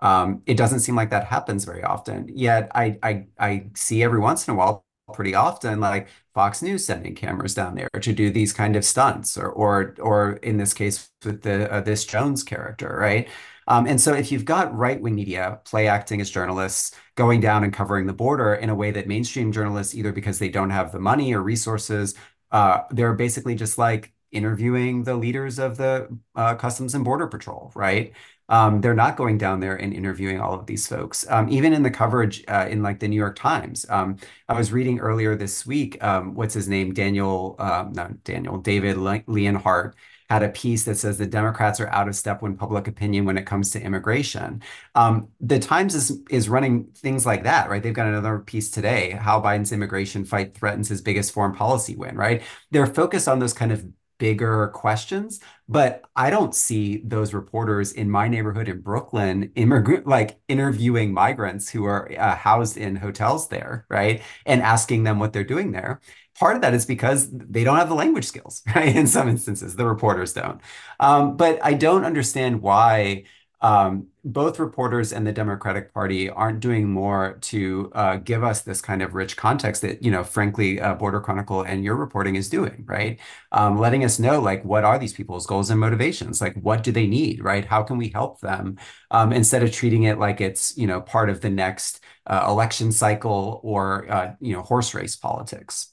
Um, 0.00 0.42
it 0.46 0.56
doesn't 0.56 0.80
seem 0.80 0.94
like 0.94 1.10
that 1.10 1.24
happens 1.26 1.64
very 1.64 1.82
often. 1.82 2.28
Yet 2.34 2.70
I, 2.74 2.98
I 3.02 3.26
I 3.38 3.66
see 3.74 4.02
every 4.02 4.20
once 4.20 4.46
in 4.46 4.54
a 4.54 4.56
while 4.56 4.84
pretty 5.12 5.34
often 5.34 5.80
like 5.80 6.08
Fox 6.38 6.62
News 6.62 6.86
sending 6.86 7.16
cameras 7.16 7.52
down 7.52 7.74
there 7.74 7.88
to 8.00 8.12
do 8.12 8.30
these 8.30 8.52
kind 8.52 8.76
of 8.76 8.84
stunts 8.84 9.36
or 9.36 9.48
or 9.48 9.96
or 9.98 10.34
in 10.34 10.56
this 10.56 10.72
case 10.72 11.08
with 11.24 11.42
the 11.42 11.68
uh, 11.68 11.80
this 11.80 12.04
Jones 12.04 12.44
character, 12.44 12.96
right? 12.96 13.28
Um, 13.66 13.88
and 13.88 14.00
so 14.00 14.14
if 14.14 14.30
you've 14.30 14.44
got 14.44 14.72
right-wing 14.72 15.16
media 15.16 15.60
play 15.64 15.88
acting 15.88 16.20
as 16.20 16.30
journalists 16.30 16.94
going 17.16 17.40
down 17.40 17.64
and 17.64 17.72
covering 17.72 18.06
the 18.06 18.12
border 18.12 18.54
in 18.54 18.70
a 18.70 18.74
way 18.76 18.92
that 18.92 19.08
mainstream 19.08 19.50
journalists 19.50 19.96
either 19.96 20.12
because 20.12 20.38
they 20.38 20.48
don't 20.48 20.70
have 20.70 20.92
the 20.92 21.00
money 21.00 21.34
or 21.34 21.42
resources, 21.42 22.14
uh, 22.52 22.82
they're 22.92 23.14
basically 23.14 23.56
just 23.56 23.76
like 23.76 24.12
interviewing 24.30 25.02
the 25.02 25.16
leaders 25.16 25.58
of 25.58 25.76
the 25.76 26.06
uh, 26.36 26.54
Customs 26.54 26.94
and 26.94 27.04
Border 27.04 27.26
Patrol, 27.26 27.72
right? 27.74 28.12
Um, 28.48 28.80
they're 28.80 28.94
not 28.94 29.16
going 29.16 29.38
down 29.38 29.60
there 29.60 29.76
and 29.76 29.92
interviewing 29.92 30.40
all 30.40 30.54
of 30.54 30.66
these 30.66 30.86
folks. 30.86 31.26
Um, 31.28 31.48
even 31.50 31.72
in 31.72 31.82
the 31.82 31.90
coverage 31.90 32.44
uh, 32.48 32.66
in 32.70 32.82
like 32.82 32.98
the 33.00 33.08
New 33.08 33.16
York 33.16 33.36
Times, 33.36 33.84
um, 33.90 34.16
I 34.48 34.54
was 34.54 34.72
reading 34.72 35.00
earlier 35.00 35.36
this 35.36 35.66
week. 35.66 36.02
Um, 36.02 36.34
what's 36.34 36.54
his 36.54 36.68
name? 36.68 36.94
Daniel, 36.94 37.56
um, 37.58 37.92
not 37.92 38.24
Daniel, 38.24 38.58
David 38.58 38.96
Le 38.96 39.22
Leonhardt 39.26 39.94
had 40.30 40.42
a 40.42 40.48
piece 40.50 40.84
that 40.84 40.96
says 40.96 41.16
the 41.16 41.26
Democrats 41.26 41.80
are 41.80 41.88
out 41.88 42.06
of 42.06 42.14
step 42.14 42.42
when 42.42 42.54
public 42.56 42.86
opinion 42.86 43.24
when 43.24 43.38
it 43.38 43.46
comes 43.46 43.70
to 43.70 43.80
immigration. 43.82 44.62
Um, 44.94 45.28
the 45.40 45.58
Times 45.58 45.94
is 45.94 46.20
is 46.30 46.48
running 46.48 46.88
things 46.94 47.24
like 47.24 47.44
that, 47.44 47.70
right? 47.70 47.82
They've 47.82 47.94
got 47.94 48.06
another 48.06 48.38
piece 48.38 48.70
today: 48.70 49.10
how 49.10 49.40
Biden's 49.40 49.72
immigration 49.72 50.24
fight 50.24 50.54
threatens 50.54 50.88
his 50.88 51.00
biggest 51.00 51.32
foreign 51.32 51.54
policy 51.54 51.96
win, 51.96 52.16
right? 52.16 52.42
They're 52.70 52.86
focused 52.86 53.28
on 53.28 53.38
those 53.38 53.54
kind 53.54 53.72
of 53.72 53.86
bigger 54.18 54.68
questions. 54.68 55.40
But 55.68 56.04
I 56.16 56.30
don't 56.30 56.54
see 56.54 57.02
those 57.04 57.34
reporters 57.34 57.92
in 57.92 58.10
my 58.10 58.28
neighborhood 58.28 58.68
in 58.68 58.80
Brooklyn, 58.80 59.52
immigrant 59.54 60.06
like 60.06 60.40
interviewing 60.48 61.12
migrants 61.12 61.68
who 61.68 61.84
are 61.84 62.10
uh, 62.18 62.36
housed 62.36 62.76
in 62.76 62.96
hotels 62.96 63.48
there, 63.48 63.86
right, 63.88 64.22
and 64.46 64.62
asking 64.62 65.04
them 65.04 65.18
what 65.18 65.32
they're 65.32 65.44
doing 65.44 65.72
there. 65.72 66.00
Part 66.38 66.56
of 66.56 66.62
that 66.62 66.74
is 66.74 66.86
because 66.86 67.28
they 67.32 67.64
don't 67.64 67.78
have 67.78 67.88
the 67.88 67.94
language 67.94 68.26
skills, 68.26 68.62
right? 68.74 68.94
In 68.94 69.06
some 69.06 69.28
instances, 69.28 69.76
the 69.76 69.86
reporters 69.86 70.32
don't. 70.32 70.60
Um, 71.00 71.36
but 71.36 71.58
I 71.62 71.74
don't 71.74 72.04
understand 72.04 72.62
why 72.62 73.24
um, 73.60 74.06
both 74.24 74.58
reporters 74.58 75.12
and 75.12 75.26
the 75.26 75.32
Democratic 75.32 75.92
Party 75.92 76.30
aren't 76.30 76.60
doing 76.60 76.88
more 76.88 77.38
to 77.42 77.90
uh, 77.94 78.16
give 78.16 78.44
us 78.44 78.62
this 78.62 78.80
kind 78.80 79.02
of 79.02 79.14
rich 79.14 79.36
context 79.36 79.82
that, 79.82 80.02
you 80.02 80.10
know, 80.10 80.22
frankly, 80.22 80.80
uh, 80.80 80.94
Border 80.94 81.20
Chronicle 81.20 81.62
and 81.62 81.82
your 81.82 81.96
reporting 81.96 82.36
is 82.36 82.48
doing, 82.48 82.84
right? 82.86 83.18
Um, 83.50 83.78
letting 83.78 84.04
us 84.04 84.18
know, 84.18 84.40
like, 84.40 84.64
what 84.64 84.84
are 84.84 84.98
these 84.98 85.12
people's 85.12 85.46
goals 85.46 85.70
and 85.70 85.80
motivations? 85.80 86.40
Like, 86.40 86.54
what 86.54 86.82
do 86.84 86.92
they 86.92 87.06
need, 87.06 87.42
right? 87.42 87.64
How 87.64 87.82
can 87.82 87.96
we 87.96 88.08
help 88.08 88.40
them? 88.40 88.76
Um, 89.10 89.32
instead 89.32 89.62
of 89.62 89.72
treating 89.72 90.04
it 90.04 90.18
like 90.18 90.40
it's, 90.40 90.76
you 90.76 90.86
know, 90.86 91.00
part 91.00 91.30
of 91.30 91.40
the 91.40 91.50
next 91.50 92.00
uh, 92.26 92.46
election 92.48 92.92
cycle 92.92 93.60
or, 93.64 94.10
uh, 94.12 94.34
you 94.40 94.52
know, 94.52 94.62
horse 94.62 94.94
race 94.94 95.16
politics. 95.16 95.92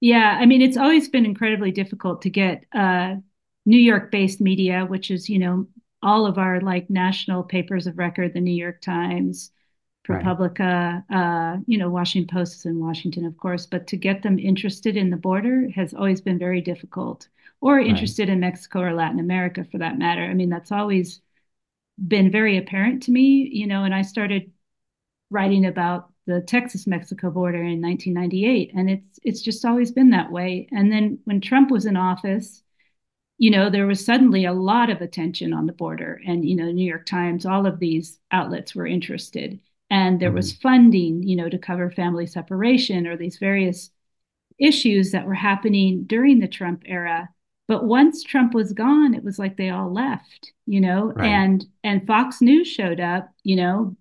Yeah, 0.00 0.36
I 0.40 0.46
mean, 0.46 0.60
it's 0.60 0.76
always 0.76 1.08
been 1.08 1.24
incredibly 1.24 1.70
difficult 1.70 2.22
to 2.22 2.30
get 2.30 2.64
uh, 2.74 3.16
New 3.64 3.78
York 3.78 4.10
based 4.10 4.40
media, 4.40 4.84
which 4.84 5.10
is, 5.10 5.28
you 5.28 5.38
know, 5.38 5.66
all 6.06 6.26
of 6.26 6.38
our 6.38 6.60
like 6.62 6.90
national 6.90 7.42
papers 7.44 7.86
of 7.88 7.98
record, 7.98 8.32
the 8.34 8.40
New 8.40 8.54
York 8.54 8.80
Times, 8.82 9.52
Right. 10.08 10.36
ProPublica, 10.36 11.04
uh, 11.10 11.58
you 11.66 11.78
know, 11.78 11.90
Washington 11.90 12.32
Post 12.34 12.66
in 12.66 12.80
Washington, 12.80 13.26
of 13.26 13.36
course, 13.38 13.66
but 13.66 13.86
to 13.88 13.96
get 13.98 14.22
them 14.22 14.38
interested 14.38 14.96
in 14.96 15.10
the 15.10 15.16
border 15.18 15.68
has 15.74 15.94
always 15.94 16.20
been 16.22 16.38
very 16.38 16.60
difficult, 16.62 17.28
or 17.60 17.80
Right. 17.84 17.88
interested 17.90 18.28
in 18.30 18.40
Mexico 18.40 18.80
or 18.82 18.94
Latin 18.94 19.20
America 19.20 19.64
for 19.64 19.78
that 19.78 19.98
matter. 19.98 20.22
I 20.24 20.34
mean, 20.34 20.50
that's 20.50 20.72
always 20.72 21.20
been 22.08 22.30
very 22.30 22.56
apparent 22.58 23.02
to 23.04 23.12
me, 23.12 23.48
you 23.52 23.66
know, 23.66 23.84
and 23.84 23.94
I 23.94 24.02
started 24.02 24.52
writing 25.30 25.66
about 25.66 26.12
the 26.26 26.40
Texas-Mexico 26.42 27.30
border 27.30 27.62
in 27.62 27.80
1998, 27.80 28.72
and 28.74 28.90
it's 28.90 29.20
it's 29.24 29.42
just 29.42 29.64
always 29.64 29.92
been 29.92 30.10
that 30.10 30.32
way. 30.32 30.68
And 30.72 30.92
then 30.92 31.18
when 31.24 31.40
Trump 31.40 31.70
was 31.70 31.86
in 31.86 31.96
office, 31.96 32.62
you 33.38 33.50
know, 33.50 33.70
there 33.70 33.86
was 33.86 34.04
suddenly 34.04 34.44
a 34.46 34.52
lot 34.52 34.90
of 34.90 35.00
attention 35.02 35.52
on 35.52 35.66
the 35.66 35.72
border, 35.72 36.20
and 36.26 36.44
you 36.48 36.56
know, 36.56 36.70
New 36.72 36.86
York 36.86 37.06
Times, 37.06 37.46
all 37.46 37.66
of 37.66 37.78
these 37.80 38.18
outlets 38.32 38.74
were 38.74 38.86
interested, 38.86 39.60
and 39.90 40.20
there 40.20 40.32
was 40.32 40.52
Mhm. 40.52 40.60
funding, 40.62 41.22
you 41.22 41.36
know, 41.36 41.48
to 41.48 41.58
cover 41.58 41.90
family 41.90 42.26
separation 42.26 43.06
or 43.06 43.16
these 43.16 43.38
various 43.38 43.90
issues 44.58 45.12
that 45.12 45.26
were 45.26 45.34
happening 45.34 46.04
during 46.04 46.38
the 46.40 46.48
Trump 46.48 46.82
era. 46.86 47.28
But 47.68 47.84
once 47.84 48.22
Trump 48.22 48.54
was 48.54 48.72
gone, 48.72 49.14
it 49.14 49.24
was 49.24 49.38
like 49.38 49.56
they 49.56 49.70
all 49.70 49.92
left, 49.92 50.52
you 50.66 50.80
know, 50.80 51.14
Right. 51.14 51.20
and 51.20 51.64
and 51.84 52.06
Fox 52.06 52.40
News 52.42 52.68
showed 52.68 53.00
up, 53.00 53.30
you 53.44 53.56
know, 53.56 53.96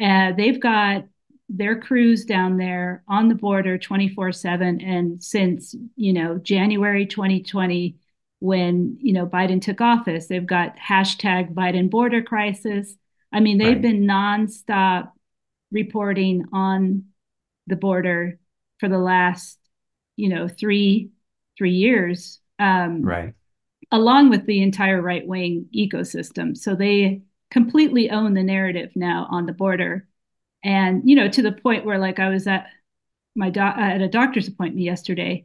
uh, 0.00 0.32
they've 0.32 0.60
got 0.60 1.04
their 1.48 1.78
crews 1.80 2.24
down 2.24 2.56
there 2.56 3.02
on 3.08 3.28
the 3.28 3.34
border 3.34 3.78
24/7 3.78 4.80
and 4.80 5.22
since, 5.22 5.74
you 5.96 6.12
know, 6.12 6.38
January 6.38 7.06
2020 7.06 7.96
when, 8.42 8.98
you 9.00 9.12
know, 9.12 9.26
Biden 9.26 9.62
took 9.62 9.80
office, 9.80 10.26
they've 10.26 10.46
got 10.46 10.76
hashtag 10.76 11.54
Biden 11.54 11.88
border 11.88 12.22
crisis. 12.22 12.94
I 13.32 13.40
mean, 13.40 13.58
they've 13.58 13.74
Right. 13.74 13.82
been 13.82 14.02
nonstop 14.02 15.12
reporting 15.70 16.46
on 16.52 17.04
the 17.68 17.76
border 17.76 18.40
for 18.78 18.88
the 18.88 18.98
last, 18.98 19.58
you 20.16 20.28
know, 20.28 20.48
three 20.48 21.10
three 21.56 21.72
years, 21.72 22.40
um, 22.58 23.02
Right. 23.02 23.34
along 23.92 24.30
with 24.30 24.46
the 24.46 24.62
entire 24.62 25.00
right 25.00 25.26
wing 25.26 25.68
ecosystem. 25.74 26.56
So 26.56 26.74
they 26.74 27.22
completely 27.50 28.10
own 28.10 28.34
the 28.34 28.42
narrative 28.42 28.90
now 28.96 29.28
on 29.30 29.46
the 29.46 29.52
border 29.52 30.08
and 30.64 31.02
you 31.08 31.14
know 31.16 31.28
to 31.28 31.42
the 31.42 31.52
point 31.52 31.84
where 31.84 31.98
like 31.98 32.18
i 32.18 32.30
was 32.30 32.46
at 32.46 32.66
my 33.34 33.50
doc 33.50 33.76
at 33.76 34.00
a 34.00 34.08
doctor's 34.08 34.48
appointment 34.48 34.82
yesterday 34.84 35.44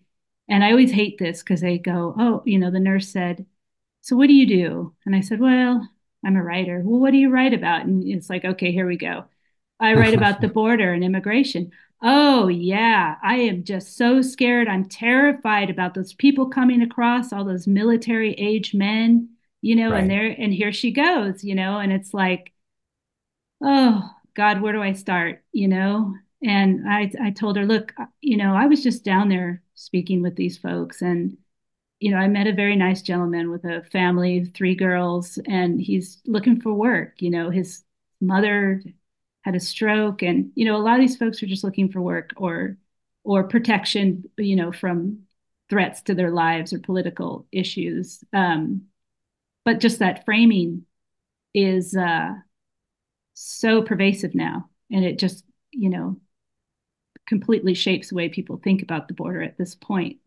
and 0.49 0.63
i 0.63 0.71
always 0.71 0.91
hate 0.91 1.17
this 1.17 1.41
because 1.41 1.61
they 1.61 1.77
go 1.77 2.15
oh 2.17 2.41
you 2.45 2.59
know 2.59 2.71
the 2.71 2.79
nurse 2.79 3.09
said 3.09 3.45
so 4.01 4.15
what 4.15 4.27
do 4.27 4.33
you 4.33 4.45
do 4.47 4.93
and 5.05 5.15
i 5.15 5.21
said 5.21 5.39
well 5.39 5.87
i'm 6.25 6.35
a 6.35 6.43
writer. 6.43 6.81
Well 6.83 6.99
what 6.99 7.11
do 7.11 7.17
you 7.17 7.29
write 7.29 7.53
about? 7.53 7.85
And 7.85 8.03
it's 8.07 8.29
like 8.29 8.43
okay 8.43 8.71
here 8.71 8.87
we 8.87 8.97
go. 8.97 9.25
I 9.79 9.93
write 9.93 10.15
about 10.15 10.41
the 10.41 10.47
border 10.59 10.91
and 10.93 11.03
immigration. 11.03 11.71
Oh 12.01 12.47
yeah 12.47 13.15
i 13.23 13.35
am 13.35 13.63
just 13.63 13.95
so 13.97 14.21
scared. 14.21 14.67
I'm 14.67 14.87
terrified 14.89 15.69
about 15.69 15.93
those 15.93 16.13
people 16.13 16.49
coming 16.49 16.81
across 16.81 17.33
all 17.33 17.45
those 17.45 17.67
military 17.67 18.33
age 18.33 18.73
men 18.73 19.29
you 19.61 19.75
know 19.75 19.91
and 19.93 20.09
there 20.09 20.27
and 20.27 20.53
here 20.53 20.71
she 20.71 20.91
goes 20.91 21.43
you 21.43 21.55
know 21.55 21.79
and 21.79 21.91
it's 21.91 22.13
like 22.13 22.53
oh 23.61 24.09
God, 24.37 24.61
where 24.61 24.71
do 24.71 24.81
I 24.81 24.93
start? 24.93 25.43
You 25.51 25.67
know? 25.67 26.15
And 26.43 26.87
I 26.87 27.11
I 27.21 27.31
told 27.31 27.57
her, 27.57 27.65
look, 27.65 27.93
you 28.21 28.37
know, 28.37 28.53
I 28.55 28.67
was 28.67 28.83
just 28.83 29.03
down 29.03 29.29
there 29.29 29.63
speaking 29.75 30.21
with 30.21 30.35
these 30.35 30.57
folks 30.57 31.01
and 31.01 31.37
you 31.99 32.11
know, 32.11 32.17
I 32.17 32.27
met 32.29 32.47
a 32.47 32.53
very 32.53 32.75
nice 32.75 33.01
gentleman 33.01 33.51
with 33.51 33.65
a 33.65 33.83
family, 33.91 34.45
three 34.45 34.75
girls, 34.75 35.39
and 35.47 35.81
he's 35.81 36.21
looking 36.27 36.61
for 36.61 36.73
work. 36.73 37.21
You 37.21 37.31
know, 37.31 37.49
his 37.51 37.83
mother 38.21 38.83
had 39.43 39.55
a 39.55 39.59
stroke 39.59 40.23
and 40.23 40.51
you 40.55 40.65
know, 40.65 40.77
a 40.77 40.79
lot 40.83 40.95
of 40.95 41.01
these 41.01 41.17
folks 41.17 41.41
are 41.43 41.47
just 41.47 41.63
looking 41.63 41.91
for 41.91 42.01
work 42.01 42.31
or 42.37 42.77
or 43.23 43.43
protection, 43.47 44.25
you 44.37 44.55
know, 44.55 44.71
from 44.71 45.23
threats 45.69 46.01
to 46.03 46.15
their 46.15 46.31
lives 46.31 46.73
or 46.73 46.79
political 46.79 47.47
issues. 47.51 48.23
Um, 48.33 48.87
but 49.65 49.79
just 49.79 49.99
that 49.99 50.25
framing 50.25 50.85
is 51.53 51.95
uh 51.95 52.33
so 53.33 53.81
pervasive 53.81 54.33
now 54.35 54.69
and 54.91 55.03
it 55.05 55.19
just 55.19 55.43
you 55.71 55.89
know 55.89 56.19
completely 57.27 57.73
shapes 57.73 58.09
the 58.09 58.15
way 58.15 58.29
people 58.29 58.57
think 58.57 58.81
about 58.81 59.07
the 59.07 59.13
border 59.13 59.41
at 59.43 59.57
this 59.57 59.75
point 59.75 60.19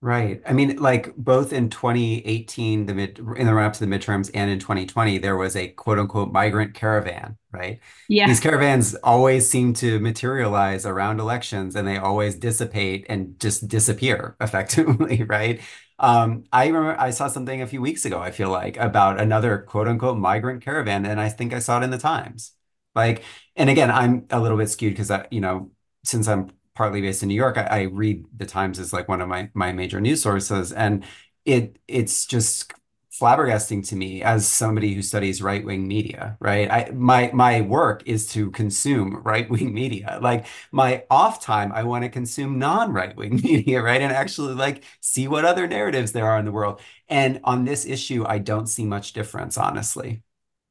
Right. 0.00 0.42
I 0.44 0.52
mean, 0.52 0.76
like 0.78 1.14
both 1.16 1.52
in 1.52 1.70
2018, 1.70 2.86
the 2.86 2.94
mid 2.94 3.18
in 3.36 3.46
the 3.46 3.54
run 3.54 3.66
up 3.66 3.72
to 3.74 3.86
the 3.86 3.86
midterms 3.86 4.30
and 4.34 4.50
in 4.50 4.58
2020, 4.58 5.18
there 5.18 5.36
was 5.36 5.54
a 5.54 5.68
quote 5.68 5.98
unquote 6.00 6.32
migrant 6.32 6.74
caravan, 6.74 7.38
right? 7.52 7.78
yeah 8.08 8.34
These 8.34 8.40
caravans 8.40 8.96
always 8.96 9.48
seem 9.48 9.74
to 9.74 10.00
materialize 10.00 10.86
around 10.86 11.20
elections 11.20 11.76
and 11.76 11.86
they 11.86 11.98
always 11.98 12.34
dissipate 12.36 13.06
and 13.08 13.38
just 13.38 13.68
disappear 13.68 14.36
effectively, 14.40 15.22
right? 15.22 15.60
Um, 16.00 16.44
I 16.52 16.66
remember 16.66 16.98
I 16.98 17.10
saw 17.10 17.28
something 17.28 17.62
a 17.62 17.66
few 17.68 17.80
weeks 17.80 18.04
ago, 18.04 18.18
I 18.20 18.32
feel 18.32 18.50
like, 18.50 18.76
about 18.78 19.20
another 19.20 19.58
quote 19.58 19.86
unquote 19.86 20.18
migrant 20.18 20.62
caravan, 20.64 21.06
and 21.06 21.20
I 21.20 21.28
think 21.28 21.52
I 21.52 21.60
saw 21.60 21.78
it 21.80 21.84
in 21.84 21.90
the 21.90 21.98
Times. 21.98 22.52
Like, 22.96 23.22
and 23.54 23.70
again, 23.70 23.90
I'm 23.90 24.26
a 24.30 24.40
little 24.40 24.58
bit 24.58 24.68
skewed 24.68 24.92
because 24.94 25.10
I, 25.12 25.28
you 25.30 25.40
know, 25.40 25.70
since 26.04 26.28
I'm 26.28 26.50
partly 26.74 27.00
based 27.00 27.22
in 27.22 27.28
New 27.28 27.34
York, 27.34 27.58
I, 27.58 27.62
I 27.62 27.80
read 27.82 28.24
the 28.36 28.46
Times 28.46 28.78
as 28.78 28.92
like 28.92 29.08
one 29.08 29.20
of 29.20 29.28
my 29.28 29.50
my 29.54 29.72
major 29.72 30.00
news 30.00 30.22
sources, 30.22 30.72
and 30.72 31.04
it 31.44 31.78
it's 31.88 32.26
just 32.26 32.72
flabbergasting 33.20 33.86
to 33.86 33.94
me 33.94 34.22
as 34.22 34.46
somebody 34.46 34.94
who 34.94 35.02
studies 35.02 35.42
right-wing 35.42 35.86
media, 35.86 36.36
right? 36.40 36.70
I 36.70 36.90
my 36.92 37.30
my 37.34 37.60
work 37.60 38.02
is 38.06 38.26
to 38.32 38.50
consume 38.50 39.16
right-wing 39.22 39.72
media. 39.82 40.18
Like 40.22 40.46
my 40.72 41.04
off 41.10 41.40
time, 41.42 41.72
I 41.72 41.84
want 41.84 42.04
to 42.04 42.08
consume 42.10 42.58
non-right-wing 42.58 43.36
media, 43.44 43.82
right? 43.82 44.00
And 44.00 44.12
actually 44.12 44.54
like 44.54 44.84
see 45.00 45.28
what 45.28 45.44
other 45.44 45.66
narratives 45.66 46.12
there 46.12 46.26
are 46.26 46.38
in 46.38 46.44
the 46.46 46.52
world. 46.52 46.80
And 47.08 47.40
on 47.44 47.64
this 47.64 47.84
issue, 47.84 48.24
I 48.26 48.38
don't 48.38 48.66
see 48.66 48.84
much 48.86 49.12
difference, 49.12 49.58
honestly. 49.58 50.22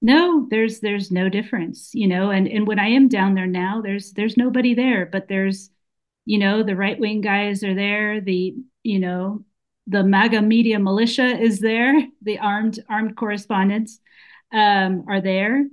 No 0.02 0.48
there's 0.50 0.80
there's 0.80 1.12
no 1.12 1.30
difference 1.30 1.92
you 1.94 2.08
know 2.08 2.32
and 2.32 2.48
and 2.48 2.68
when 2.68 2.80
i 2.80 2.88
am 2.88 3.08
down 3.08 3.36
there 3.36 3.48
now 3.48 3.82
there's 3.82 4.14
there's 4.14 4.38
nobody 4.38 4.74
there 4.74 5.06
but 5.06 5.28
there's 5.28 5.70
you 6.26 6.38
know 6.40 6.64
the 6.64 6.76
right 6.76 7.00
wing 7.00 7.22
guys 7.22 7.64
are 7.64 7.76
there 7.76 8.22
the 8.22 8.56
you 8.84 9.00
know 9.00 9.44
the 9.88 10.04
maga 10.04 10.42
media 10.42 10.80
militia 10.80 11.40
is 11.40 11.60
there 11.60 12.02
the 12.22 12.40
armed 12.40 12.80
armed 12.90 13.16
correspondents 13.16 14.00
um, 14.54 15.06
are 15.08 15.22
there 15.22 15.66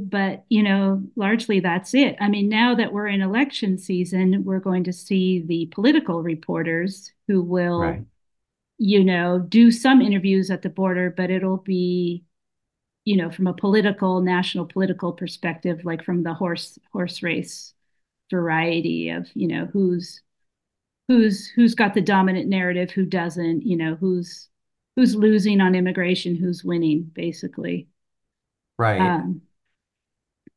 but 0.00 0.44
you 0.48 0.62
know 0.64 1.02
largely 1.16 1.60
that's 1.60 1.94
it 1.94 2.16
i 2.20 2.28
mean 2.28 2.48
now 2.48 2.74
that 2.74 2.92
we're 2.92 3.06
in 3.06 3.22
election 3.22 3.78
season 3.78 4.44
we're 4.44 4.60
going 4.60 4.84
to 4.84 4.92
see 4.92 5.44
the 5.46 5.66
political 5.66 6.22
reporters 6.22 7.12
who 7.28 7.42
will 7.42 7.80
Right. 7.80 8.06
you 8.78 9.04
know 9.04 9.38
do 9.40 9.70
some 9.72 10.02
interviews 10.02 10.50
at 10.50 10.62
the 10.62 10.70
border 10.70 11.10
but 11.16 11.30
it'll 11.30 11.58
be 11.58 12.24
you 13.06 13.16
know 13.18 13.30
from 13.32 13.48
a 13.48 13.54
political 13.54 14.22
national 14.22 14.66
political 14.66 15.12
perspective 15.14 15.84
like 15.86 16.04
from 16.04 16.24
the 16.24 16.34
horse 16.34 16.78
horse 16.92 17.22
race 17.24 17.74
variety 18.30 19.10
of 19.10 19.28
you 19.34 19.48
know 19.48 19.66
who's 19.66 20.22
who's 21.08 21.48
who's 21.48 21.74
got 21.74 21.94
the 21.94 22.00
dominant 22.02 22.48
narrative 22.48 22.90
who 22.92 23.06
doesn't 23.06 23.62
you 23.62 23.76
know 23.76 23.96
who's 23.96 24.48
who's 24.96 25.14
losing 25.16 25.60
on 25.60 25.74
immigration 25.74 26.36
who's 26.36 26.64
winning 26.64 27.04
basically 27.14 27.88
Right. 28.78 29.16
um 29.16 29.42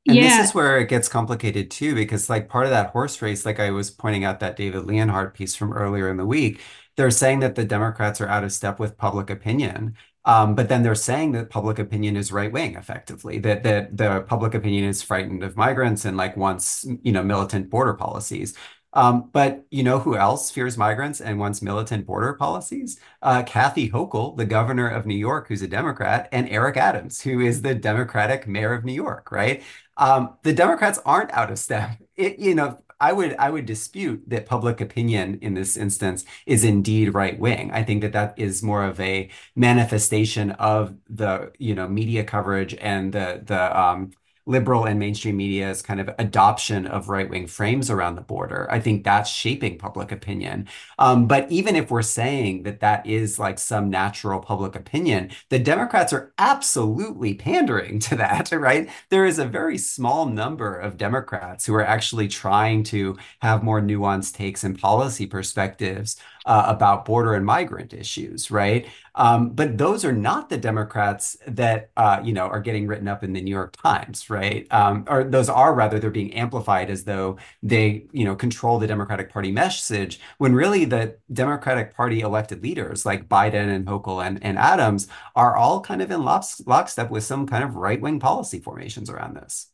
And 0.08 0.24
this 0.24 0.40
is 0.40 0.56
where 0.56 0.80
it 0.80 0.90
gets 0.90 1.08
complicated 1.08 1.70
too, 1.70 1.94
because 1.94 2.30
like 2.30 2.50
part 2.50 2.66
of 2.66 2.72
that 2.72 2.90
horse 2.92 3.22
race, 3.22 3.46
like 3.46 3.60
I 3.60 3.70
was 3.72 3.92
pointing 3.92 4.24
out 4.24 4.40
that 4.40 4.56
David 4.56 4.86
Leonhardt 4.86 5.36
piece 5.36 5.56
from 5.56 5.72
earlier 5.72 6.10
in 6.10 6.18
the 6.18 6.26
week, 6.26 6.62
they're 6.96 7.12
saying 7.12 7.42
that 7.42 7.54
the 7.56 7.64
Democrats 7.66 8.20
are 8.20 8.28
out 8.28 8.44
of 8.44 8.52
step 8.52 8.80
with 8.80 8.98
public 8.98 9.30
opinion. 9.30 9.96
Um, 10.26 10.54
but 10.54 10.70
then 10.70 10.84
they're 10.84 10.96
saying 10.96 11.32
that 11.32 11.50
public 11.50 11.80
opinion 11.80 12.18
is 12.18 12.32
right 12.32 12.52
wing, 12.52 12.76
effectively, 12.76 13.40
that 13.40 13.64
that 13.64 13.96
the 13.96 14.22
public 14.22 14.54
opinion 14.54 14.86
is 14.86 15.02
frightened 15.02 15.44
of 15.44 15.56
migrants 15.58 16.06
and 16.06 16.18
like 16.18 16.36
wants, 16.38 16.86
you 17.04 17.12
know, 17.12 17.24
militant 17.24 17.70
border 17.70 17.94
policies. 17.94 18.54
Um, 18.94 19.30
but 19.32 19.66
you 19.70 19.84
know 19.84 20.00
who 20.00 20.16
else 20.18 20.50
fears 20.50 20.78
migrants 20.78 21.22
and 21.22 21.40
wants 21.40 21.62
militant 21.62 22.06
border 22.08 22.34
policies? 22.34 23.00
Uh, 23.22 23.44
Kathy 23.44 23.90
Hochul, 23.90 24.36
the 24.36 24.46
governor 24.46 24.88
of 24.90 25.06
New 25.06 25.16
York, 25.16 25.48
who's 25.48 25.62
a 25.62 25.68
Democrat, 25.68 26.28
and 26.32 26.50
Eric 26.50 26.76
Adams, 26.78 27.22
who 27.22 27.40
is 27.40 27.62
the 27.62 27.76
Democratic 27.76 28.48
mayor 28.48 28.74
of 28.74 28.84
New 28.84 28.94
York, 28.94 29.32
right? 29.32 29.64
Um, 29.98 30.38
the 30.44 30.54
Democrats 30.54 31.00
aren't 31.06 31.32
out 31.34 31.52
of 31.52 31.60
step. 31.60 31.98
It, 32.16 32.40
you 32.40 32.56
know, 32.56 32.82
I 33.02 33.14
would 33.14 33.36
I 33.38 33.50
would 33.50 33.66
dispute 33.66 34.24
that 34.28 34.46
public 34.46 34.82
opinion 34.82 35.40
in 35.42 35.54
this 35.54 35.78
instance 35.78 36.26
is 36.46 36.64
indeed 36.64 37.14
right 37.14 37.40
wing. 37.40 37.72
I 37.72 37.84
think 37.84 38.02
that 38.02 38.12
that 38.14 38.38
is 38.38 38.62
more 38.62 38.84
of 38.84 39.00
a 39.00 39.30
manifestation 39.56 40.52
of 40.52 40.96
the, 41.10 41.52
you 41.60 41.76
know, 41.76 41.88
media 41.88 42.24
coverage 42.24 42.74
and 42.76 43.14
the 43.14 43.42
the 43.46 43.80
um, 43.80 44.12
liberal 44.50 44.86
and 44.86 45.00
mainstream 45.00 45.38
media's 45.38 45.84
kind 45.84 46.00
of 46.00 46.10
adoption 46.18 46.88
of 46.88 47.08
right-wing 47.08 47.46
frames 47.46 47.92
around 47.92 48.16
the 48.16 48.22
border. 48.22 48.68
I 48.72 48.80
think 48.80 49.04
that's 49.04 49.30
shaping 49.30 49.78
public 49.78 50.12
opinion. 50.12 50.68
Um, 50.98 51.28
but 51.28 51.50
even 51.52 51.76
if 51.76 51.92
we're 51.92 52.02
saying 52.02 52.64
that 52.64 52.80
that 52.80 53.06
is 53.06 53.38
like 53.38 53.60
some 53.60 53.92
natural 53.92 54.40
public 54.40 54.76
opinion, 54.76 55.30
the 55.50 55.60
Democrats 55.60 56.12
are 56.14 56.34
absolutely 56.40 57.36
pandering 57.36 58.00
to 58.00 58.16
that, 58.16 58.52
right? 58.54 58.90
There 59.10 59.26
is 59.26 59.38
a 59.38 59.46
very 59.46 59.78
small 59.78 60.26
number 60.26 60.76
of 60.76 60.98
Democrats 60.98 61.68
who 61.68 61.76
are 61.76 61.86
actually 61.86 62.28
trying 62.28 62.84
to 62.86 63.18
have 63.44 63.62
more 63.62 63.82
nuanced 63.82 64.34
takes 64.34 64.64
and 64.64 64.80
policy 64.80 65.28
perspectives 65.28 66.18
uh, 66.46 66.64
about 66.68 67.06
border 67.06 67.34
and 67.36 67.46
migrant 67.46 67.94
issues, 67.94 68.50
right? 68.52 68.88
Um, 69.16 69.50
but 69.52 69.78
those 69.78 70.06
are 70.06 70.14
not 70.14 70.50
the 70.50 70.58
Democrats 70.58 71.38
that 71.48 71.92
uh, 71.98 72.22
you 72.24 72.34
know 72.34 72.48
are 72.48 72.62
getting 72.62 72.88
written 72.88 73.08
up 73.08 73.24
in 73.24 73.34
the 73.34 73.42
New 73.42 73.52
York 73.52 73.76
Times, 73.82 74.30
right? 74.30 74.68
Um, 74.72 75.06
or 75.08 75.24
those 75.24 75.50
are 75.50 75.74
rather 75.74 76.00
they're 76.00 76.10
being 76.12 76.34
amplified 76.34 76.90
as 76.90 77.04
though 77.04 77.38
they 77.64 78.06
you 78.12 78.26
know 78.26 78.36
control 78.36 78.80
the 78.80 78.88
Democratic 78.88 79.32
Party 79.32 79.52
message, 79.52 80.20
when 80.38 80.54
really 80.56 80.86
the 80.86 81.18
Democratic 81.32 81.94
Party 81.96 82.22
elected 82.22 82.64
leaders 82.64 83.06
like 83.06 83.28
Biden 83.30 83.74
and 83.76 83.86
Hochul 83.86 84.26
and, 84.26 84.44
and 84.44 84.58
Adams 84.58 85.08
are 85.36 85.56
all 85.56 85.82
kind 85.82 86.02
of 86.02 86.12
in 86.12 86.24
lockstep 86.24 87.10
with 87.10 87.24
some 87.24 87.48
kind 87.48 87.64
of 87.64 87.76
right-wing 87.76 88.20
policy 88.20 88.60
formations 88.60 89.10
around 89.10 89.36
this. 89.36 89.68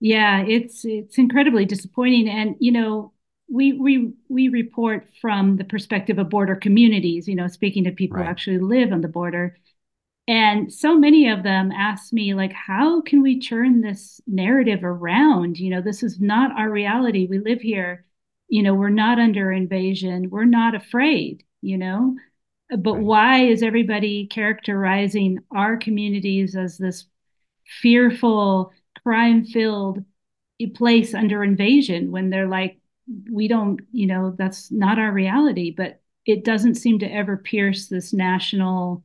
Yeah, 0.00 0.42
it's 0.42 0.84
it's 0.84 1.16
incredibly 1.18 1.64
disappointing, 1.64 2.28
and 2.28 2.56
you 2.60 2.72
know 2.72 3.12
we 3.48 3.72
we 3.72 4.12
we 4.28 4.48
report 4.48 5.08
from 5.20 5.56
the 5.56 5.64
perspective 5.64 6.18
of 6.18 6.30
border 6.30 6.56
communities. 6.56 7.28
You 7.28 7.36
know, 7.36 7.48
speaking 7.48 7.84
to 7.84 7.92
people 7.92 8.18
right. 8.18 8.24
who 8.24 8.30
actually 8.30 8.58
live 8.58 8.92
on 8.92 9.00
the 9.00 9.08
border, 9.08 9.56
and 10.28 10.72
so 10.72 10.98
many 10.98 11.28
of 11.28 11.42
them 11.42 11.70
ask 11.70 12.12
me 12.12 12.34
like, 12.34 12.52
how 12.52 13.00
can 13.02 13.22
we 13.22 13.40
turn 13.40 13.80
this 13.80 14.20
narrative 14.26 14.82
around? 14.82 15.58
You 15.58 15.70
know, 15.70 15.80
this 15.80 16.02
is 16.02 16.20
not 16.20 16.58
our 16.58 16.70
reality. 16.70 17.26
We 17.28 17.38
live 17.38 17.60
here. 17.60 18.04
You 18.48 18.62
know, 18.62 18.74
we're 18.74 18.90
not 18.90 19.18
under 19.18 19.52
invasion. 19.52 20.30
We're 20.30 20.44
not 20.44 20.74
afraid. 20.74 21.44
You 21.62 21.78
know, 21.78 22.16
but 22.70 22.94
right. 22.94 23.02
why 23.02 23.44
is 23.44 23.62
everybody 23.62 24.26
characterizing 24.26 25.38
our 25.54 25.76
communities 25.76 26.56
as 26.56 26.78
this 26.78 27.06
fearful, 27.80 28.72
crime 29.02 29.44
filled 29.44 30.04
place 30.74 31.14
under 31.14 31.44
invasion 31.44 32.10
when 32.10 32.30
they're 32.30 32.48
like 32.48 32.78
we 33.30 33.48
don't, 33.48 33.80
you 33.92 34.06
know, 34.06 34.34
that's 34.36 34.70
not 34.70 34.98
our 34.98 35.12
reality, 35.12 35.72
but 35.76 36.00
it 36.24 36.44
doesn't 36.44 36.74
seem 36.74 36.98
to 36.98 37.12
ever 37.12 37.36
pierce 37.36 37.86
this 37.86 38.12
national 38.12 39.04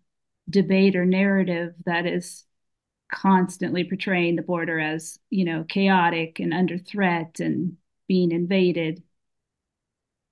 debate 0.50 0.96
or 0.96 1.06
narrative 1.06 1.74
that 1.86 2.06
is 2.06 2.44
constantly 3.14 3.84
portraying 3.84 4.36
the 4.36 4.42
border 4.42 4.80
as, 4.80 5.20
you 5.30 5.46
know, 5.46 5.64
chaotic 5.68 6.40
and 6.40 6.54
under 6.54 6.78
threat 6.78 7.40
and 7.40 7.78
being 8.08 8.32
invaded. 8.32 9.04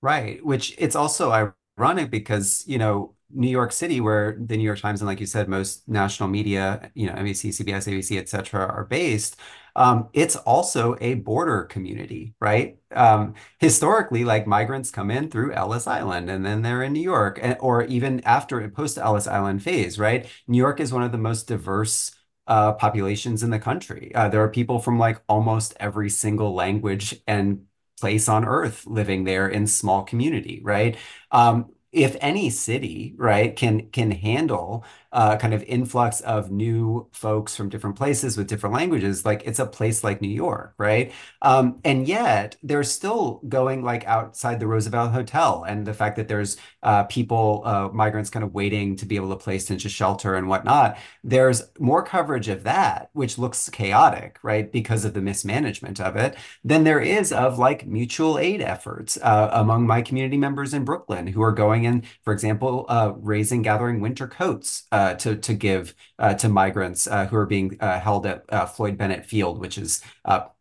Right, 0.02 0.44
which 0.44 0.76
it's 0.78 0.96
also 0.96 1.54
ironic 1.78 2.10
because, 2.10 2.64
you 2.66 2.78
know, 2.78 3.16
New 3.32 3.50
York 3.50 3.72
City, 3.72 4.02
where 4.02 4.38
the 4.40 4.58
New 4.58 4.64
York 4.64 4.80
Times 4.80 5.02
and, 5.02 5.08
like 5.08 5.20
you 5.20 5.26
said, 5.26 5.48
most 5.48 5.88
national 5.88 6.30
media, 6.30 6.92
you 6.96 7.08
know, 7.08 7.14
NBC, 7.14 7.52
CBS, 7.52 7.88
ABC, 7.88 8.18
et 8.18 8.30
cetera, 8.30 8.66
are 8.66 8.86
based, 8.86 9.38
um, 9.76 10.10
it's 10.14 10.36
also 10.36 10.96
a 11.00 11.16
border 11.16 11.64
community, 11.64 12.34
right? 12.42 12.78
Um, 12.96 13.36
historically, 13.60 14.24
like 14.26 14.48
migrants 14.48 14.92
come 14.92 15.12
in 15.12 15.30
through 15.30 15.54
Ellis 15.54 15.88
Island 15.88 16.30
and 16.30 16.46
then 16.46 16.62
they're 16.64 16.84
in 16.84 16.94
New 16.94 17.02
York, 17.02 17.40
and, 17.42 17.56
or 17.60 17.84
even 17.84 18.20
after 18.22 18.68
post 18.70 18.98
Ellis 18.98 19.28
Island 19.28 19.64
phase, 19.64 20.00
right? 20.00 20.28
New 20.48 20.58
York 20.58 20.80
is 20.80 20.92
one 20.92 21.04
of 21.04 21.12
the 21.12 21.18
most 21.18 21.48
diverse 21.48 22.12
uh, 22.48 22.74
populations 22.74 23.44
in 23.44 23.52
the 23.52 23.60
country. 23.60 24.12
Uh, 24.16 24.28
there 24.30 24.44
are 24.44 24.50
people 24.50 24.80
from 24.80 24.98
like 24.98 25.22
almost 25.30 25.76
every 25.80 26.10
single 26.10 26.54
language 26.54 27.16
and 27.28 27.66
place 28.00 28.28
on 28.30 28.46
earth 28.46 28.86
living 28.88 29.24
there 29.24 29.48
in 29.48 29.68
small 29.68 30.04
community, 30.04 30.62
right? 30.64 30.98
Um, 31.32 31.72
if 31.92 32.16
any 32.22 32.50
city, 32.50 33.14
right, 33.18 33.56
can 33.56 33.90
can 33.92 34.12
handle 34.12 34.84
uh, 35.12 35.38
kind 35.38 35.54
of 35.54 35.64
influx 35.64 36.22
of 36.22 36.52
new 36.52 37.08
folks 37.12 37.56
from 37.56 37.70
different 37.70 37.96
places 37.96 38.38
with 38.38 38.48
different 38.48 38.76
languages, 38.76 39.26
like 39.26 39.44
it's 39.46 39.60
a 39.60 39.66
place 39.66 40.04
like 40.04 40.22
New 40.22 40.28
York, 40.30 40.74
right? 40.78 41.12
Um, 41.42 41.80
and 41.84 42.08
yet 42.08 42.56
they're 42.62 42.84
still 42.84 43.42
going 43.48 43.84
like 43.84 44.06
outside 44.06 44.60
the 44.60 44.68
Roosevelt 44.68 45.12
Hotel, 45.12 45.64
and 45.68 45.86
the 45.86 45.94
fact 45.94 46.16
that 46.18 46.28
there's 46.28 46.58
uh, 46.84 47.04
people, 47.06 47.64
uh, 47.66 47.90
migrants, 47.92 48.30
kind 48.30 48.44
of 48.44 48.54
waiting 48.54 48.96
to 48.98 49.06
be 49.06 49.16
able 49.16 49.30
to 49.30 49.36
place 49.36 49.72
into 49.72 49.90
shelter 49.90 50.36
and 50.36 50.48
whatnot. 50.48 50.98
There's 51.24 51.64
more 51.80 52.04
coverage 52.04 52.48
of 52.48 52.64
that, 52.64 53.10
which 53.14 53.38
looks 53.38 53.70
chaotic, 53.70 54.40
right, 54.44 54.72
because 54.72 55.06
of 55.06 55.14
the 55.14 55.22
mismanagement 55.22 56.00
of 56.00 56.16
it, 56.16 56.36
than 56.64 56.84
there 56.84 57.00
is 57.00 57.32
of 57.34 57.58
like 57.58 57.88
mutual 57.88 58.38
aid 58.38 58.62
efforts 58.62 59.18
uh, 59.22 59.50
among 59.54 59.88
my 59.88 60.02
community 60.02 60.38
members 60.38 60.74
in 60.74 60.86
Brooklyn 60.86 61.28
who 61.28 61.42
are 61.42 61.52
going 61.52 61.84
in, 61.86 62.04
for 62.24 62.34
example, 62.34 62.86
uh, 62.90 63.14
raising, 63.18 63.62
gathering 63.62 64.00
winter 64.02 64.28
coats 64.28 64.84
uh, 65.00 65.14
to 65.14 65.38
to 65.38 65.54
give 65.54 65.96
uh, 66.20 66.34
to 66.34 66.50
migrants 66.50 67.08
uh, 67.08 67.26
who 67.28 67.38
are 67.38 67.46
being 67.46 67.78
uh, 67.80 67.98
held 68.02 68.26
at 68.26 68.44
uh, 68.50 68.66
Floyd 68.66 68.98
Bennett 68.98 69.26
Field, 69.26 69.58
which 69.58 69.78
is 69.78 70.02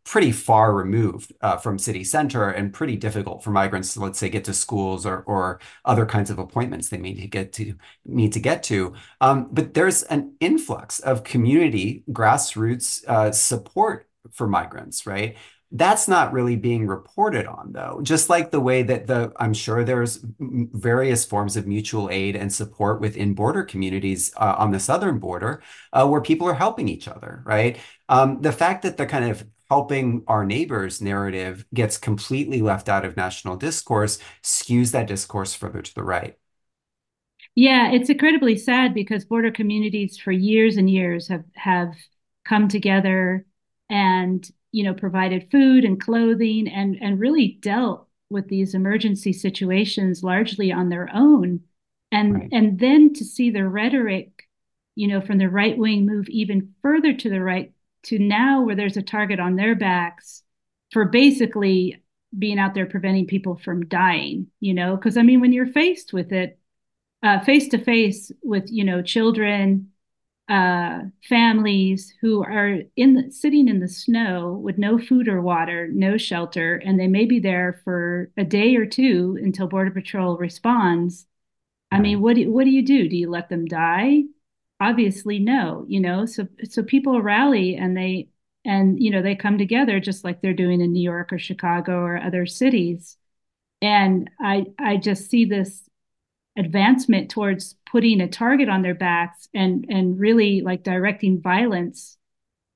pretty 0.05 0.31
far 0.31 0.73
removed 0.73 1.33
from 1.61 1.77
city 1.77 2.05
center 2.05 2.49
and 2.49 2.73
pretty 2.73 2.95
difficult 2.95 3.43
for 3.43 3.51
migrants 3.51 3.93
to, 3.93 3.99
let's 3.99 4.17
say, 4.17 4.29
get 4.29 4.45
to 4.45 4.53
schools 4.53 5.05
or 5.05 5.23
or 5.27 5.59
other 5.83 6.05
kinds 6.05 6.29
of 6.29 6.39
appointments 6.39 6.87
they 6.87 6.97
need 6.97 7.19
to 7.19 7.27
get 7.27 7.51
to 7.51 7.73
need 8.05 8.31
to 8.31 8.39
get 8.39 8.63
to. 8.63 8.93
Um, 9.19 9.49
but 9.51 9.73
there's 9.73 10.03
an 10.03 10.35
influx 10.39 10.99
of 10.99 11.25
community 11.25 12.05
grassroots 12.09 13.33
support 13.35 14.07
for 14.31 14.47
migrants, 14.47 15.05
right? 15.05 15.35
That's 15.71 16.07
not 16.07 16.33
really 16.33 16.55
being 16.55 16.87
reported 16.87 17.45
on, 17.45 17.73
though. 17.73 17.99
Just 18.01 18.27
like 18.27 18.49
the 18.49 18.59
way 18.59 18.81
that 18.81 19.05
the, 19.05 19.31
I'm 19.37 19.53
sure 19.53 19.83
there's 19.83 20.19
various 20.39 21.25
forms 21.25 21.55
of 21.57 21.67
mutual 21.67 22.09
aid 22.11 22.35
and 22.35 22.51
support 22.51 23.01
within 23.01 23.35
border 23.35 23.63
communities 23.63 24.33
uh, 24.37 24.55
on 24.57 24.71
the 24.71 24.79
southern 24.79 25.19
border 25.19 25.61
uh, 25.93 26.07
where 26.07 26.21
people 26.21 26.47
are 26.47 26.55
helping 26.55 26.87
each 26.87 27.07
other, 27.07 27.43
right? 27.45 27.77
Um, 28.09 28.41
the 28.41 28.51
fact 28.51 28.81
that 28.81 28.97
the 28.97 29.05
kind 29.05 29.29
of 29.29 29.45
helping 29.69 30.23
our 30.25 30.43
neighbors 30.43 31.01
narrative 31.01 31.63
gets 31.71 31.97
completely 31.97 32.61
left 32.61 32.89
out 32.89 33.05
of 33.05 33.15
national 33.15 33.55
discourse 33.55 34.17
skews 34.43 34.91
that 34.91 35.05
discourse 35.05 35.53
further 35.53 35.83
to 35.83 35.93
the 35.93 36.03
right. 36.03 36.35
Yeah, 37.55 37.91
it's 37.91 38.09
incredibly 38.09 38.57
sad 38.57 38.93
because 38.93 39.25
border 39.25 39.51
communities 39.51 40.17
for 40.17 40.31
years 40.31 40.77
and 40.77 40.89
years 40.89 41.27
have 41.27 41.43
have 41.55 41.93
come 42.45 42.67
together 42.67 43.45
and 43.89 44.49
you 44.71 44.83
know, 44.83 44.93
provided 44.93 45.49
food 45.51 45.83
and 45.83 46.01
clothing 46.01 46.67
and, 46.67 46.97
and 47.01 47.19
really 47.19 47.57
dealt 47.61 48.07
with 48.29 48.47
these 48.47 48.75
emergency 48.75 49.33
situations 49.33 50.23
largely 50.23 50.71
on 50.71 50.89
their 50.89 51.09
own. 51.13 51.61
And, 52.11 52.33
right. 52.33 52.49
and 52.51 52.79
then 52.79 53.13
to 53.13 53.25
see 53.25 53.49
the 53.49 53.67
rhetoric, 53.67 54.47
you 54.95 55.07
know, 55.07 55.21
from 55.21 55.37
the 55.37 55.49
right 55.49 55.77
wing 55.77 56.05
move 56.05 56.27
even 56.29 56.73
further 56.81 57.13
to 57.13 57.29
the 57.29 57.41
right 57.41 57.71
to 58.03 58.19
now 58.19 58.61
where 58.61 58.75
there's 58.75 58.97
a 58.97 59.01
target 59.01 59.39
on 59.39 59.55
their 59.55 59.75
backs 59.75 60.43
for 60.91 61.05
basically 61.05 62.01
being 62.37 62.59
out 62.59 62.73
there 62.73 62.85
preventing 62.85 63.25
people 63.25 63.55
from 63.55 63.87
dying, 63.87 64.47
you 64.59 64.73
know, 64.73 64.95
because 64.95 65.17
I 65.17 65.23
mean, 65.23 65.41
when 65.41 65.51
you're 65.51 65.67
faced 65.67 66.13
with 66.13 66.31
it, 66.31 66.59
uh, 67.23 67.39
face 67.39 67.67
to 67.69 67.77
face 67.77 68.31
with, 68.43 68.71
you 68.71 68.83
know, 68.83 69.01
children, 69.01 69.91
uh, 70.49 71.01
families 71.27 72.13
who 72.21 72.43
are 72.43 72.79
in 72.95 73.13
the, 73.13 73.31
sitting 73.31 73.67
in 73.67 73.79
the 73.79 73.87
snow 73.87 74.53
with 74.53 74.77
no 74.79 74.97
food 74.97 75.27
or 75.27 75.41
water, 75.41 75.87
no 75.93 76.17
shelter, 76.17 76.77
and 76.77 76.99
they 76.99 77.07
may 77.07 77.25
be 77.25 77.39
there 77.39 77.81
for 77.83 78.31
a 78.35 78.43
day 78.43 78.75
or 78.75 78.85
two 78.85 79.37
until 79.41 79.67
Border 79.67 79.91
Patrol 79.91 80.37
responds. 80.37 81.27
I 81.91 81.99
mean, 81.99 82.21
what 82.21 82.35
do, 82.35 82.51
what 82.51 82.65
do 82.65 82.71
you 82.71 82.83
do? 82.85 83.09
Do 83.09 83.17
you 83.17 83.29
let 83.29 83.49
them 83.49 83.65
die? 83.65 84.23
Obviously, 84.79 85.39
no. 85.39 85.85
You 85.87 85.99
know, 85.99 86.25
so 86.25 86.47
so 86.63 86.83
people 86.83 87.21
rally 87.21 87.75
and 87.75 87.97
they 87.97 88.29
and 88.65 89.01
you 89.01 89.11
know 89.11 89.21
they 89.21 89.35
come 89.35 89.57
together 89.57 89.99
just 89.99 90.23
like 90.23 90.41
they're 90.41 90.53
doing 90.53 90.81
in 90.81 90.93
New 90.93 91.03
York 91.03 91.33
or 91.33 91.39
Chicago 91.39 91.99
or 91.99 92.17
other 92.17 92.45
cities. 92.45 93.17
And 93.81 94.29
I 94.39 94.67
I 94.79 94.97
just 94.97 95.29
see 95.29 95.45
this 95.45 95.88
advancement 96.57 97.29
towards 97.29 97.75
putting 97.89 98.21
a 98.21 98.27
target 98.27 98.69
on 98.69 98.81
their 98.81 98.95
backs 98.95 99.47
and 99.53 99.85
and 99.89 100.19
really 100.19 100.61
like 100.61 100.83
directing 100.83 101.41
violence 101.41 102.17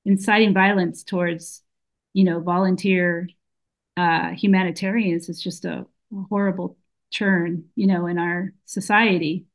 inciting 0.04 0.54
violence 0.54 1.02
towards 1.02 1.62
you 2.12 2.24
know 2.24 2.40
volunteer 2.40 3.28
uh, 3.96 4.30
humanitarians 4.30 5.28
is 5.28 5.40
just 5.40 5.64
a, 5.64 5.86
a 6.12 6.22
horrible 6.28 6.76
turn 7.12 7.64
you 7.74 7.86
know 7.86 8.06
in 8.06 8.18
our 8.18 8.52
society. 8.64 9.46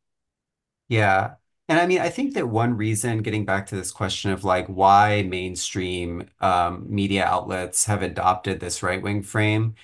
Yeah. 0.87 1.35
And 1.69 1.79
I 1.79 1.85
mean, 1.85 1.99
I 2.01 2.09
think 2.09 2.33
that 2.33 2.49
one 2.49 2.75
reason, 2.77 3.19
getting 3.21 3.45
back 3.45 3.67
to 3.67 3.75
this 3.75 3.91
question 3.91 4.31
of 4.31 4.43
like 4.43 4.65
why 4.67 5.21
mainstream 5.21 6.27
um, 6.41 6.87
media 6.89 7.23
outlets 7.25 7.85
have 7.85 8.01
adopted 8.01 8.59
this 8.59 8.81
right 8.81 9.01
wing 9.01 9.21
frame, 9.21 9.75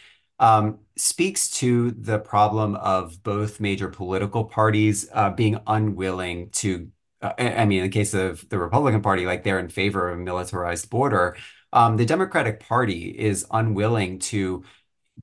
speaks 0.97 1.49
to 1.49 1.91
the 1.91 2.19
problem 2.19 2.75
of 2.75 3.21
both 3.23 3.59
major 3.59 3.89
political 3.89 4.45
parties 4.45 5.07
uh, 5.13 5.29
being 5.31 5.59
unwilling 5.67 6.49
to. 6.51 6.89
Uh, 7.21 7.33
I 7.38 7.65
mean, 7.65 7.79
in 7.79 7.86
the 7.86 7.89
case 7.89 8.13
of 8.13 8.47
the 8.49 8.59
Republican 8.59 9.01
Party, 9.01 9.25
like 9.25 9.43
they're 9.43 9.59
in 9.59 9.69
favor 9.69 10.09
of 10.09 10.19
a 10.19 10.21
militarized 10.21 10.89
border. 10.89 11.38
um, 11.73 11.97
the 11.97 12.05
Democratic 12.05 12.59
Party 12.59 13.09
is 13.09 13.45
unwilling 13.51 14.19
to, 14.19 14.63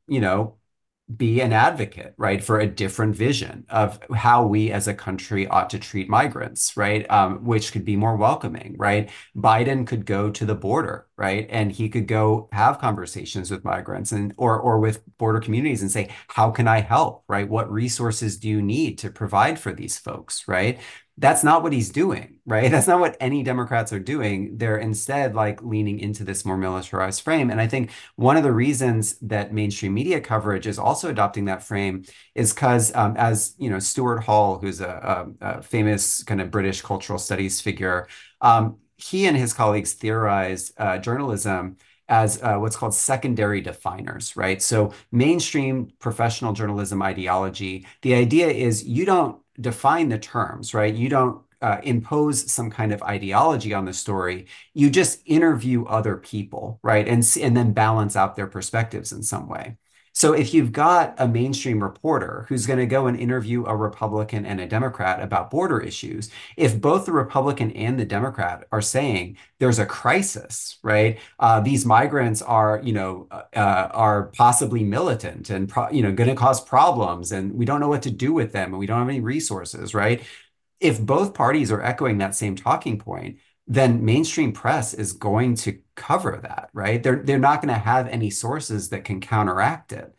you 0.06 0.20
know, 0.20 0.56
be 1.16 1.40
an 1.40 1.52
advocate, 1.52 2.14
right, 2.16 2.42
for 2.42 2.60
a 2.60 2.66
different 2.66 3.16
vision 3.16 3.64
of 3.68 3.98
how 4.14 4.46
we 4.46 4.70
as 4.70 4.88
a 4.88 4.94
country 4.94 5.46
ought 5.48 5.70
to 5.70 5.78
treat 5.78 6.08
migrants, 6.08 6.76
right, 6.76 7.10
um, 7.10 7.44
which 7.44 7.72
could 7.72 7.84
be 7.84 7.96
more 7.96 8.16
welcoming, 8.16 8.76
right? 8.78 9.10
Biden 9.36 9.86
could 9.86 10.06
go 10.06 10.30
to 10.30 10.44
the 10.44 10.54
border, 10.54 11.06
right, 11.16 11.46
and 11.50 11.72
he 11.72 11.88
could 11.88 12.06
go 12.06 12.48
have 12.52 12.78
conversations 12.78 13.50
with 13.50 13.64
migrants 13.64 14.12
and 14.12 14.32
or 14.36 14.58
or 14.58 14.78
with 14.78 15.02
border 15.18 15.40
communities 15.40 15.82
and 15.82 15.90
say, 15.90 16.10
how 16.28 16.50
can 16.50 16.68
I 16.68 16.80
help, 16.80 17.24
right? 17.28 17.48
What 17.48 17.70
resources 17.70 18.38
do 18.38 18.48
you 18.48 18.62
need 18.62 18.98
to 18.98 19.10
provide 19.10 19.58
for 19.58 19.72
these 19.72 19.98
folks, 19.98 20.46
right? 20.46 20.80
That's 21.18 21.44
not 21.44 21.62
what 21.62 21.72
he's 21.72 21.90
doing, 21.90 22.38
right? 22.46 22.70
That's 22.70 22.86
not 22.86 23.00
what 23.00 23.16
any 23.20 23.42
Democrats 23.42 23.92
are 23.92 23.98
doing. 23.98 24.56
They're 24.56 24.78
instead 24.78 25.34
like 25.34 25.62
leaning 25.62 25.98
into 26.00 26.24
this 26.24 26.44
more 26.44 26.56
militarized 26.56 27.22
frame. 27.22 27.50
And 27.50 27.60
I 27.60 27.66
think 27.66 27.90
one 28.16 28.36
of 28.36 28.42
the 28.42 28.52
reasons 28.52 29.18
that 29.20 29.52
mainstream 29.52 29.94
media 29.94 30.20
coverage 30.20 30.66
is 30.66 30.78
also 30.78 31.10
adopting 31.10 31.44
that 31.46 31.62
frame 31.62 32.04
is 32.34 32.52
because, 32.52 32.94
um, 32.94 33.14
as 33.16 33.54
you 33.58 33.68
know, 33.68 33.78
Stuart 33.78 34.20
Hall, 34.20 34.58
who's 34.58 34.80
a, 34.80 35.26
a, 35.40 35.58
a 35.58 35.62
famous 35.62 36.22
kind 36.24 36.40
of 36.40 36.50
British 36.50 36.80
cultural 36.80 37.18
studies 37.18 37.60
figure, 37.60 38.08
um, 38.40 38.78
he 38.96 39.26
and 39.26 39.36
his 39.36 39.52
colleagues 39.52 39.92
theorized 39.92 40.72
uh, 40.78 40.98
journalism 40.98 41.76
as 42.08 42.42
uh, 42.42 42.56
what's 42.56 42.76
called 42.76 42.94
secondary 42.94 43.60
definers, 43.60 44.36
right? 44.36 44.60
So 44.60 44.92
mainstream 45.10 45.92
professional 45.98 46.52
journalism 46.52 47.02
ideology, 47.02 47.86
the 48.02 48.14
idea 48.14 48.48
is 48.48 48.84
you 48.84 49.04
don't 49.04 49.38
define 49.62 50.08
the 50.08 50.18
terms, 50.18 50.74
right? 50.74 50.94
You 50.94 51.08
don't 51.08 51.42
uh, 51.62 51.80
impose 51.84 52.50
some 52.50 52.70
kind 52.70 52.92
of 52.92 53.02
ideology 53.02 53.72
on 53.72 53.84
the 53.84 53.92
story. 53.92 54.46
You 54.74 54.90
just 54.90 55.20
interview 55.26 55.84
other 55.86 56.16
people, 56.16 56.80
right? 56.82 57.06
And, 57.06 57.24
and 57.40 57.56
then 57.56 57.72
balance 57.72 58.16
out 58.16 58.36
their 58.36 58.48
perspectives 58.48 59.12
in 59.12 59.22
some 59.22 59.48
way. 59.48 59.76
So 60.14 60.34
if 60.34 60.52
you've 60.52 60.72
got 60.72 61.14
a 61.18 61.26
mainstream 61.26 61.82
reporter 61.82 62.44
who's 62.48 62.66
going 62.66 62.78
to 62.78 62.86
go 62.86 63.06
and 63.06 63.18
interview 63.18 63.64
a 63.64 63.74
Republican 63.74 64.44
and 64.44 64.60
a 64.60 64.66
Democrat 64.66 65.22
about 65.22 65.50
border 65.50 65.80
issues, 65.80 66.30
if 66.56 66.78
both 66.78 67.06
the 67.06 67.12
Republican 67.12 67.72
and 67.72 67.98
the 67.98 68.04
Democrat 68.04 68.66
are 68.72 68.82
saying 68.82 69.38
there's 69.58 69.78
a 69.78 69.86
crisis, 69.86 70.78
right? 70.82 71.18
Uh, 71.38 71.60
these 71.60 71.86
migrants 71.86 72.42
are, 72.42 72.80
you 72.84 72.92
know, 72.92 73.26
uh, 73.30 73.42
uh 73.56 73.88
are 73.92 74.24
possibly 74.36 74.84
militant 74.84 75.48
and 75.50 75.68
pro- 75.68 75.90
you 75.90 76.02
know 76.02 76.12
going 76.12 76.28
to 76.28 76.36
cause 76.36 76.62
problems, 76.62 77.32
and 77.32 77.54
we 77.54 77.64
don't 77.64 77.80
know 77.80 77.88
what 77.88 78.02
to 78.02 78.10
do 78.10 78.32
with 78.34 78.52
them, 78.52 78.70
and 78.70 78.78
we 78.78 78.86
don't 78.86 78.98
have 78.98 79.08
any 79.08 79.20
resources, 79.20 79.94
right? 79.94 80.22
If 80.80 81.00
both 81.00 81.32
parties 81.34 81.72
are 81.72 81.82
echoing 81.82 82.18
that 82.18 82.34
same 82.34 82.56
talking 82.56 82.98
point, 82.98 83.38
then 83.66 84.04
mainstream 84.04 84.52
press 84.52 84.92
is 84.94 85.12
going 85.12 85.54
to 85.54 85.78
cover 85.94 86.40
that, 86.42 86.70
right? 86.72 87.02
They're 87.02 87.22
they're 87.22 87.38
not 87.38 87.62
going 87.62 87.72
to 87.72 87.80
have 87.80 88.08
any 88.08 88.30
sources 88.30 88.88
that 88.90 89.04
can 89.04 89.20
counteract 89.20 89.92
it. 89.92 90.14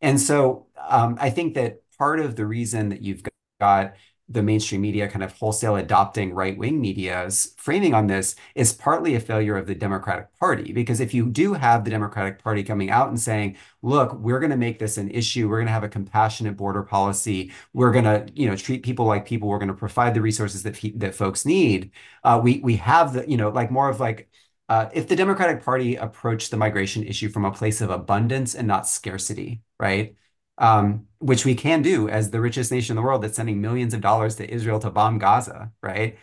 And 0.00 0.20
so 0.20 0.66
um, 0.76 1.16
I 1.20 1.30
think 1.30 1.54
that 1.54 1.82
part 1.98 2.20
of 2.20 2.36
the 2.36 2.46
reason 2.46 2.90
that 2.90 3.02
you've 3.02 3.22
got 3.60 3.94
the 4.28 4.42
mainstream 4.42 4.80
media 4.80 5.06
kind 5.06 5.22
of 5.22 5.32
wholesale 5.32 5.76
adopting 5.76 6.32
right-wing 6.32 6.80
media's 6.80 7.54
framing 7.58 7.92
on 7.92 8.06
this 8.06 8.36
is 8.54 8.72
partly 8.72 9.14
a 9.14 9.20
failure 9.20 9.56
of 9.56 9.66
the 9.66 9.74
Democratic 9.74 10.32
Party. 10.38 10.72
Because 10.72 11.00
if 11.00 11.12
you 11.12 11.26
do 11.26 11.52
have 11.52 11.84
the 11.84 11.90
Democratic 11.90 12.42
Party 12.42 12.62
coming 12.62 12.90
out 12.90 13.08
and 13.08 13.20
saying, 13.20 13.56
look, 13.82 14.14
we're 14.14 14.40
going 14.40 14.50
to 14.50 14.56
make 14.56 14.78
this 14.78 14.96
an 14.96 15.10
issue, 15.10 15.48
we're 15.48 15.58
going 15.58 15.66
to 15.66 15.72
have 15.72 15.84
a 15.84 15.88
compassionate 15.88 16.56
border 16.56 16.82
policy, 16.82 17.52
we're 17.74 17.92
going 17.92 18.04
to, 18.04 18.26
you 18.34 18.48
know, 18.48 18.56
treat 18.56 18.82
people 18.82 19.04
like 19.04 19.26
people, 19.26 19.48
we're 19.48 19.58
going 19.58 19.68
to 19.68 19.74
provide 19.74 20.14
the 20.14 20.22
resources 20.22 20.62
that 20.62 20.78
that 20.96 21.14
folks 21.14 21.44
need. 21.44 21.90
Uh, 22.22 22.40
we 22.42 22.60
we 22.60 22.76
have 22.76 23.12
the, 23.12 23.28
you 23.28 23.36
know, 23.36 23.50
like 23.50 23.70
more 23.70 23.90
of 23.90 24.00
like 24.00 24.30
uh, 24.68 24.88
if 24.94 25.06
the 25.08 25.16
Democratic 25.16 25.62
Party 25.62 25.96
approached 25.96 26.50
the 26.50 26.56
migration 26.56 27.04
issue 27.04 27.28
from 27.28 27.44
a 27.44 27.52
place 27.52 27.80
of 27.80 27.90
abundance 27.90 28.54
and 28.54 28.66
not 28.66 28.88
scarcity, 28.88 29.62
right? 29.78 30.16
um, 30.58 31.06
which 31.24 31.44
we 31.44 31.54
can 31.54 31.82
do 31.82 32.08
as 32.08 32.30
the 32.30 32.40
richest 32.40 32.70
nation 32.72 32.92
in 32.94 32.96
the 32.96 33.02
world 33.02 33.22
that's 33.22 33.36
sending 33.36 33.60
millions 33.60 33.94
of 33.94 34.00
dollars 34.00 34.36
to 34.36 34.50
Israel 34.50 34.78
to 34.80 34.90
bomb 34.90 35.18
Gaza, 35.18 35.72
right? 35.82 36.18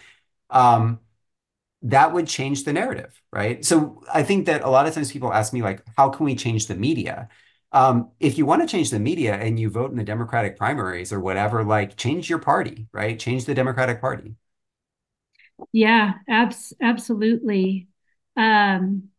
Um, 0.50 1.00
that 1.84 2.14
would 2.14 2.28
change 2.28 2.64
the 2.64 2.74
narrative, 2.74 3.20
right? 3.34 3.66
So 3.66 4.04
I 4.14 4.24
think 4.24 4.46
that 4.48 4.64
a 4.64 4.70
lot 4.70 4.88
of 4.88 4.94
times 4.94 5.12
people 5.12 5.34
ask 5.34 5.54
me, 5.54 5.62
like, 5.64 5.84
how 5.98 6.10
can 6.10 6.26
we 6.26 6.36
change 6.36 6.68
the 6.68 6.76
media? 6.76 7.30
Um, 7.72 8.12
if 8.20 8.38
you 8.38 8.46
want 8.46 8.62
to 8.62 8.68
change 8.68 8.92
the 8.92 9.00
media 9.00 9.36
and 9.36 9.60
you 9.60 9.70
vote 9.70 9.92
in 9.92 9.98
the 9.98 10.04
Democratic 10.04 10.58
primaries 10.58 11.14
or 11.14 11.20
whatever, 11.20 11.64
like, 11.64 11.98
change 11.98 12.30
your 12.30 12.40
party, 12.40 12.88
right? 12.94 13.18
Change 13.20 13.46
the 13.46 13.56
Democratic 13.56 14.02
Party. 14.02 14.36
Yeah, 15.72 16.14
abs- 16.28 16.74
absolutely. 16.82 17.88
Um, 18.36 19.10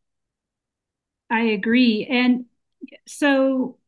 I 1.31 1.41
agree. 1.45 2.07
And 2.11 2.47
so 3.07 3.79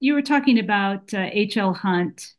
you 0.00 0.14
were 0.14 0.22
talking 0.22 0.58
about 0.58 1.12
uh, 1.14 1.28
H.L. 1.30 1.74
Hunt, 1.74 2.34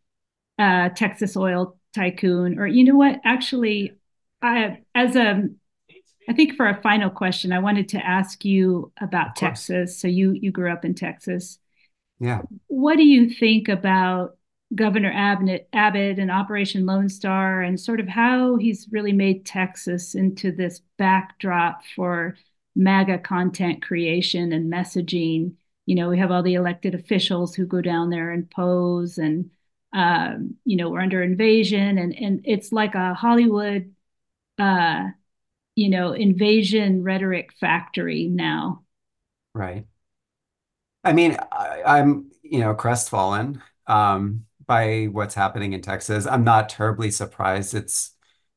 uh, 0.59 0.89
Texas 0.89 1.37
oil 1.37 1.77
tycoon, 1.93 2.59
or 2.59 2.67
you 2.67 2.83
know 2.83 2.95
what? 2.95 3.21
Actually, 3.23 3.93
I 4.41 4.79
as 4.93 5.15
a 5.15 5.43
I 6.27 6.33
think 6.33 6.55
for 6.55 6.67
a 6.67 6.81
final 6.81 7.09
question, 7.09 7.51
I 7.51 7.59
wanted 7.59 7.89
to 7.89 8.05
ask 8.05 8.43
you 8.43 8.91
about 8.99 9.35
Texas. 9.35 9.97
So 9.97 10.07
you 10.07 10.31
you 10.33 10.51
grew 10.51 10.71
up 10.71 10.85
in 10.85 10.95
Texas. 10.95 11.59
Yeah. 12.19 12.41
What 12.67 12.97
do 12.97 13.03
you 13.03 13.29
think 13.29 13.67
about 13.67 14.37
Governor 14.73 15.11
Abbott, 15.13 15.67
Abbott 15.73 16.19
and 16.19 16.31
Operation 16.31 16.85
Lone 16.85 17.09
Star 17.09 17.61
and 17.61 17.79
sort 17.79 17.99
of 17.99 18.07
how 18.07 18.57
he's 18.57 18.87
really 18.91 19.11
made 19.11 19.45
Texas 19.45 20.15
into 20.15 20.51
this 20.51 20.81
backdrop 20.97 21.81
for 21.95 22.37
MAGA 22.75 23.19
content 23.19 23.81
creation 23.81 24.53
and 24.53 24.71
messaging? 24.71 25.53
You 25.91 25.95
know, 25.95 26.07
we 26.07 26.19
have 26.19 26.31
all 26.31 26.41
the 26.41 26.53
elected 26.53 26.95
officials 26.95 27.53
who 27.53 27.65
go 27.65 27.81
down 27.81 28.09
there 28.09 28.31
and 28.31 28.49
pose 28.49 29.17
and, 29.17 29.51
um, 29.91 30.55
you 30.63 30.77
know, 30.77 30.89
we're 30.89 31.01
under 31.01 31.21
invasion 31.21 31.97
and, 31.97 32.15
and 32.17 32.39
it's 32.45 32.71
like 32.71 32.95
a 32.95 33.13
Hollywood, 33.13 33.93
uh, 34.57 35.09
you 35.75 35.89
know, 35.89 36.13
invasion 36.13 37.03
rhetoric 37.03 37.51
factory 37.59 38.29
now. 38.29 38.83
Right. 39.53 39.85
I 41.03 41.11
mean, 41.11 41.35
I, 41.51 41.99
am 41.99 42.31
you 42.41 42.59
know, 42.59 42.73
crestfallen 42.73 43.61
um, 43.85 44.45
by 44.65 45.09
what's 45.11 45.35
happening 45.35 45.73
in 45.73 45.81
Texas. 45.81 46.25
I'm 46.25 46.45
not 46.45 46.69
terribly 46.69 47.11
surprised. 47.11 47.73
It's 47.73 48.13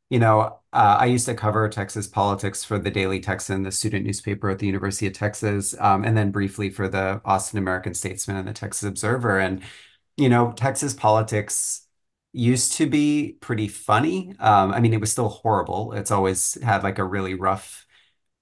you 0.08 0.20
know, 0.20 0.60
uh, 0.74 0.98
I 1.00 1.06
used 1.06 1.26
to 1.26 1.34
cover 1.34 1.68
Texas 1.68 2.06
politics 2.06 2.64
for 2.64 2.78
the 2.78 2.90
Daily 2.90 3.20
Texan, 3.20 3.62
the 3.62 3.72
student 3.72 4.04
newspaper 4.04 4.50
at 4.50 4.58
the 4.58 4.66
University 4.66 5.06
of 5.06 5.14
Texas, 5.14 5.74
um, 5.80 6.04
and 6.04 6.16
then 6.16 6.30
briefly 6.30 6.70
for 6.70 6.88
the 6.88 7.20
Austin 7.24 7.58
American 7.58 7.94
Statesman 7.94 8.36
and 8.36 8.48
the 8.48 8.52
Texas 8.52 8.88
Observer. 8.88 9.38
And, 9.38 9.62
you 10.16 10.28
know, 10.28 10.52
Texas 10.52 10.94
politics 10.94 11.86
used 12.32 12.74
to 12.74 12.86
be 12.86 13.36
pretty 13.40 13.68
funny. 13.68 14.34
Um, 14.40 14.72
I 14.74 14.80
mean, 14.80 14.92
it 14.94 15.00
was 15.00 15.12
still 15.12 15.28
horrible. 15.28 15.92
It's 15.92 16.10
always 16.10 16.60
had 16.62 16.82
like 16.82 16.98
a 16.98 17.04
really 17.04 17.34
rough, 17.34 17.86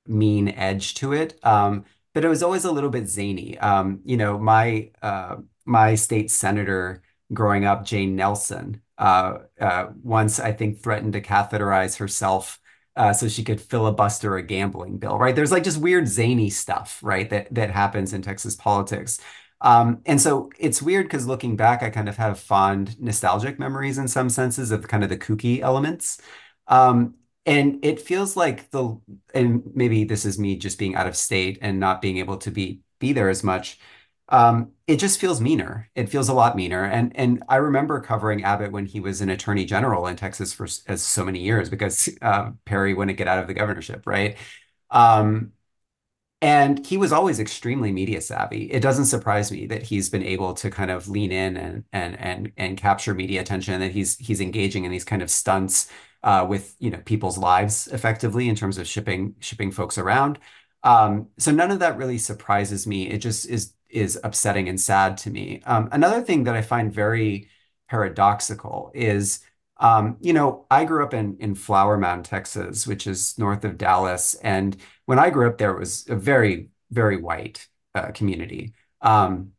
mean 0.06 0.48
edge 0.50 0.94
to 0.94 1.12
it. 1.12 1.38
Um, 1.44 1.84
but 2.14 2.24
it 2.24 2.28
was 2.28 2.42
always 2.42 2.64
a 2.64 2.72
little 2.72 2.90
bit 2.90 3.08
zany. 3.08 3.58
Um, 3.58 4.00
you 4.04 4.16
know, 4.18 4.38
my 4.38 4.90
uh, 5.02 5.36
my 5.64 5.94
state 5.94 6.30
senator 6.30 7.02
growing 7.32 7.64
up, 7.64 7.84
Jane 7.84 8.16
Nelson, 8.16 8.81
once 8.98 10.40
I 10.40 10.52
think 10.52 10.82
threatened 10.82 11.14
to 11.14 11.20
catheterize 11.20 11.96
herself 11.98 12.60
uh, 12.96 13.12
so 13.12 13.28
she 13.28 13.42
could 13.44 13.60
filibuster 13.60 14.36
a 14.36 14.42
gambling 14.42 14.98
bill, 14.98 15.18
right? 15.18 15.34
There's 15.34 15.52
like 15.52 15.64
just 15.64 15.78
weird 15.78 16.06
zany 16.08 16.50
stuff, 16.50 17.00
right? 17.02 17.28
That 17.30 17.52
that 17.54 17.70
happens 17.70 18.12
in 18.12 18.22
Texas 18.22 18.54
politics. 18.54 19.18
Um, 19.62 20.02
and 20.06 20.20
so 20.20 20.50
it's 20.58 20.82
weird 20.82 21.06
because 21.06 21.26
looking 21.26 21.56
back, 21.56 21.82
I 21.82 21.90
kind 21.90 22.08
of 22.08 22.16
have 22.16 22.40
fond 22.40 23.00
nostalgic 23.00 23.58
memories 23.58 23.96
in 23.96 24.08
some 24.08 24.28
senses 24.28 24.72
of 24.72 24.88
kind 24.88 25.04
of 25.04 25.08
the 25.08 25.16
kooky 25.16 25.60
elements. 25.60 26.20
Um, 26.66 27.14
and 27.46 27.84
it 27.84 28.00
feels 28.00 28.36
like 28.36 28.70
the, 28.70 29.00
and 29.34 29.62
maybe 29.74 30.04
this 30.04 30.24
is 30.24 30.38
me 30.38 30.56
just 30.56 30.78
being 30.78 30.94
out 30.96 31.06
of 31.06 31.16
state 31.16 31.58
and 31.62 31.78
not 31.80 32.02
being 32.02 32.18
able 32.18 32.36
to 32.38 32.50
be 32.50 32.80
be 32.98 33.12
there 33.12 33.28
as 33.28 33.42
much 33.42 33.78
um, 34.32 34.72
it 34.88 34.96
just 34.98 35.20
feels 35.20 35.40
meaner. 35.40 35.90
It 35.94 36.08
feels 36.08 36.28
a 36.30 36.34
lot 36.34 36.56
meaner. 36.56 36.84
And 36.84 37.12
and 37.16 37.44
I 37.48 37.56
remember 37.56 38.00
covering 38.00 38.44
Abbott 38.44 38.72
when 38.72 38.86
he 38.86 38.98
was 39.00 39.20
an 39.20 39.30
attorney 39.30 39.66
general 39.66 40.06
in 40.08 40.16
Texas 40.16 40.52
for 40.54 40.64
as 40.88 41.02
so 41.02 41.24
many 41.24 41.40
years 41.40 41.70
because 41.70 42.08
uh, 42.22 42.52
Perry 42.64 42.94
wouldn't 42.94 43.18
get 43.18 43.28
out 43.28 43.38
of 43.40 43.46
the 43.46 43.54
governorship, 43.54 44.06
right? 44.06 44.36
Um, 44.90 45.52
and 46.42 46.84
he 46.86 46.96
was 46.98 47.12
always 47.12 47.40
extremely 47.40 47.92
media 47.92 48.20
savvy. 48.20 48.64
It 48.72 48.80
doesn't 48.82 49.06
surprise 49.06 49.52
me 49.52 49.66
that 49.66 49.82
he's 49.84 50.10
been 50.10 50.24
able 50.24 50.54
to 50.54 50.70
kind 50.70 50.90
of 50.90 51.08
lean 51.08 51.32
in 51.32 51.56
and 51.56 51.84
and 51.92 52.18
and 52.20 52.52
and 52.56 52.78
capture 52.78 53.14
media 53.14 53.40
attention. 53.42 53.80
That 53.80 53.92
he's 53.92 54.18
he's 54.18 54.40
engaging 54.40 54.84
in 54.84 54.90
these 54.92 55.04
kind 55.04 55.22
of 55.22 55.30
stunts 55.30 55.90
uh, 56.22 56.46
with 56.48 56.76
you 56.80 56.90
know 56.90 57.00
people's 57.04 57.38
lives 57.38 57.88
effectively 57.88 58.48
in 58.48 58.56
terms 58.56 58.78
of 58.78 58.88
shipping 58.88 59.36
shipping 59.40 59.70
folks 59.72 59.98
around. 59.98 60.38
Um, 60.84 61.28
so 61.38 61.52
none 61.52 61.70
of 61.70 61.78
that 61.80 61.96
really 61.96 62.18
surprises 62.18 62.86
me. 62.86 63.08
It 63.08 63.18
just 63.18 63.46
is 63.48 63.74
is 63.92 64.18
upsetting 64.24 64.68
and 64.68 64.80
sad 64.80 65.16
to 65.18 65.30
me. 65.30 65.62
Um, 65.66 65.88
another 65.92 66.22
thing 66.22 66.44
that 66.44 66.56
I 66.56 66.62
find 66.62 66.92
very 66.92 67.48
paradoxical 67.88 68.90
is, 68.94 69.40
um, 69.78 70.16
you 70.20 70.32
know, 70.32 70.66
I 70.70 70.84
grew 70.84 71.04
up 71.04 71.14
in 71.14 71.36
in 71.40 71.54
Flower 71.54 71.96
Mound, 71.98 72.24
Texas, 72.24 72.86
which 72.86 73.06
is 73.06 73.38
north 73.38 73.64
of 73.64 73.78
Dallas, 73.78 74.34
and 74.36 74.76
when 75.06 75.18
I 75.18 75.30
grew 75.30 75.48
up 75.48 75.58
there, 75.58 75.72
it 75.72 75.78
was 75.78 76.08
a 76.08 76.16
very, 76.16 76.68
very 76.90 77.16
white 77.16 77.68
uh, 77.94 78.12
community. 78.12 78.74
Um, 79.00 79.52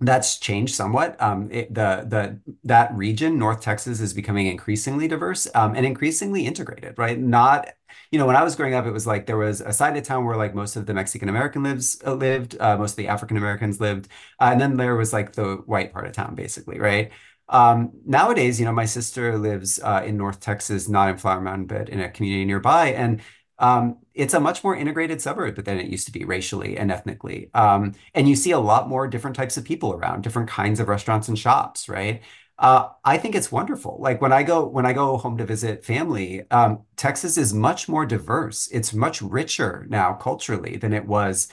that's 0.00 0.38
changed 0.38 0.74
somewhat. 0.74 1.20
Um, 1.20 1.50
it, 1.50 1.74
the 1.74 2.06
the 2.08 2.40
that 2.64 2.94
region, 2.94 3.38
North 3.38 3.60
Texas, 3.60 4.00
is 4.00 4.12
becoming 4.14 4.46
increasingly 4.46 5.08
diverse 5.08 5.48
um, 5.54 5.74
and 5.74 5.84
increasingly 5.84 6.46
integrated. 6.46 6.96
Right? 6.98 7.18
Not, 7.18 7.68
you 8.12 8.18
know, 8.18 8.26
when 8.26 8.36
I 8.36 8.44
was 8.44 8.54
growing 8.54 8.74
up, 8.74 8.86
it 8.86 8.92
was 8.92 9.06
like 9.06 9.26
there 9.26 9.36
was 9.36 9.60
a 9.60 9.72
side 9.72 9.96
of 9.96 10.04
town 10.04 10.24
where 10.24 10.36
like 10.36 10.54
most 10.54 10.76
of 10.76 10.86
the 10.86 10.94
Mexican 10.94 11.28
American 11.28 11.62
lives 11.64 12.00
uh, 12.06 12.14
lived, 12.14 12.56
uh, 12.60 12.76
most 12.78 12.92
of 12.92 12.96
the 12.96 13.08
African 13.08 13.36
Americans 13.36 13.80
lived, 13.80 14.08
uh, 14.40 14.50
and 14.52 14.60
then 14.60 14.76
there 14.76 14.96
was 14.96 15.12
like 15.12 15.32
the 15.32 15.56
white 15.66 15.92
part 15.92 16.06
of 16.06 16.12
town, 16.12 16.34
basically, 16.34 16.78
right? 16.78 17.10
Um, 17.48 17.92
nowadays, 18.04 18.60
you 18.60 18.66
know, 18.66 18.72
my 18.72 18.84
sister 18.84 19.38
lives 19.38 19.80
uh, 19.82 20.02
in 20.04 20.16
North 20.16 20.38
Texas, 20.40 20.88
not 20.88 21.08
in 21.08 21.16
Flower 21.16 21.40
Mound, 21.40 21.66
but 21.68 21.88
in 21.88 22.00
a 22.00 22.10
community 22.10 22.44
nearby, 22.44 22.88
and 22.92 23.20
um, 23.58 23.98
it's 24.18 24.34
a 24.34 24.40
much 24.40 24.64
more 24.64 24.76
integrated 24.76 25.22
suburb 25.22 25.64
than 25.64 25.78
it 25.78 25.86
used 25.86 26.06
to 26.06 26.12
be 26.12 26.24
racially 26.24 26.76
and 26.76 26.90
ethnically. 26.90 27.50
Um, 27.54 27.94
and 28.14 28.28
you 28.28 28.34
see 28.36 28.50
a 28.50 28.58
lot 28.58 28.88
more 28.88 29.06
different 29.06 29.36
types 29.36 29.56
of 29.56 29.64
people 29.64 29.92
around, 29.92 30.22
different 30.22 30.48
kinds 30.50 30.80
of 30.80 30.88
restaurants 30.88 31.28
and 31.28 31.38
shops, 31.38 31.88
right? 31.88 32.22
Uh, 32.58 32.88
I 33.04 33.18
think 33.18 33.36
it's 33.36 33.52
wonderful. 33.52 33.98
Like 34.00 34.20
when 34.20 34.32
I 34.32 34.42
go 34.42 34.66
when 34.66 34.86
I 34.86 34.92
go 34.92 35.16
home 35.16 35.38
to 35.38 35.46
visit 35.46 35.84
family, 35.84 36.42
um, 36.50 36.82
Texas 36.96 37.38
is 37.38 37.54
much 37.54 37.88
more 37.88 38.04
diverse. 38.04 38.68
It's 38.72 38.92
much 38.92 39.22
richer 39.22 39.86
now 39.88 40.14
culturally 40.14 40.76
than 40.76 40.92
it 40.92 41.06
was 41.06 41.48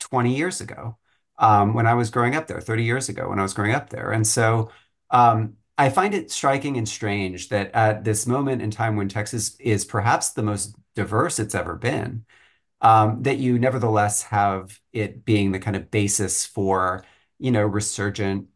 20 0.00 0.36
years 0.36 0.60
ago 0.60 0.98
um, 1.38 1.74
when 1.74 1.86
I 1.86 1.94
was 1.94 2.10
growing 2.10 2.34
up 2.34 2.48
there, 2.48 2.60
30 2.60 2.84
years 2.84 3.08
ago 3.08 3.28
when 3.28 3.38
I 3.38 3.42
was 3.42 3.54
growing 3.54 3.72
up 3.74 3.90
there. 3.90 4.10
And 4.10 4.26
so 4.26 4.70
um, 5.10 5.54
I 5.78 5.88
find 5.90 6.14
it 6.14 6.30
striking 6.30 6.76
and 6.76 6.88
strange 6.88 7.48
that 7.50 7.70
at 7.74 8.04
this 8.04 8.26
moment 8.26 8.60
in 8.62 8.70
time 8.70 8.96
when 8.96 9.08
Texas 9.08 9.56
is 9.60 9.84
perhaps 9.84 10.30
the 10.30 10.42
most 10.42 10.74
diverse 10.94 11.38
it's 11.38 11.54
ever 11.54 11.76
been, 11.76 12.24
um, 12.80 13.22
that 13.22 13.38
you 13.38 13.58
nevertheless 13.58 14.22
have 14.24 14.78
it 14.92 15.24
being 15.24 15.52
the 15.52 15.58
kind 15.58 15.76
of 15.76 15.90
basis 15.90 16.46
for, 16.46 17.04
you 17.38 17.50
know, 17.50 17.62
resurgent 17.62 18.48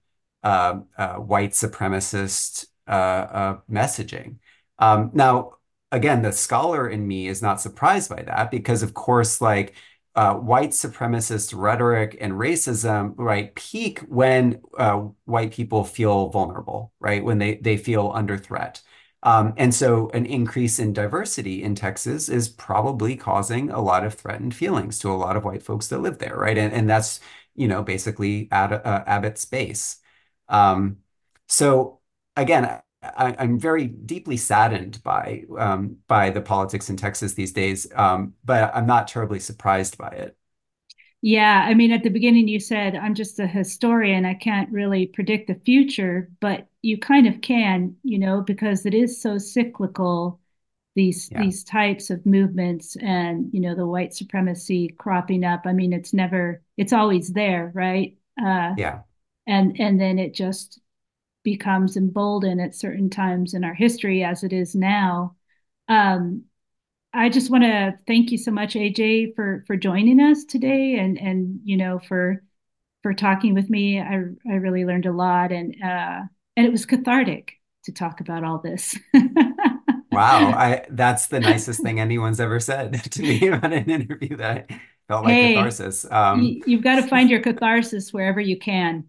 uh, 0.43 0.81
uh, 0.99 1.15
white 1.15 1.53
supremacist 1.53 2.67
uh, 2.87 2.91
uh 2.91 3.59
messaging. 3.71 4.37
Um, 4.79 5.11
now, 5.15 5.55
again, 5.93 6.23
the 6.23 6.33
scholar 6.33 6.89
in 6.89 7.07
me 7.07 7.29
is 7.29 7.41
not 7.43 7.61
surprised 7.61 8.11
by 8.11 8.23
that 8.23 8.51
because, 8.51 8.83
of 8.83 8.95
course, 8.95 9.41
like 9.41 9.75
uh, 10.15 10.35
white 10.35 10.71
supremacist 10.71 11.53
rhetoric 11.57 12.17
and 12.21 12.35
racism, 12.35 13.15
right, 13.17 13.55
peak 13.55 14.01
when 14.01 14.61
uh, 14.79 15.03
white 15.25 15.53
people 15.53 15.85
feel 15.85 16.29
vulnerable, 16.29 16.93
right, 17.01 17.25
when 17.25 17.39
they 17.39 17.57
they 17.57 17.77
feel 17.77 18.13
under 18.15 18.39
threat. 18.39 18.83
Um, 19.25 19.55
and 19.57 19.75
so 19.75 20.11
an 20.11 20.27
increase 20.27 20.79
in 20.79 20.93
diversity 20.93 21.63
in 21.63 21.75
Texas 21.75 22.29
is 22.29 22.49
probably 22.49 23.17
causing 23.17 23.71
a 23.71 23.81
lot 23.81 24.05
of 24.05 24.15
threatened 24.15 24.55
feelings 24.55 24.99
to 25.01 25.11
a 25.11 25.15
lot 25.15 25.37
of 25.37 25.45
white 25.45 25.63
folks 25.63 25.89
that 25.89 25.99
live 25.99 26.19
there, 26.19 26.37
right? 26.37 26.59
And, 26.59 26.73
and 26.75 26.89
that's, 26.89 27.21
you 27.55 27.67
know, 27.67 27.83
basically 27.83 28.49
Ad, 28.53 28.73
uh, 28.73 29.05
Abbott's 29.07 29.47
base. 29.47 29.97
Um, 30.49 30.99
so 31.49 32.01
again, 32.37 32.81
I, 33.03 33.33
am 33.33 33.59
very 33.59 33.87
deeply 33.87 34.37
saddened 34.37 35.03
by 35.03 35.45
um, 35.59 35.99
by 36.07 36.31
the 36.31 36.41
politics 36.41 36.89
in 36.91 36.97
Texas 36.97 37.35
these 37.35 37.53
days, 37.53 37.87
um, 37.95 38.35
but 38.45 38.75
I'm 38.75 38.87
not 38.87 39.09
terribly 39.09 39.41
surprised 39.41 39.99
by 39.99 40.09
it. 40.09 40.37
Yeah, 41.27 41.65
I 41.67 41.73
mean, 41.73 41.91
at 41.91 42.03
the 42.03 42.11
beginning 42.11 42.49
you 42.49 42.61
said 42.61 42.95
I'm 42.95 43.15
just 43.15 43.41
a 43.41 43.47
historian. 43.47 44.27
I 44.27 44.35
can't 44.35 44.71
really 44.71 45.07
predict 45.07 45.47
the 45.47 45.55
future, 45.55 46.31
but 46.39 46.69
you 46.83 46.99
kind 46.99 47.27
of 47.27 47.41
can, 47.41 47.97
you 48.03 48.19
know, 48.19 48.43
because 48.43 48.85
it 48.85 48.93
is 48.93 49.23
so 49.23 49.39
cyclical. 49.39 50.39
These 50.95 51.31
yeah. 51.33 51.41
these 51.41 51.65
types 51.65 52.11
of 52.11 52.27
movements 52.27 52.97
and 52.97 53.49
you 53.55 53.61
know 53.61 53.75
the 53.75 53.87
white 53.87 54.13
supremacy 54.13 54.89
cropping 54.99 55.45
up. 55.45 55.63
I 55.65 55.73
mean, 55.73 55.95
it's 55.95 56.13
never, 56.13 56.61
it's 56.77 56.93
always 56.93 57.33
there, 57.33 57.73
right? 57.75 58.19
Uh, 58.39 58.75
yeah. 58.77 59.01
And 59.47 59.81
and 59.81 59.99
then 59.99 60.19
it 60.19 60.35
just 60.35 60.79
becomes 61.43 61.97
emboldened 61.97 62.61
at 62.61 62.75
certain 62.75 63.09
times 63.09 63.55
in 63.55 63.65
our 63.65 63.73
history 63.73 64.23
as 64.23 64.45
it 64.45 64.53
is 64.53 64.75
now. 64.75 65.37
Um, 65.89 66.45
I 67.15 67.29
just 67.29 67.51
want 67.51 67.65
to 67.65 67.97
thank 68.07 68.33
you 68.33 68.39
so 68.39 68.51
much, 68.51 68.75
AJ, 68.75 69.35
for 69.35 69.65
for 69.67 69.77
joining 69.77 70.21
us 70.21 70.45
today, 70.45 70.97
and 70.99 71.19
and 71.19 71.61
you 71.65 71.77
know 71.77 72.01
for 72.09 72.43
for 73.03 73.15
talking 73.15 73.55
with 73.55 73.71
me. 73.71 74.01
I 74.01 74.25
I 74.51 74.55
really 74.55 74.85
learned 74.85 75.07
a 75.07 75.13
lot, 75.13 75.53
and 75.53 75.75
uh, 75.83 76.23
and 76.57 76.67
it 76.67 76.73
was 76.73 76.85
cathartic 76.85 77.53
to 77.85 77.93
talk 77.93 78.21
about 78.21 78.45
all 78.45 78.59
this. 78.59 78.99
wow, 80.11 80.51
I 80.51 80.87
that's 80.91 81.29
the 81.29 81.41
nicest 81.41 81.83
thing 81.83 82.01
anyone's 82.01 82.41
ever 82.41 82.59
said 82.59 82.95
to 83.13 83.23
me 83.23 83.47
about 83.47 83.73
an 83.73 83.89
interview. 83.89 84.37
That 84.37 84.71
felt 85.07 85.25
like 85.25 85.35
hey, 85.35 85.55
catharsis. 85.55 86.11
Um, 86.11 86.61
you've 86.67 86.83
got 86.83 86.97
to 86.97 87.03
find 87.09 87.31
your 87.31 87.41
catharsis 87.41 88.13
wherever 88.13 88.41
you 88.41 88.59
can. 88.59 89.05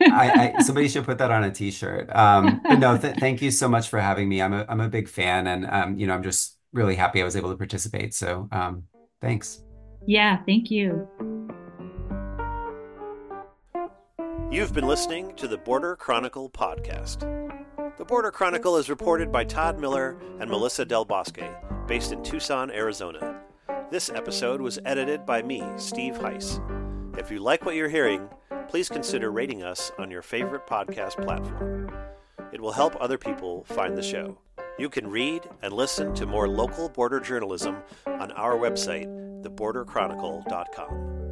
I, 0.00 0.54
I, 0.58 0.62
somebody 0.62 0.88
should 0.88 1.04
put 1.04 1.18
that 1.18 1.30
on 1.30 1.44
a 1.44 1.50
t-shirt. 1.50 2.14
Um, 2.14 2.60
but 2.62 2.78
no, 2.78 2.98
th 2.98 3.16
thank 3.16 3.40
you 3.40 3.50
so 3.50 3.68
much 3.68 3.88
for 3.88 4.00
having 4.00 4.28
me. 4.28 4.42
I'm 4.42 4.52
a, 4.52 4.66
I'm 4.68 4.80
a 4.80 4.88
big 4.88 5.08
fan 5.08 5.46
and, 5.46 5.66
um, 5.70 5.98
you 5.98 6.06
know, 6.06 6.14
I'm 6.14 6.22
just 6.22 6.58
really 6.74 6.96
happy 6.96 7.22
I 7.22 7.24
was 7.24 7.36
able 7.36 7.50
to 7.50 7.56
participate. 7.56 8.12
So, 8.12 8.48
um, 8.52 8.84
thanks. 9.22 9.62
Yeah. 10.06 10.42
Thank 10.44 10.70
you. 10.70 11.08
You've 14.50 14.74
been 14.74 14.86
listening 14.86 15.34
to 15.36 15.48
the 15.48 15.56
Border 15.56 15.96
Chronicle 15.96 16.50
podcast. 16.50 17.20
The 17.96 18.04
Border 18.04 18.30
Chronicle 18.30 18.76
is 18.76 18.90
reported 18.90 19.32
by 19.32 19.44
Todd 19.44 19.80
Miller 19.80 20.18
and 20.40 20.50
Melissa 20.50 20.84
Del 20.84 21.04
Bosque, 21.04 21.40
based 21.86 22.12
in 22.12 22.22
Tucson, 22.22 22.70
Arizona. 22.70 23.40
This 23.90 24.10
episode 24.10 24.60
was 24.60 24.78
edited 24.84 25.24
by 25.24 25.42
me, 25.42 25.62
Steve 25.76 26.14
Heiss. 26.14 26.60
If 27.18 27.30
you 27.30 27.38
like 27.38 27.64
what 27.64 27.76
you're 27.76 27.88
hearing, 27.88 28.28
please 28.68 28.88
consider 28.88 29.30
rating 29.30 29.62
us 29.62 29.92
on 29.98 30.10
your 30.10 30.22
favorite 30.22 30.66
podcast 30.66 31.22
platform. 31.24 31.90
It 32.52 32.60
will 32.60 32.72
help 32.72 32.96
other 33.00 33.18
people 33.18 33.64
find 33.64 33.96
the 33.96 34.02
show. 34.02 34.38
You 34.76 34.88
can 34.88 35.06
read 35.06 35.48
and 35.62 35.72
listen 35.72 36.12
to 36.14 36.26
more 36.26 36.48
local 36.48 36.88
border 36.88 37.20
journalism 37.20 37.76
on 38.06 38.32
our 38.32 38.56
website, 38.56 39.06
theborderchronicle.com. 39.42 41.23